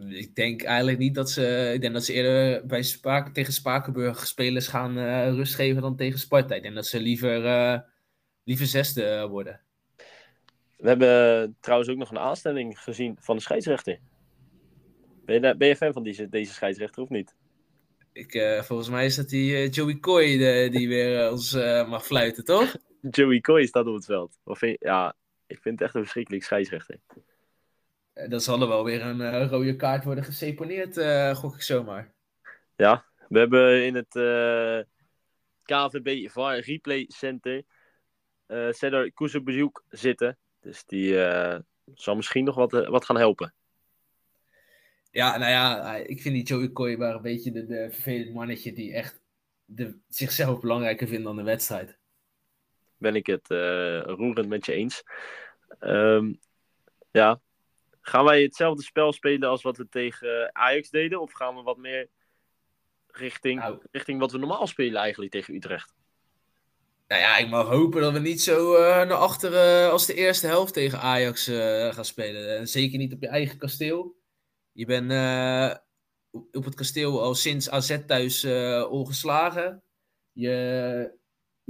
ik 0.09 0.35
denk 0.35 0.63
eigenlijk 0.63 0.97
niet 0.97 1.15
dat 1.15 1.29
ze. 1.29 1.71
Ik 1.73 1.81
denk 1.81 1.93
dat 1.93 2.05
ze 2.05 2.13
eerder 2.13 2.65
bij 2.65 2.81
Spaak, 2.81 3.33
tegen 3.33 3.53
Spakenburg 3.53 4.27
spelers 4.27 4.67
gaan 4.67 4.97
eh, 4.97 5.29
rust 5.29 5.55
geven 5.55 5.81
dan 5.81 5.95
tegen 5.95 6.19
Sparta. 6.19 6.55
Ik 6.55 6.61
denk 6.61 6.75
dat 6.75 6.85
ze 6.85 6.99
liever, 6.99 7.85
liever 8.43 8.65
zesde 8.65 9.27
worden. 9.29 9.61
We 10.77 10.87
hebben 10.87 11.57
trouwens 11.59 11.89
ook 11.89 11.97
nog 11.97 12.11
een 12.11 12.19
aanstelling 12.19 12.79
gezien 12.79 13.17
van 13.19 13.35
de 13.35 13.41
scheidsrechter. 13.41 13.99
Ben 15.25 15.35
je, 15.35 15.41
daar- 15.41 15.57
ben 15.57 15.67
je 15.67 15.75
fan 15.75 15.93
van 15.93 16.03
deze, 16.03 16.29
deze 16.29 16.53
scheidsrechter 16.53 17.03
of 17.03 17.09
niet? 17.09 17.35
Ik, 18.13 18.59
volgens 18.63 18.89
mij 18.89 19.05
is 19.05 19.15
dat 19.15 19.29
die 19.29 19.69
Joey 19.69 19.99
Coy 19.99 20.37
de- 20.37 20.69
die 20.71 20.87
weer 20.87 21.31
ons 21.31 21.53
mag 21.87 22.05
fluiten, 22.05 22.43
toch? 22.45 22.75
Joey 23.11 23.39
Coy 23.41 23.65
staat 23.65 23.85
op 23.87 23.95
het 23.95 24.05
veld. 24.05 24.39
Of 24.43 24.61
ja, 24.79 25.15
ik 25.51 25.61
vind 25.61 25.79
het 25.79 25.87
echt 25.87 25.95
een 25.95 26.01
verschrikkelijk 26.01 26.43
scheidsrechter. 26.43 26.99
Eh, 28.13 28.29
Dan 28.29 28.41
zal 28.41 28.61
er 28.61 28.67
wel 28.67 28.83
weer 28.83 29.01
een 29.01 29.21
eh, 29.21 29.49
rode 29.49 29.75
kaart 29.75 30.03
worden 30.03 30.23
geseponeerd, 30.23 30.97
eh, 30.97 31.35
gok 31.35 31.55
ik 31.55 31.61
zomaar. 31.61 32.13
Ja, 32.75 33.05
we 33.29 33.39
hebben 33.39 33.85
in 33.85 33.95
het 33.95 34.09
KVB 35.63 36.29
VAR 36.29 36.59
Replay 36.59 37.05
Center 37.07 37.63
eh 38.45 38.71
Cedar 38.71 39.11
Kuzebezoek 39.11 39.83
zitten. 39.89 40.37
Dus 40.59 40.85
die 40.85 41.13
zal 41.93 42.15
misschien 42.15 42.43
nog 42.43 42.55
wat, 42.55 42.71
wat 42.71 43.05
gaan 43.05 43.17
helpen. 43.17 43.53
Ja, 45.11 45.37
nou 45.37 45.51
ja, 45.51 45.95
ik 45.95 46.21
vind 46.21 46.35
die 46.35 46.43
Joey 46.43 46.71
Coy 46.71 46.95
maar 46.95 47.15
een 47.15 47.21
beetje 47.21 47.51
de, 47.51 47.65
de 47.65 47.87
vervelend 47.91 48.33
mannetje 48.33 48.73
die 48.73 48.93
echt 48.93 49.21
de, 49.65 49.97
zichzelf 50.07 50.59
belangrijker 50.59 51.07
vindt 51.07 51.23
dan 51.23 51.35
de 51.35 51.43
wedstrijd. 51.43 51.97
Ben 52.97 53.15
ik 53.15 53.25
het 53.25 53.47
roerend 54.05 54.47
met 54.47 54.65
je 54.65 54.73
eens. 54.73 55.03
Ehm, 55.79 56.33
ja, 57.11 57.41
gaan 58.01 58.25
wij 58.25 58.41
hetzelfde 58.41 58.83
spel 58.83 59.13
spelen 59.13 59.49
als 59.49 59.61
wat 59.61 59.77
we 59.77 59.89
tegen 59.89 60.55
Ajax 60.55 60.89
deden? 60.89 61.21
Of 61.21 61.31
gaan 61.31 61.55
we 61.55 61.61
wat 61.61 61.77
meer 61.77 62.09
richting, 63.07 63.59
Nou. 63.59 63.79
richting 63.91 64.19
wat 64.19 64.31
we 64.31 64.37
normaal 64.37 64.67
spelen 64.67 65.01
eigenlijk 65.01 65.31
tegen 65.31 65.55
Utrecht? 65.55 65.93
Nou 67.07 67.21
ja, 67.21 67.37
ik 67.37 67.49
mag 67.49 67.67
hopen 67.67 68.01
dat 68.01 68.13
we 68.13 68.19
niet 68.19 68.41
zo 68.41 68.75
eh, 68.75 68.95
naar 69.07 69.13
achteren 69.17 69.91
als 69.91 70.05
de 70.05 70.13
eerste 70.13 70.47
helft 70.47 70.73
tegen 70.73 70.99
Ajax 70.99 71.47
eh, 71.47 71.93
gaan 71.93 72.05
spelen. 72.05 72.57
En 72.57 72.67
zeker 72.67 72.97
niet 72.97 73.13
op 73.13 73.21
je 73.21 73.27
eigen 73.27 73.57
kasteel. 73.57 74.15
Je 74.71 74.85
bent 74.85 75.11
eh, 75.11 75.75
op 76.51 76.65
het 76.65 76.75
kasteel 76.75 77.21
al 77.21 77.35
sinds 77.35 77.69
AZ 77.69 77.97
thuis 78.07 78.43
eh, 78.43 78.87
ongeslagen. 78.89 79.83
Je, 80.31 81.19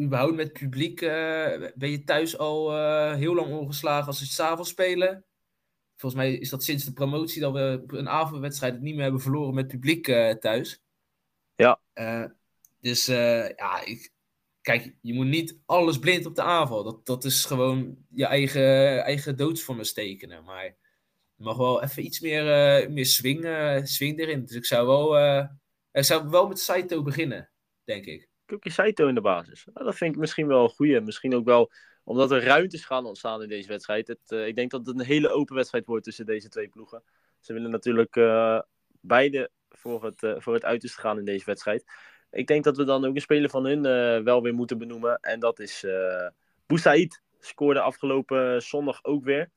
überhaupt 0.02 0.36
met 0.36 0.54
publiek 0.54 1.02
eh, 1.02 1.70
ben 1.76 1.90
je 1.90 2.04
thuis 2.04 2.38
al 2.38 2.78
eh, 2.78 3.16
heel 3.16 3.36
lang 3.36 3.54
ongeslagen 3.54 4.08
als 4.08 4.18
ze 4.18 4.26
s'avonds 4.26 4.70
spelen. 4.70 5.26
Volgens 5.96 6.22
mij 6.22 6.34
is 6.34 6.50
dat 6.50 6.64
sinds 6.64 6.86
de 6.86 6.94
promotie 6.94 7.42
dat 7.42 7.54
we 7.54 7.84
een 7.88 8.10
avondwedstrijd 8.10 8.74
het 8.74 8.82
niet 8.82 8.94
meer 8.94 9.04
hebben 9.04 9.22
verloren 9.22 9.54
met 9.54 9.68
publiek 9.68 10.08
eh, 10.08 10.36
thuis. 10.36 10.82
Ja. 11.56 11.80
Dus 12.80 13.06
ja, 13.06 13.86
ik, 13.86 14.12
kijk, 14.62 14.96
je 15.02 15.14
moet 15.14 15.28
niet 15.28 15.60
alles 15.66 16.00
blind 16.00 16.26
op 16.26 16.36
de 16.36 16.42
aanval. 16.42 16.84
Dat, 16.84 17.06
dat 17.06 17.24
is 17.24 17.46
gewoon 17.46 17.98
je 18.10 18.26
eigen, 18.26 19.04
eigen 19.04 19.38
doodsvonnis 19.38 19.94
tekenen. 19.94 20.44
Maar 20.44 20.64
je 21.36 21.44
mag 21.44 21.58
wel 21.58 21.84
even 21.84 22.06
iets 22.06 22.20
meer, 22.20 22.44
meer 22.92 23.06
swing, 23.06 23.46
swing 23.88 24.20
erin. 24.20 24.46
Dus 24.46 24.56
ik 24.56 24.66
zou 24.66 24.88
wel, 24.88 25.18
ik 25.92 26.04
zou 26.04 26.30
wel 26.30 26.48
met 26.48 26.60
Saito 26.60 27.02
beginnen, 27.02 27.50
denk 27.84 28.06
ik. 28.06 28.31
Kuki 28.52 28.70
Saito 28.70 29.08
in 29.08 29.16
de 29.16 29.22
basis. 29.22 29.66
Nou, 29.74 29.86
dat 29.86 29.96
vind 29.96 30.14
ik 30.14 30.20
misschien 30.20 30.48
wel 30.48 30.64
een 30.64 30.70
goeie. 30.70 31.02
Misschien 31.02 31.36
ook 31.36 31.46
wel 31.46 31.72
omdat 32.04 32.32
er 32.32 32.44
ruimtes 32.44 32.86
gaan 32.86 33.06
ontstaan 33.06 33.42
in 33.42 33.50
deze 33.50 33.68
wedstrijd. 33.68 34.08
Het, 34.08 34.32
eh, 34.32 34.48
ik 34.48 34.56
denk 34.56 34.72
dat 34.72 34.86
het 34.86 35.00
een 35.00 35.06
hele 35.06 35.30
open 35.30 35.56
wedstrijd 35.56 35.86
wordt 35.86 36.04
tussen 36.04 36.26
deze 36.26 36.50
twee 36.50 36.68
ploegen. 36.68 37.04
Ze 37.40 37.54
willen 37.54 37.72
natuurlijk 37.72 38.16
eh, 38.16 38.60
beide 39.02 39.50
voor 39.70 40.04
het, 40.04 40.24
eh, 40.24 40.34
voor 40.38 40.54
het 40.54 40.66
uiterste 40.66 41.00
gaan 41.00 41.18
in 41.18 41.26
deze 41.26 41.46
wedstrijd. 41.46 41.84
Ik 42.32 42.48
denk 42.48 42.64
dat 42.64 42.78
we 42.78 42.84
dan 42.84 43.06
ook 43.06 43.16
een 43.16 43.22
speler 43.22 43.50
van 43.50 43.66
hun 43.66 43.82
wel 44.24 44.42
weer 44.42 44.54
moeten 44.54 44.78
benoemen. 44.78 45.20
En 45.20 45.40
dat 45.40 45.60
is 45.60 45.86
Boussaïd. 46.66 47.22
Scoorde 47.40 47.82
afgelopen 47.82 48.62
zondag 48.62 49.04
ook 49.04 49.24
weer. 49.24 49.50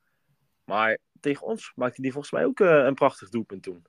Maar 0.64 0.98
tegen 1.20 1.46
ons 1.46 1.72
maakte 1.74 2.00
hij 2.00 2.10
volgens 2.10 2.32
mij 2.32 2.44
ook 2.44 2.58
een 2.60 2.94
prachtig 2.94 3.28
doelpunt 3.28 3.62
toen. 3.62 3.86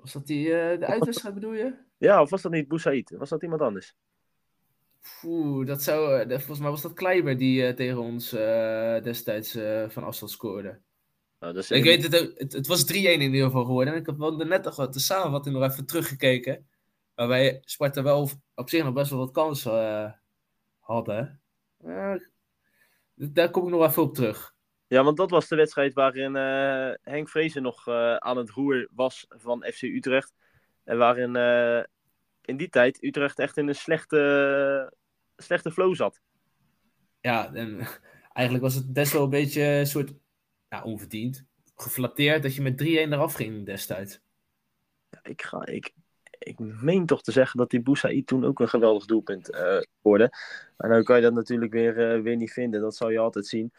Was 0.00 0.12
dat 0.12 0.26
die, 0.26 0.54
eh, 0.54 0.78
de 0.78 0.86
uitwedstrijd 0.86 1.34
bedoel 1.34 1.52
je? 1.52 1.74
Ja, 1.96 2.20
of 2.22 2.30
was 2.30 2.42
dat 2.42 2.52
niet 2.52 2.68
Boussaïd? 2.68 3.10
Was 3.10 3.28
dat 3.28 3.42
iemand 3.42 3.60
anders? 3.60 3.94
Oeh, 5.24 5.66
dat 5.66 5.82
zou, 5.82 6.20
eh, 6.20 6.28
volgens 6.36 6.58
mij 6.58 6.70
was 6.70 6.82
dat 6.82 6.92
Kleiber 6.92 7.36
die 7.36 7.66
eh, 7.66 7.74
tegen 7.74 7.98
ons 7.98 8.32
eh, 8.32 9.02
destijds 9.02 9.54
eh, 9.54 9.88
van 9.88 10.04
afstand 10.04 10.30
scoorde. 10.30 10.80
Nou, 11.38 11.54
dat 11.54 11.62
is 11.62 11.70
Ik 11.70 11.84
weet 11.84 12.02
het 12.02 12.20
ook, 12.20 12.38
het, 12.38 12.52
het 12.52 12.66
was 12.66 12.84
3-1 12.84 12.94
in 12.94 13.20
ieder 13.20 13.46
geval 13.46 13.64
geworden. 13.64 13.94
En 13.94 14.00
ik 14.00 14.06
heb 14.06 14.18
wel 14.18 14.36
net 14.36 14.64
nog 14.64 14.76
wat 14.76 14.92
de 14.92 15.00
samenvatting 15.00 15.54
nog 15.54 15.70
even 15.70 15.86
teruggekeken. 15.86 16.68
Waarbij 17.14 17.58
Sparta 17.64 18.02
wel 18.02 18.30
op 18.54 18.68
zich 18.68 18.84
nog 18.84 18.92
best 18.92 19.10
wel 19.10 19.18
wat 19.18 19.30
kansen 19.30 19.72
eh, 19.72 20.12
hadden. 20.78 21.40
Eh, 21.84 22.14
daar 23.14 23.50
kom 23.50 23.64
ik 23.64 23.70
nog 23.70 23.86
even 23.86 24.02
op 24.02 24.14
terug. 24.14 24.54
Ja, 24.90 25.04
want 25.04 25.16
dat 25.16 25.30
was 25.30 25.48
de 25.48 25.56
wedstrijd 25.56 25.92
waarin 25.92 26.36
eh, 26.36 26.90
Henk 27.02 27.28
Vrezen 27.28 27.62
nog 27.62 27.88
eh, 27.88 28.16
aan 28.16 28.36
het 28.36 28.50
roer 28.50 28.88
was 28.90 29.26
van 29.28 29.64
FC 29.72 29.82
Utrecht. 29.82 30.34
En 30.84 30.98
waarin 30.98 31.36
eh, 31.36 31.82
in 32.44 32.56
die 32.56 32.68
tijd 32.68 33.02
Utrecht 33.02 33.38
echt 33.38 33.56
in 33.56 33.68
een 33.68 33.74
slechte, 33.74 34.92
slechte 35.36 35.70
flow 35.70 35.94
zat. 35.94 36.20
Ja, 37.20 37.54
en 37.54 37.78
eigenlijk 38.32 38.64
was 38.64 38.74
het 38.74 38.92
best 38.92 39.12
wel 39.12 39.22
een 39.22 39.30
beetje 39.30 39.62
een 39.62 39.86
soort 39.86 40.12
ja, 40.68 40.82
onverdiend. 40.82 41.44
Geflatteerd 41.74 42.42
dat 42.42 42.54
je 42.54 42.62
met 42.62 42.82
3-1 42.82 42.84
eraf 42.84 43.34
ging 43.34 43.66
destijds. 43.66 44.20
Ik, 45.22 45.42
ga, 45.42 45.66
ik, 45.66 45.92
ik 46.38 46.58
meen 46.58 47.06
toch 47.06 47.22
te 47.22 47.32
zeggen 47.32 47.58
dat 47.58 47.70
die 47.70 47.82
Boussaïd 47.82 48.26
toen 48.26 48.44
ook 48.44 48.60
een 48.60 48.68
geweldig 48.68 49.04
doelpunt 49.04 49.46
scoorde. 49.98 50.28
Maar 50.76 50.90
nou 50.90 51.02
kan 51.02 51.16
je 51.16 51.22
dat 51.22 51.34
natuurlijk 51.34 51.72
weer, 51.72 52.22
weer 52.22 52.36
niet 52.36 52.52
vinden. 52.52 52.80
Dat 52.80 52.96
zal 52.96 53.10
je 53.10 53.18
altijd 53.18 53.46
zien. 53.46 53.72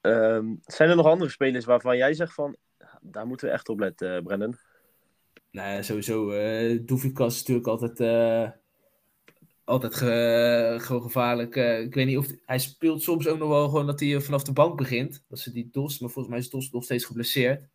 Ehm, 0.00 0.54
zijn 0.64 0.90
er 0.90 0.96
nog 0.96 1.06
andere 1.06 1.30
spelers 1.30 1.64
waarvan 1.64 1.96
jij 1.96 2.14
zegt 2.14 2.34
van... 2.34 2.56
Daar 3.00 3.26
moeten 3.26 3.46
we 3.46 3.52
echt 3.52 3.68
op 3.68 3.78
letten, 3.78 4.16
eh, 4.16 4.22
Brennan. 4.22 4.56
Nou 5.50 5.82
sowieso. 5.82 6.30
eh 6.30 6.78
Doefikas 6.82 7.34
is 7.34 7.38
natuurlijk 7.38 7.66
altijd, 7.66 8.00
eh, 8.00 8.50
altijd 9.64 9.94
ge- 9.94 10.76
gewoon 10.80 11.02
gevaarlijk. 11.02 11.56
Ik 11.56 11.94
weet 11.94 12.06
niet 12.06 12.16
of 12.18 12.26
hij 12.46 12.58
speelt 12.58 13.02
soms 13.02 13.26
ook 13.28 13.38
nog 13.38 13.48
wel 13.48 13.68
gewoon 13.68 13.86
dat 13.86 14.00
hij 14.00 14.20
vanaf 14.20 14.42
de 14.42 14.52
bank 14.52 14.76
begint. 14.76 15.24
Dat 15.28 15.38
ze 15.38 15.52
die 15.52 15.68
Dos, 15.72 15.98
maar 15.98 16.10
volgens 16.10 16.34
mij 16.34 16.38
is 16.44 16.50
Dos 16.50 16.70
nog 16.70 16.84
steeds 16.84 17.04
geblesseerd. 17.04 17.68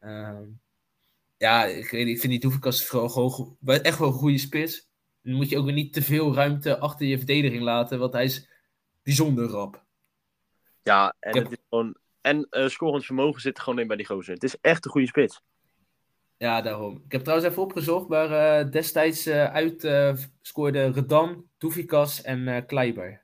Ehm, 0.00 0.42
ja, 1.36 1.64
ik, 1.64 1.90
weet 1.90 2.06
ik 2.06 2.20
vind 2.20 2.32
die 2.32 2.40
Doefikas 2.40 2.80
echt 2.80 3.98
wel 3.98 4.08
een 4.08 4.14
goede 4.14 4.38
spits. 4.38 4.90
Dan 5.22 5.34
moet 5.34 5.48
je 5.48 5.58
ook 5.58 5.64
weer 5.64 5.74
niet 5.74 5.92
te 5.92 6.02
veel 6.02 6.34
ruimte 6.34 6.78
achter 6.78 7.06
je 7.06 7.16
verdediging 7.16 7.62
laten, 7.62 7.98
want 7.98 8.12
hij 8.12 8.24
is 8.24 8.48
bijzonder 9.02 9.46
rap. 9.46 9.84
Ja, 10.82 11.14
en. 11.20 11.38
Het 11.38 11.50
is 11.50 11.58
gewoon, 11.68 11.96
en 12.20 12.46
eh 12.50 12.68
scorend 12.68 13.04
vermogen 13.04 13.40
zit 13.40 13.56
er 13.56 13.62
gewoon 13.62 13.78
in 13.78 13.86
bij 13.86 13.96
die 13.96 14.06
gozer. 14.06 14.34
Het 14.34 14.42
is 14.42 14.56
echt 14.60 14.84
een 14.84 14.90
goede 14.90 15.06
spits. 15.06 15.42
Ja, 16.36 16.60
daarom. 16.60 17.02
Ik 17.06 17.12
heb 17.12 17.22
trouwens 17.22 17.50
even 17.50 17.62
opgezocht, 17.62 18.08
maar 18.08 18.30
eh, 18.30 18.70
destijds 18.70 19.26
eh, 19.26 19.52
uit 19.52 19.80
scoorden 20.40 20.92
Redan, 20.92 21.44
Doefikas 21.58 22.22
en 22.22 22.66
Kleiber. 22.66 23.22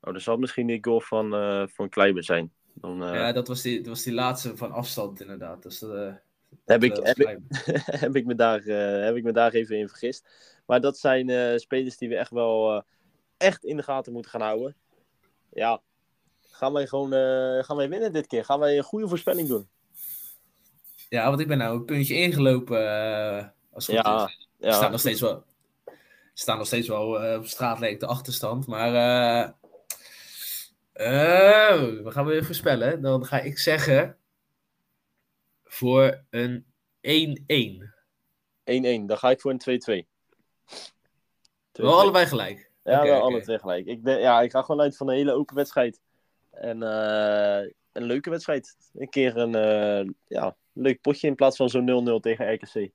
Oh, 0.00 0.12
dat 0.12 0.22
zal 0.22 0.36
misschien 0.36 0.66
die 0.66 0.84
goal 0.84 1.00
van, 1.00 1.30
van 1.68 1.88
Kleiber 1.88 2.24
zijn. 2.24 2.52
Dan 2.74 2.96
Ja, 2.96 3.32
dat 3.32 3.48
was, 3.48 3.62
die, 3.62 3.76
dat 3.76 3.86
was 3.86 4.02
die 4.02 4.12
laatste 4.12 4.56
van 4.56 4.72
afstand 4.72 5.20
inderdaad. 5.20 5.62
Dus, 5.62 5.78
dat, 5.78 6.20
heb, 6.64 6.82
ik, 6.82 6.96
heb, 7.02 7.18
ik, 7.18 7.38
heb, 8.04 8.16
ik 8.16 8.26
me 8.26 8.34
daar, 8.34 8.62
heb 9.04 9.16
ik 9.16 9.24
me 9.24 9.32
daar 9.32 9.52
even 9.52 9.78
in 9.78 9.88
vergist. 9.88 10.28
Maar 10.66 10.80
dat 10.80 10.98
zijn 10.98 11.60
spelers 11.60 11.96
die 11.96 12.08
we 12.08 12.16
echt 12.16 12.30
wel 12.30 12.84
echt 13.36 13.64
in 13.64 13.76
de 13.76 13.82
gaten 13.82 14.12
moeten 14.12 14.30
gaan 14.30 14.40
houden. 14.40 14.74
Ja, 15.50 15.80
gaan 16.62 16.72
wij 16.72 16.86
gewoon 16.86 17.12
eh, 17.12 17.64
gaan 17.64 17.76
wij 17.76 17.88
winnen 17.88 18.12
dit 18.12 18.26
keer? 18.26 18.44
Gaan 18.44 18.58
wij 18.60 18.76
een 18.76 18.82
goede 18.82 19.08
voorspelling 19.08 19.48
doen? 19.48 19.68
Ja, 21.08 21.28
want 21.28 21.40
ik 21.40 21.48
ben 21.48 21.58
nou 21.58 21.76
een 21.76 21.84
puntje 21.84 22.14
ingelopen. 22.14 22.78
eh, 22.88 23.46
als 23.72 23.86
het 23.86 23.96
goed 23.96 24.04
Ja, 24.06 24.26
is. 24.26 24.48
Ja. 24.58 24.88
nog 24.88 25.00
steeds 25.00 25.20
wel, 25.20 25.44
staat 26.34 26.56
nog 26.58 26.66
steeds 26.66 26.88
wel 26.88 27.22
eh, 27.22 27.38
op 27.38 27.46
straat 27.46 27.78
leek 27.78 28.00
de 28.00 28.06
achterstand. 28.06 28.66
Maar 28.66 28.94
eh, 28.94 29.50
eh, 30.92 31.80
we 32.04 32.10
gaan 32.10 32.24
weer 32.26 32.44
voorspellen. 32.44 33.00
Dan 33.02 33.24
ga 33.24 33.40
ik 33.40 33.58
zeggen 33.58 34.16
voor 35.64 36.24
een 36.30 36.66
1-1. 37.00 37.94
1-1. 38.64 39.06
Dan 39.06 39.18
ga 39.18 39.30
ik 39.30 39.40
voor 39.40 39.50
een 39.50 39.58
2-2. 39.58 40.06
Twee- 41.72 41.86
Wel 41.86 42.00
allebei 42.00 42.26
gelijk. 42.26 42.70
Ja, 42.84 42.98
Oké, 42.98 43.08
wel 43.08 43.16
oké. 43.16 43.24
alle 43.24 43.42
twee 43.42 43.58
gelijk. 43.58 43.86
Ik, 43.86 44.02
ben, 44.02 44.20
ja, 44.20 44.40
ik 44.40 44.50
ga 44.50 44.62
gewoon 44.62 44.80
uit 44.80 44.96
van 44.96 45.08
een 45.08 45.14
hele 45.16 45.32
open 45.32 45.56
wedstrijd. 45.56 46.00
En 46.52 46.82
eh, 46.82 47.70
een 47.92 48.04
leuke 48.04 48.30
wedstrijd. 48.30 48.76
Een 48.94 49.08
keer 49.08 49.36
een 49.36 49.54
eh, 49.54 50.10
ja, 50.26 50.56
leuk 50.72 51.00
potje 51.00 51.26
in 51.26 51.34
plaats 51.34 51.56
van 51.56 51.68
zo'n 51.68 52.18
0-0 52.18 52.20
tegen 52.20 52.52
RKC. 52.52 52.90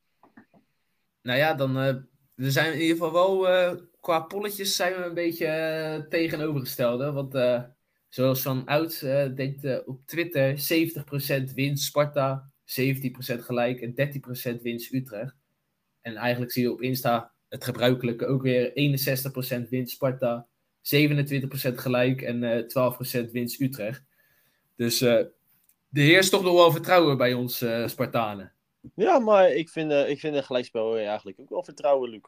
Nou 1.22 1.40
ja, 1.40 1.54
dan 1.54 1.78
eh, 1.78 1.96
we 2.34 2.52
zijn 2.52 2.74
in 2.74 2.80
ieder 2.80 2.96
geval 2.96 3.42
wel 3.42 3.80
qua 4.00 4.20
polletjes 4.20 4.76
zijn 4.76 4.94
we 4.94 5.04
een 5.04 5.14
beetje 5.14 6.06
tegenovergestelde. 6.10 7.12
Want 7.12 7.66
zoals 8.10 8.42
van 8.42 8.66
oud 8.66 9.00
denkt 9.36 9.86
op 9.86 10.06
Twitter 10.06 10.58
70% 11.50 11.54
winst 11.54 11.84
Sparta, 11.84 12.52
17% 12.64 12.64
gelijk 13.20 13.82
en 13.82 14.12
13% 14.58 14.62
winst 14.62 14.94
Utrecht. 14.94 15.36
En 16.02 16.16
eigenlijk 16.16 16.52
zie 16.52 16.64
je 16.64 16.72
op 16.72 16.82
Insta 16.82 17.34
het 17.48 17.64
gebruikelijke 17.64 18.26
ook 18.26 18.42
weer 18.42 18.70
61% 19.66 19.70
winst 19.70 19.94
Sparta, 19.94 20.48
27% 20.96 21.74
gelijk 21.76 22.22
en 22.22 22.44
eh 22.44 23.28
12% 23.28 23.32
winst 23.32 23.62
Utrecht. 23.62 24.04
Dus 24.76 25.02
eh 25.02 25.26
er 25.92 26.04
heerst 26.04 26.32
toch 26.32 26.44
nog 26.44 26.54
wel 26.54 26.72
vertrouwen 26.72 27.18
bij 27.18 27.34
ons 27.34 27.62
eh, 27.62 27.88
Spartanen. 27.88 28.54
Ja, 28.96 29.20
maar 29.20 29.52
ik 29.52 29.70
vind, 29.70 29.92
eh, 29.92 30.10
ik 30.10 30.20
vind 30.20 30.36
een 30.36 30.44
gelijkspel 30.44 30.98
eigenlijk 30.98 31.40
ook 31.40 31.50
wel 31.50 31.64
vertrouwen, 31.64 32.10
Luc. 32.10 32.22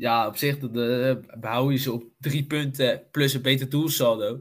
Ja, 0.00 0.26
op 0.26 0.36
zich 0.36 0.58
eh, 0.58 1.16
behoud 1.40 1.72
je 1.72 1.78
ze 1.78 1.92
op 1.92 2.04
drie 2.18 2.46
punten 2.46 3.08
plus 3.10 3.34
een 3.34 3.42
beter 3.42 3.68
doelsaldo. 3.68 4.40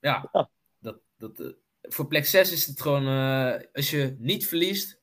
Ja, 0.00 0.28
Ja. 0.32 0.50
Dat, 0.78 0.96
dat, 1.16 1.40
eh, 1.40 1.46
voor 1.82 2.06
plek 2.06 2.26
6 2.26 2.52
is 2.52 2.66
het 2.66 2.80
gewoon, 2.80 3.06
eh, 3.06 3.66
als 3.72 3.90
je 3.90 4.16
niet 4.18 4.46
verliest, 4.46 5.00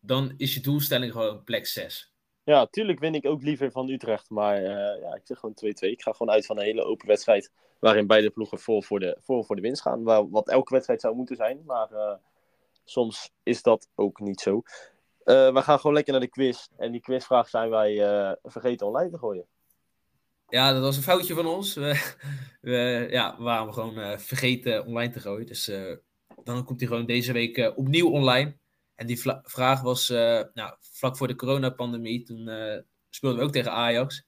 dan 0.00 0.34
is 0.36 0.54
je 0.54 0.60
doelstelling 0.60 1.12
gewoon 1.12 1.44
plek 1.44 1.66
6. 1.66 2.14
Ja, 2.46 2.66
tuurlijk 2.66 2.98
win 2.98 3.14
ik 3.14 3.26
ook 3.26 3.42
liever 3.42 3.70
van 3.70 3.88
Utrecht. 3.88 4.30
Maar 4.30 4.56
eh, 4.56 5.02
ja, 5.02 5.14
ik 5.14 5.20
zeg 5.24 5.38
gewoon 5.38 5.54
2-2. 5.54 5.58
Ik 5.78 6.02
ga 6.02 6.12
gewoon 6.12 6.34
uit 6.34 6.46
van 6.46 6.58
een 6.58 6.64
hele 6.64 6.84
open 6.84 7.06
wedstrijd. 7.06 7.50
Waarin 7.78 8.06
beide 8.06 8.30
ploegen 8.30 8.58
vol 8.58 8.82
voor 8.82 9.00
de, 9.00 9.16
vol 9.20 9.44
voor 9.44 9.56
de 9.56 9.62
winst 9.62 9.82
gaan. 9.82 10.02
Waar, 10.02 10.30
wat 10.30 10.48
elke 10.48 10.72
wedstrijd 10.74 11.00
zou 11.00 11.14
moeten 11.14 11.36
zijn. 11.36 11.62
Maar 11.66 11.90
eh, 11.90 12.14
soms 12.84 13.30
is 13.42 13.62
dat 13.62 13.88
ook 13.94 14.20
niet 14.20 14.40
zo. 14.40 14.62
Eh, 15.24 15.52
we 15.52 15.62
gaan 15.62 15.78
gewoon 15.78 15.94
lekker 15.94 16.12
naar 16.12 16.22
de 16.22 16.28
quiz. 16.28 16.66
En 16.76 16.92
die 16.92 17.00
quizvraag 17.00 17.48
zijn 17.48 17.70
wij 17.70 17.96
vergeten 18.42 18.86
online 18.86 19.10
te 19.10 19.18
gooien. 19.18 19.46
Ja, 20.48 20.72
dat 20.72 20.82
was 20.82 20.96
een 20.96 21.02
foutje 21.02 21.34
van 21.34 21.46
ons. 21.46 21.74
We, 21.74 22.14
we, 22.60 23.06
ja, 23.10 23.36
we 23.36 23.42
waren 23.42 23.72
gewoon 23.72 24.18
vergeten 24.18 24.86
online 24.86 25.12
te 25.12 25.20
gooien. 25.20 25.46
Dus 25.46 25.70
dan 26.44 26.64
komt 26.64 26.80
hij 26.80 26.88
gewoon 26.88 27.06
deze 27.06 27.32
week 27.32 27.72
opnieuw 27.76 28.10
online. 28.10 28.56
En 28.96 29.06
die 29.06 29.20
vraag 29.42 29.80
was, 29.80 30.10
eh, 30.10 30.42
nou, 30.54 30.76
vlak 30.80 31.16
voor 31.16 31.26
de 31.26 31.36
coronapandemie, 31.36 32.22
toen 32.22 32.48
eh, 32.48 32.82
speelden 33.10 33.38
we 33.38 33.44
ook 33.44 33.52
tegen 33.52 33.72
Ajax. 33.72 34.26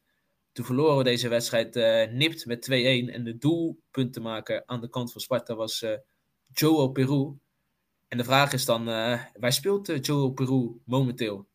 Toen 0.53 0.65
verloren 0.65 0.97
we 0.97 1.05
deze 1.05 1.29
wedstrijd 1.29 1.77
eh, 1.77 2.11
nipt 2.13 2.47
met 2.47 2.63
2-1. 2.63 3.09
En 3.13 3.25
de 3.25 3.39
doelpuntenmaker 3.39 4.63
aan 4.67 4.81
de 4.81 4.89
kant 4.89 5.13
van 5.13 5.21
Sparta 5.21 5.55
was 5.55 5.85
Joel 6.47 6.89
Peru. 6.89 7.39
En 8.09 8.19
de 8.19 8.25
vraag 8.25 8.53
is 8.53 8.65
dan, 8.65 8.85
waar 9.35 9.53
speelt 9.53 10.07
Joel 10.07 10.31
Peru 10.31 10.81
momenteel? 10.85 11.47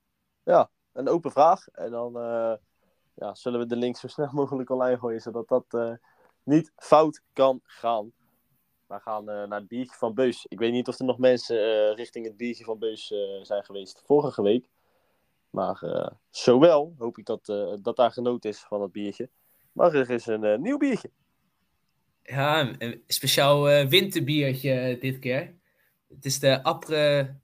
Een 0.93 1.09
open 1.09 1.32
vraag. 1.32 1.68
En 1.68 1.91
dan 1.91 2.14
ja, 3.14 3.36
zullen 3.36 3.59
we 3.59 3.66
de 3.66 3.76
link 3.76 3.97
zo 3.97 4.07
snel 4.07 4.30
mogelijk 4.32 4.70
online 4.70 4.97
gooien. 4.97 5.22
Zodat 5.22 5.47
dat 5.47 5.99
niet 6.43 6.72
fout 6.76 7.22
kan 7.34 7.59
gaan. 7.64 8.11
We 8.94 9.00
gaan 9.00 9.30
eh, 9.30 9.48
naar 9.48 9.60
het 9.60 9.68
biertje 9.68 9.98
van 9.98 10.14
Beus. 10.14 10.46
Ik 10.50 10.60
weet 10.60 10.72
niet 10.72 10.88
of 10.88 11.00
er 11.00 11.06
nog 11.06 11.18
mensen 11.18 11.58
eh, 11.58 11.96
richting 11.96 12.26
het 12.26 12.38
biertje 12.38 12.64
van 12.64 12.80
Beus 12.80 13.12
eh, 13.12 13.20
zijn 13.41 13.64
geweest 13.64 14.02
vorige 14.06 14.41
week. 14.41 14.70
Maar 15.50 16.12
zowel 16.30 16.96
hoop 16.98 17.18
ik 17.18 17.26
dat, 17.26 17.46
dat 17.82 17.96
daar 17.96 18.12
genoten 18.12 18.50
is 18.50 18.60
van 18.60 18.80
dat 18.80 18.91
biertje. 18.91 19.30
Maar 19.72 19.94
er 19.94 20.10
is 20.10 20.26
een 20.26 20.62
nieuw 20.62 20.78
biertje. 20.78 21.10
Ja, 22.24 22.76
een 22.78 23.04
speciaal 23.08 23.88
winterbiertje 23.88 24.98
dit 25.00 25.20
keer. 25.20 25.56
Het 26.08 26.26
is 26.26 26.39
de 26.39 26.64
Apre 26.64 27.36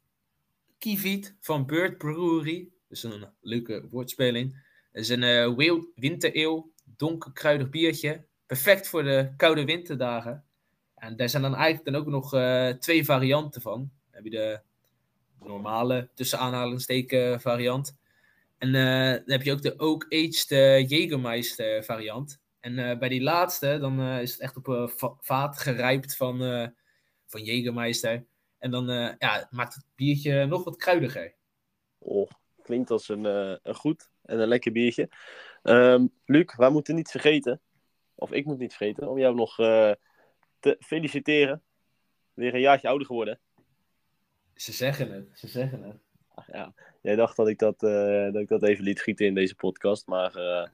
Kieviet 0.78 1.36
van 1.40 1.66
Bird 1.66 1.98
Brewery. 1.98 2.70
Dus 2.88 3.04
een 3.04 3.28
leuke 3.42 3.88
woordspeling. 3.90 4.66
Het 4.92 5.02
is 5.02 5.10
een 5.10 5.56
wild- 5.56 5.88
wintereel, 5.96 6.72
donker 6.84 7.34
kruidig 7.34 7.70
biertje. 7.70 8.26
Perfect 8.46 8.88
voor 8.88 9.04
de 9.04 9.34
koude 9.38 9.66
winterdagen. 9.66 10.49
En 11.00 11.16
daar 11.16 11.30
zijn 11.30 11.44
dan 11.44 11.56
eigenlijk 11.56 11.86
dan 11.86 12.02
ook 12.02 12.08
nog 12.08 12.34
eh, 12.34 12.70
twee 12.70 13.06
varianten 13.06 13.62
van. 13.62 13.80
Dan 13.80 13.90
heb 14.12 14.24
je 14.24 14.30
de 14.30 14.60
normale, 15.46 16.10
tussen 16.14 16.40
aanhalingstekens 16.40 17.42
variant. 17.42 17.98
En 18.58 18.76
eh, 18.76 19.12
dan 19.12 19.32
heb 19.32 19.42
je 19.42 19.52
ook 19.52 19.62
de 19.62 19.80
Oak 19.80 20.06
Aged 20.10 20.52
eh, 20.52 20.90
Jägermeister 20.90 21.84
variant. 21.84 22.40
En 22.60 22.80
eh, 22.80 22.98
bij 22.98 23.10
die 23.10 23.22
laatste, 23.22 23.78
dan 23.80 24.00
eh, 24.00 24.22
is 24.22 24.32
het 24.32 24.42
echt 24.42 24.58
op 24.58 24.94
vaat 25.22 25.60
gerijpt 25.60 26.16
van, 26.16 26.44
eh 26.44 26.68
van 27.30 27.42
Jägermeister. 27.42 28.26
En 28.58 28.72
dan 28.72 28.90
eh, 28.90 29.14
ja, 29.18 29.48
maakt 29.50 29.74
het 29.74 29.86
biertje 29.96 30.46
nog 30.46 30.64
wat 30.64 30.78
kruidiger. 30.78 31.34
Oh, 31.98 32.30
klinkt 32.62 32.92
als 32.92 33.10
een, 33.10 33.26
eh, 33.26 33.56
een 33.64 33.76
goed 33.76 34.10
en 34.22 34.40
een 34.40 34.48
lekker 34.48 34.72
biertje. 34.72 35.10
Ehm, 35.64 36.08
Luc, 36.26 36.56
wij 36.56 36.70
moeten 36.70 36.96
niet 36.96 37.12
vergeten, 37.12 37.62
of 38.16 38.32
ik 38.32 38.46
moet 38.46 38.58
niet 38.58 38.74
vergeten, 38.74 39.10
om 39.10 39.18
jou 39.18 39.36
nog 39.36 39.60
eh, 39.60 39.92
te 40.60 40.78
feliciteren. 40.80 41.64
Weer 42.34 42.54
een 42.54 42.60
jaartje 42.60 42.88
ouder 42.88 43.08
geworden. 43.08 43.40
Ze 44.56 44.72
zeggen 44.72 45.12
het, 45.12 45.30
ze 45.34 45.48
zeggen 45.48 45.84
het. 45.84 45.98
Ach, 46.36 46.48
ja, 46.52 46.74
jij 47.02 47.16
dacht 47.16 47.36
dat 47.36 47.48
ik 47.48 47.60
dat, 47.60 47.84
eh, 47.84 48.24
dat 48.32 48.42
ik 48.42 48.48
dat 48.48 48.64
even 48.64 48.84
liet 48.84 49.00
schieten 49.00 49.26
in 49.26 49.34
deze 49.34 49.56
podcast. 49.56 50.08
Maar 50.08 50.36
eh, 50.36 50.68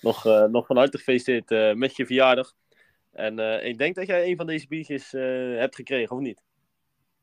nog, 0.00 0.26
eh, 0.26 0.44
nog 0.44 0.66
van 0.66 0.76
harte 0.76 0.98
gefeliciteerd 0.98 1.76
met 1.76 1.96
je 1.96 2.06
verjaardag. 2.06 2.52
En 3.12 3.38
ik 3.64 3.78
denk 3.78 3.94
dat 3.94 4.06
jij 4.06 4.26
een 4.26 4.36
van 4.36 4.46
deze 4.46 4.66
biertjes 4.68 5.10
hebt 5.56 5.74
gekregen, 5.74 6.16
of 6.16 6.22
niet? 6.22 6.42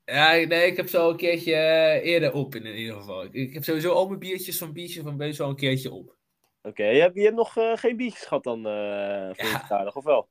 Ja, 0.05 0.31
nee, 0.31 0.67
ik 0.67 0.77
heb 0.77 0.87
zo 0.87 1.09
een 1.09 1.17
keertje 1.17 1.53
eerder 2.03 2.33
op 2.33 2.55
in, 2.55 2.65
ieder 2.65 2.95
geval. 2.95 3.23
Ik, 3.23 3.33
ik 3.33 3.53
heb 3.53 3.63
sowieso 3.63 3.93
al 3.93 4.07
mijn 4.07 4.19
biertjes 4.19 4.57
van 4.57 4.73
Biertje 4.73 5.01
van 5.01 5.17
Beus 5.17 5.41
al 5.41 5.49
een 5.49 5.55
keertje 5.55 5.91
op. 5.91 6.15
Oké, 6.61 6.85
je, 6.85 7.01
hebt, 7.01 7.15
je 7.15 7.21
hebt 7.21 7.35
nog 7.35 7.53
geen 7.73 7.97
biertjes 7.97 8.25
gehad 8.25 8.43
dan 8.43 8.61
voor 8.61 8.71
je 8.71 9.33
Ja. 9.35 9.59
verjaardag, 9.59 9.95
of 9.95 10.03
wel? 10.03 10.29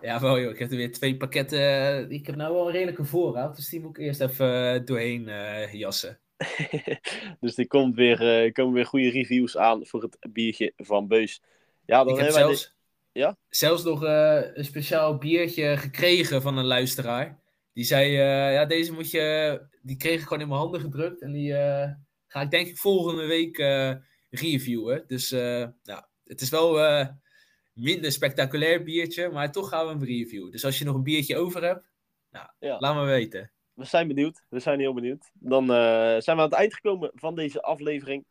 Ja, 0.00 0.20
wel 0.20 0.40
joh. 0.40 0.50
Ik 0.52 0.58
heb 0.58 0.70
er 0.70 0.76
weer 0.76 0.92
twee 0.92 1.16
pakketten. 1.16 1.58
eh, 1.58 2.10
Ik 2.10 2.26
heb 2.26 2.36
nou 2.36 2.54
wel 2.54 2.66
een 2.66 2.72
redelijke 2.72 3.04
voorraad, 3.04 3.56
dus 3.56 3.68
die 3.68 3.80
moet 3.80 3.98
ik 3.98 4.04
eerst 4.04 4.20
even 4.20 4.74
eh, 4.74 4.84
doorheen 4.84 5.28
eh, 5.28 5.72
jassen. 5.72 6.20
dus 7.40 7.58
er 7.58 7.66
komt 7.66 7.94
weer, 7.94 8.52
komen 8.52 8.74
weer 8.74 8.86
goede 8.86 9.10
reviews 9.10 9.56
aan 9.56 9.86
voor 9.86 10.02
het 10.02 10.32
biertje 10.32 10.72
van 10.76 11.06
Beus. 11.08 11.42
Ja, 11.86 12.04
dan 12.04 12.14
Ik 12.14 12.20
heb 12.20 12.32
zelfs, 12.32 12.74
Ja? 13.12 13.36
zelfs 13.48 13.84
nog 13.84 14.02
een 14.02 14.64
speciaal 14.64 15.18
biertje 15.18 15.76
gekregen 15.76 16.42
van 16.42 16.56
een 16.58 16.64
luisteraar. 16.64 17.40
Die 17.72 17.84
zei, 17.84 18.10
ja, 18.52 18.64
deze 18.64 18.92
moet 18.92 19.10
je... 19.10 19.60
Die 19.82 19.96
kreeg 19.96 20.20
ik 20.20 20.22
gewoon 20.26 20.40
in 20.42 20.48
mijn 20.48 20.60
handen 20.60 20.80
gedrukt. 20.80 21.22
En 21.22 21.32
die 21.32 21.52
ga 22.26 22.40
ik 22.40 22.50
denk 22.50 22.66
ik 22.66 22.76
volgende 22.76 23.26
week 23.26 23.56
reviewen. 24.30 25.04
Dus 25.06 25.28
ja, 25.82 26.08
het 26.24 26.40
is 26.40 26.50
wel 26.50 26.78
minder 27.78 28.12
spectaculair 28.12 28.82
biertje. 28.82 29.28
Maar 29.30 29.52
toch 29.52 29.68
gaan 29.68 29.84
we 29.84 29.90
hem 29.92 30.04
reviewen. 30.04 30.50
Dus 30.50 30.64
als 30.64 30.78
je 30.78 30.84
nog 30.84 30.94
een 30.94 31.02
biertje 31.02 31.36
over 31.36 31.62
hebt, 31.64 31.84
nou, 32.30 32.48
Ja. 32.58 32.78
laat 32.78 32.94
me 32.94 33.04
weten. 33.04 33.50
we 33.74 33.84
zijn 33.84 34.08
benieuwd. 34.08 34.44
We 34.48 34.58
zijn 34.60 34.80
heel 34.80 34.94
benieuwd. 34.94 35.30
Dan 35.34 35.62
eh, 35.62 35.76
zijn 36.18 36.22
we 36.24 36.30
aan 36.32 36.38
het 36.38 36.52
eind 36.52 36.74
gekomen 36.74 37.10
van 37.14 37.34
deze 37.34 37.62
aflevering. 37.62 38.24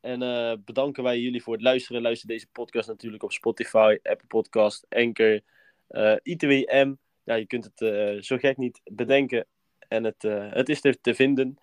En 0.00 0.22
eh, 0.22 0.52
bedanken 0.64 1.02
wij 1.02 1.18
jullie 1.20 1.42
voor 1.42 1.52
het 1.52 1.62
luisteren. 1.62 2.02
Luister 2.02 2.28
deze 2.28 2.46
podcast 2.52 2.88
natuurlijk 2.88 3.22
op 3.22 3.32
Spotify, 3.32 3.98
Apple 4.02 4.26
Podcast, 4.26 4.86
Anchor, 4.88 5.40
eh 5.88 6.16
ITWM. 6.22 6.94
Ja, 7.24 7.34
je 7.34 7.46
kunt 7.46 7.70
het 7.74 8.24
zo 8.24 8.36
gek 8.36 8.56
niet 8.56 8.80
bedenken. 8.84 9.46
En 9.88 10.04
het, 10.04 10.22
het 10.50 10.68
is 10.68 10.84
er 10.84 11.00
te 11.00 11.14
vinden. 11.14 11.56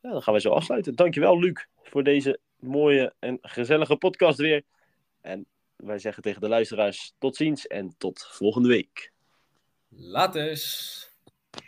Ja, 0.00 0.10
dan 0.10 0.22
gaan 0.22 0.34
we 0.34 0.40
zo 0.40 0.50
afsluiten. 0.50 0.94
Dankjewel, 0.94 1.38
Luc, 1.38 1.66
voor 1.82 2.02
deze 2.02 2.40
mooie 2.56 3.14
en 3.18 3.38
gezellige 3.40 3.96
podcast 3.96 4.38
weer. 4.38 4.62
En 5.20 5.46
wij 5.76 5.98
zeggen 5.98 6.22
tegen 6.22 6.40
de 6.40 6.48
luisteraars 6.48 7.14
tot 7.18 7.36
ziens 7.36 7.66
en 7.66 7.94
tot 7.98 8.26
volgende 8.30 8.68
week. 8.68 9.12
Laters! 9.88 11.05